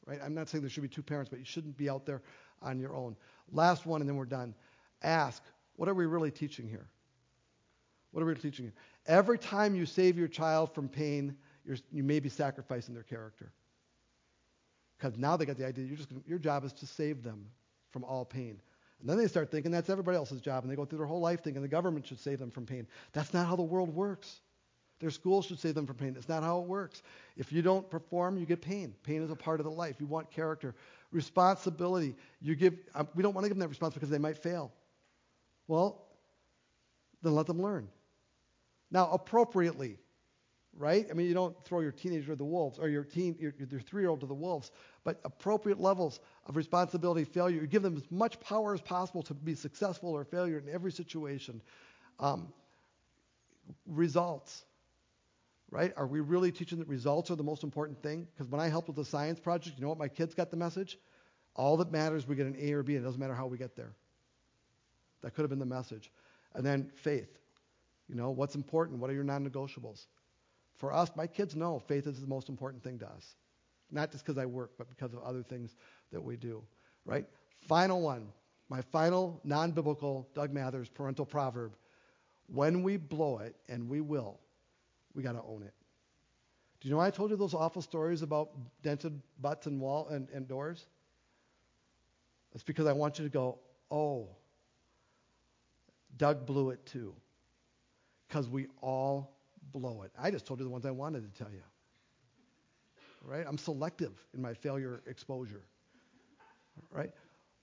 right? 0.05 0.19
I'm 0.23 0.33
not 0.33 0.49
saying 0.49 0.61
there 0.61 0.69
should 0.69 0.83
be 0.83 0.89
two 0.89 1.03
parents, 1.03 1.29
but 1.29 1.39
you 1.39 1.45
shouldn't 1.45 1.77
be 1.77 1.89
out 1.89 2.05
there 2.05 2.21
on 2.61 2.79
your 2.79 2.93
own. 2.95 3.15
Last 3.51 3.85
one, 3.85 4.01
and 4.01 4.09
then 4.09 4.17
we're 4.17 4.25
done. 4.25 4.55
Ask, 5.01 5.43
what 5.75 5.87
are 5.87 5.93
we 5.93 6.05
really 6.05 6.31
teaching 6.31 6.67
here? 6.67 6.87
What 8.11 8.21
are 8.21 8.25
we 8.25 8.35
teaching 8.35 8.65
here? 8.65 8.73
Every 9.05 9.37
time 9.37 9.75
you 9.75 9.85
save 9.85 10.17
your 10.17 10.27
child 10.27 10.73
from 10.73 10.89
pain, 10.89 11.35
you 11.91 12.03
may 12.03 12.19
be 12.19 12.29
sacrificing 12.29 12.93
their 12.93 13.03
character. 13.03 13.51
Because 14.97 15.17
now 15.17 15.37
they 15.37 15.45
got 15.45 15.57
the 15.57 15.65
idea 15.65 15.95
just 15.95 16.09
your 16.27 16.39
job 16.39 16.63
is 16.63 16.73
to 16.73 16.85
save 16.85 17.23
them 17.23 17.45
from 17.93 18.03
all 18.03 18.25
pain. 18.25 18.59
And 18.99 19.09
then 19.09 19.17
they 19.17 19.27
start 19.27 19.51
thinking 19.51 19.71
that's 19.71 19.89
everybody 19.89 20.17
else's 20.17 20.41
job, 20.41 20.63
and 20.63 20.71
they 20.71 20.75
go 20.75 20.83
through 20.85 20.97
their 20.97 21.07
whole 21.07 21.21
life 21.21 21.43
thinking 21.43 21.61
the 21.61 21.67
government 21.67 22.05
should 22.07 22.19
save 22.19 22.39
them 22.39 22.51
from 22.51 22.65
pain. 22.65 22.87
That's 23.13 23.33
not 23.33 23.47
how 23.47 23.55
the 23.55 23.61
world 23.61 23.93
works. 23.93 24.41
Their 24.99 25.09
schools 25.09 25.45
should 25.45 25.59
save 25.59 25.75
them 25.75 25.85
from 25.85 25.97
pain. 25.97 26.13
That's 26.13 26.29
not 26.29 26.43
how 26.43 26.59
it 26.61 26.65
works. 26.65 27.03
If 27.35 27.51
you 27.51 27.61
don't 27.61 27.89
perform, 27.89 28.37
you 28.37 28.45
get 28.45 28.61
pain. 28.61 28.95
Pain 29.03 29.21
is 29.21 29.29
a 29.29 29.35
part 29.35 29.59
of 29.59 29.65
the 29.65 29.71
life. 29.71 29.97
You 29.99 30.05
want 30.05 30.31
character, 30.31 30.75
responsibility. 31.11 32.15
You 32.41 32.55
give. 32.55 32.75
Um, 32.95 33.09
we 33.13 33.21
don't 33.21 33.33
want 33.33 33.43
to 33.43 33.49
give 33.49 33.57
them 33.57 33.61
that 33.61 33.67
responsibility 33.67 34.05
because 34.05 34.11
they 34.11 34.21
might 34.21 34.37
fail. 34.37 34.71
Well, 35.67 36.05
then 37.21 37.35
let 37.35 37.47
them 37.47 37.61
learn. 37.61 37.89
Now, 38.91 39.09
appropriately, 39.11 39.97
right? 40.77 41.07
I 41.09 41.13
mean, 41.13 41.27
you 41.27 41.33
don't 41.33 41.55
throw 41.65 41.81
your 41.81 41.91
teenager 41.91 42.27
to 42.27 42.35
the 42.35 42.45
wolves 42.45 42.79
or 42.79 42.87
your 42.87 43.03
teen, 43.03 43.35
your, 43.39 43.53
your 43.57 43.81
three-year-old 43.81 44.21
to 44.21 44.27
the 44.27 44.33
wolves, 44.33 44.71
but 45.03 45.19
appropriate 45.25 45.79
levels 45.79 46.19
of 46.47 46.55
responsibility, 46.55 47.23
failure. 47.23 47.61
You 47.61 47.67
give 47.67 47.83
them 47.83 47.97
as 47.97 48.09
much 48.09 48.39
power 48.39 48.73
as 48.73 48.81
possible 48.81 49.21
to 49.23 49.33
be 49.33 49.55
successful 49.55 50.11
or 50.11 50.23
failure 50.23 50.57
in 50.57 50.73
every 50.73 50.91
situation. 50.91 51.61
Um, 52.19 52.53
results, 53.87 54.65
right? 55.71 55.93
Are 55.97 56.07
we 56.07 56.19
really 56.19 56.51
teaching 56.51 56.79
that 56.79 56.87
results 56.87 57.31
are 57.31 57.35
the 57.35 57.43
most 57.43 57.63
important 57.63 58.01
thing? 58.01 58.27
Because 58.33 58.51
when 58.51 58.61
I 58.61 58.67
helped 58.67 58.87
with 58.87 58.97
the 58.97 59.05
science 59.05 59.39
project, 59.39 59.77
you 59.77 59.83
know 59.83 59.89
what? 59.89 59.97
My 59.97 60.07
kids 60.07 60.33
got 60.33 60.51
the 60.51 60.57
message. 60.57 60.97
All 61.55 61.77
that 61.77 61.91
matters, 61.91 62.27
we 62.27 62.35
get 62.35 62.47
an 62.47 62.55
A 62.59 62.73
or 62.73 62.83
B, 62.83 62.95
and 62.95 63.03
it 63.03 63.05
doesn't 63.05 63.19
matter 63.19 63.35
how 63.35 63.47
we 63.47 63.57
get 63.57 63.75
there. 63.75 63.93
That 65.21 65.33
could 65.33 65.41
have 65.41 65.49
been 65.49 65.59
the 65.59 65.65
message. 65.65 66.11
And 66.55 66.65
then 66.65 66.91
faith. 66.95 67.39
You 68.09 68.15
know, 68.15 68.31
what's 68.31 68.55
important? 68.55 68.99
What 68.99 69.09
are 69.09 69.13
your 69.13 69.23
non-negotiables? 69.23 70.05
For 70.77 70.91
us, 70.91 71.11
my 71.15 71.27
kids 71.27 71.55
know 71.55 71.79
faith 71.79 72.07
is 72.07 72.19
the 72.19 72.27
most 72.27 72.49
important 72.49 72.83
thing 72.83 72.99
to 72.99 73.07
us. 73.07 73.35
Not 73.93 74.11
just 74.11 74.25
because 74.25 74.37
I 74.37 74.45
work, 74.45 74.71
but 74.77 74.89
because 74.89 75.13
of 75.13 75.21
other 75.23 75.43
things 75.43 75.75
that 76.11 76.21
we 76.21 76.35
do. 76.35 76.63
Right? 77.05 77.25
Final 77.67 78.01
one. 78.01 78.27
My 78.69 78.81
final 78.81 79.39
non 79.43 79.71
biblical 79.71 80.27
Doug 80.33 80.51
Mathers 80.51 80.89
parental 80.89 81.25
proverb. 81.25 81.75
When 82.47 82.83
we 82.83 82.97
blow 82.97 83.37
it, 83.37 83.55
and 83.69 83.87
we 83.87 84.01
will, 84.01 84.39
we 85.13 85.23
got 85.23 85.33
to 85.33 85.43
own 85.47 85.63
it. 85.63 85.73
Do 86.81 86.89
you 86.89 86.91
know 86.91 86.97
why 86.97 87.07
I 87.07 87.11
told 87.11 87.29
you 87.29 87.37
those 87.37 87.53
awful 87.53 87.81
stories 87.81 88.23
about 88.23 88.49
dented 88.81 89.21
butts 89.39 89.67
and 89.67 89.79
wall 89.79 90.07
and, 90.09 90.27
and 90.33 90.47
doors? 90.47 90.87
It's 92.53 92.63
because 92.63 92.87
I 92.87 92.93
want 92.93 93.19
you 93.19 93.25
to 93.25 93.31
go, 93.31 93.59
oh, 93.89 94.27
Doug 96.17 96.45
blew 96.45 96.71
it 96.71 96.85
too. 96.85 97.13
Because 98.27 98.49
we 98.49 98.67
all 98.81 99.37
blow 99.71 100.01
it. 100.01 100.11
I 100.19 100.31
just 100.31 100.45
told 100.45 100.59
you 100.59 100.65
the 100.65 100.71
ones 100.71 100.85
I 100.85 100.91
wanted 100.91 101.31
to 101.31 101.43
tell 101.43 101.51
you. 101.51 101.61
Right? 103.23 103.45
I'm 103.47 103.57
selective 103.57 104.11
in 104.33 104.41
my 104.41 104.53
failure 104.53 105.01
exposure. 105.07 105.63
Right? 106.91 107.11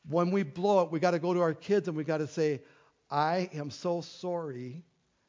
When 0.09 0.31
we 0.31 0.43
blow 0.43 0.83
it, 0.83 0.91
we 0.91 1.01
got 1.01 1.11
to 1.11 1.19
go 1.19 1.35
to 1.35 1.41
our 1.41 1.55
kids 1.55 1.89
and 1.89 1.97
we 1.97 2.05
got 2.05 2.19
to 2.19 2.27
say, 2.27 2.63
I 3.11 3.51
am 3.53 3.71
so 3.71 4.01
sorry 4.01 4.83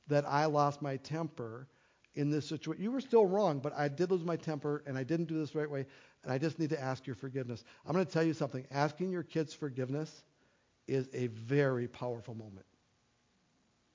that 0.07 0.25
I 0.27 0.45
lost 0.45 0.81
my 0.81 0.97
temper 0.97 1.67
in 2.15 2.29
this 2.29 2.47
situation. 2.47 2.83
You 2.83 2.91
were 2.91 3.01
still 3.01 3.25
wrong, 3.25 3.59
but 3.59 3.73
I 3.77 3.87
did 3.87 4.11
lose 4.11 4.23
my 4.23 4.35
temper 4.35 4.83
and 4.85 4.97
I 4.97 5.03
didn't 5.03 5.27
do 5.27 5.37
this 5.37 5.55
right 5.55 5.69
way, 5.69 5.85
and 6.23 6.31
I 6.31 6.37
just 6.37 6.59
need 6.59 6.69
to 6.69 6.81
ask 6.81 7.05
your 7.07 7.15
forgiveness. 7.15 7.63
I'm 7.85 7.93
going 7.93 8.05
to 8.05 8.11
tell 8.11 8.23
you 8.23 8.33
something. 8.33 8.65
Asking 8.71 9.11
your 9.11 9.23
kids 9.23 9.53
forgiveness 9.53 10.23
is 10.87 11.09
a 11.13 11.27
very 11.27 11.87
powerful 11.87 12.35
moment, 12.35 12.65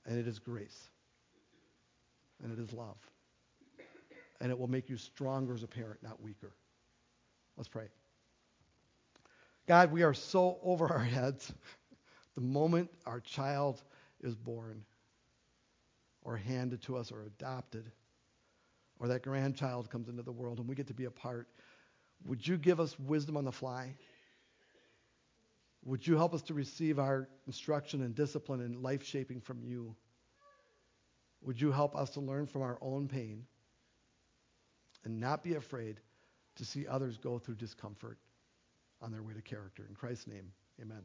and 0.05 0.17
it 0.17 0.27
is 0.27 0.39
grace 0.39 0.89
and 2.43 2.51
it 2.51 2.61
is 2.61 2.73
love. 2.73 2.97
And 4.39 4.51
it 4.51 4.57
will 4.57 4.67
make 4.67 4.89
you 4.89 4.97
stronger 4.97 5.53
as 5.53 5.63
a 5.63 5.67
parent, 5.67 6.01
not 6.03 6.21
weaker. 6.21 6.53
Let's 7.55 7.69
pray. 7.69 7.87
God, 9.67 9.91
we 9.91 10.03
are 10.03 10.13
so 10.13 10.59
over 10.63 10.87
our 10.87 11.03
heads 11.03 11.51
the 12.35 12.41
moment 12.41 12.89
our 13.05 13.19
child 13.19 13.81
is 14.21 14.35
born 14.35 14.83
or 16.21 16.37
handed 16.37 16.81
to 16.83 16.97
us 16.97 17.11
or 17.11 17.23
adopted 17.23 17.91
or 18.99 19.07
that 19.09 19.23
grandchild 19.23 19.89
comes 19.89 20.09
into 20.09 20.23
the 20.23 20.31
world 20.31 20.59
and 20.59 20.67
we 20.67 20.75
get 20.75 20.87
to 20.87 20.93
be 20.93 21.05
a 21.05 21.11
part. 21.11 21.47
Would 22.25 22.47
you 22.47 22.57
give 22.57 22.79
us 22.79 22.97
wisdom 22.99 23.37
on 23.37 23.45
the 23.45 23.51
fly? 23.51 23.95
Would 25.85 26.05
you 26.05 26.17
help 26.17 26.33
us 26.33 26.41
to 26.43 26.53
receive 26.53 26.99
our 26.99 27.29
instruction 27.45 28.01
and 28.01 28.15
discipline 28.15 28.61
and 28.61 28.81
life 28.81 29.03
shaping 29.03 29.39
from 29.39 29.61
you? 29.63 29.95
Would 31.41 31.61
you 31.61 31.71
help 31.71 31.95
us 31.95 32.09
to 32.11 32.19
learn 32.19 32.47
from 32.47 32.61
our 32.61 32.77
own 32.81 33.07
pain 33.07 33.45
and 35.03 35.19
not 35.19 35.43
be 35.43 35.55
afraid 35.55 35.99
to 36.57 36.65
see 36.65 36.87
others 36.87 37.17
go 37.17 37.39
through 37.39 37.55
discomfort 37.55 38.17
on 39.01 39.11
their 39.11 39.23
way 39.23 39.33
to 39.33 39.41
character? 39.41 39.85
In 39.87 39.95
Christ's 39.95 40.27
name, 40.27 40.51
amen. 40.81 41.03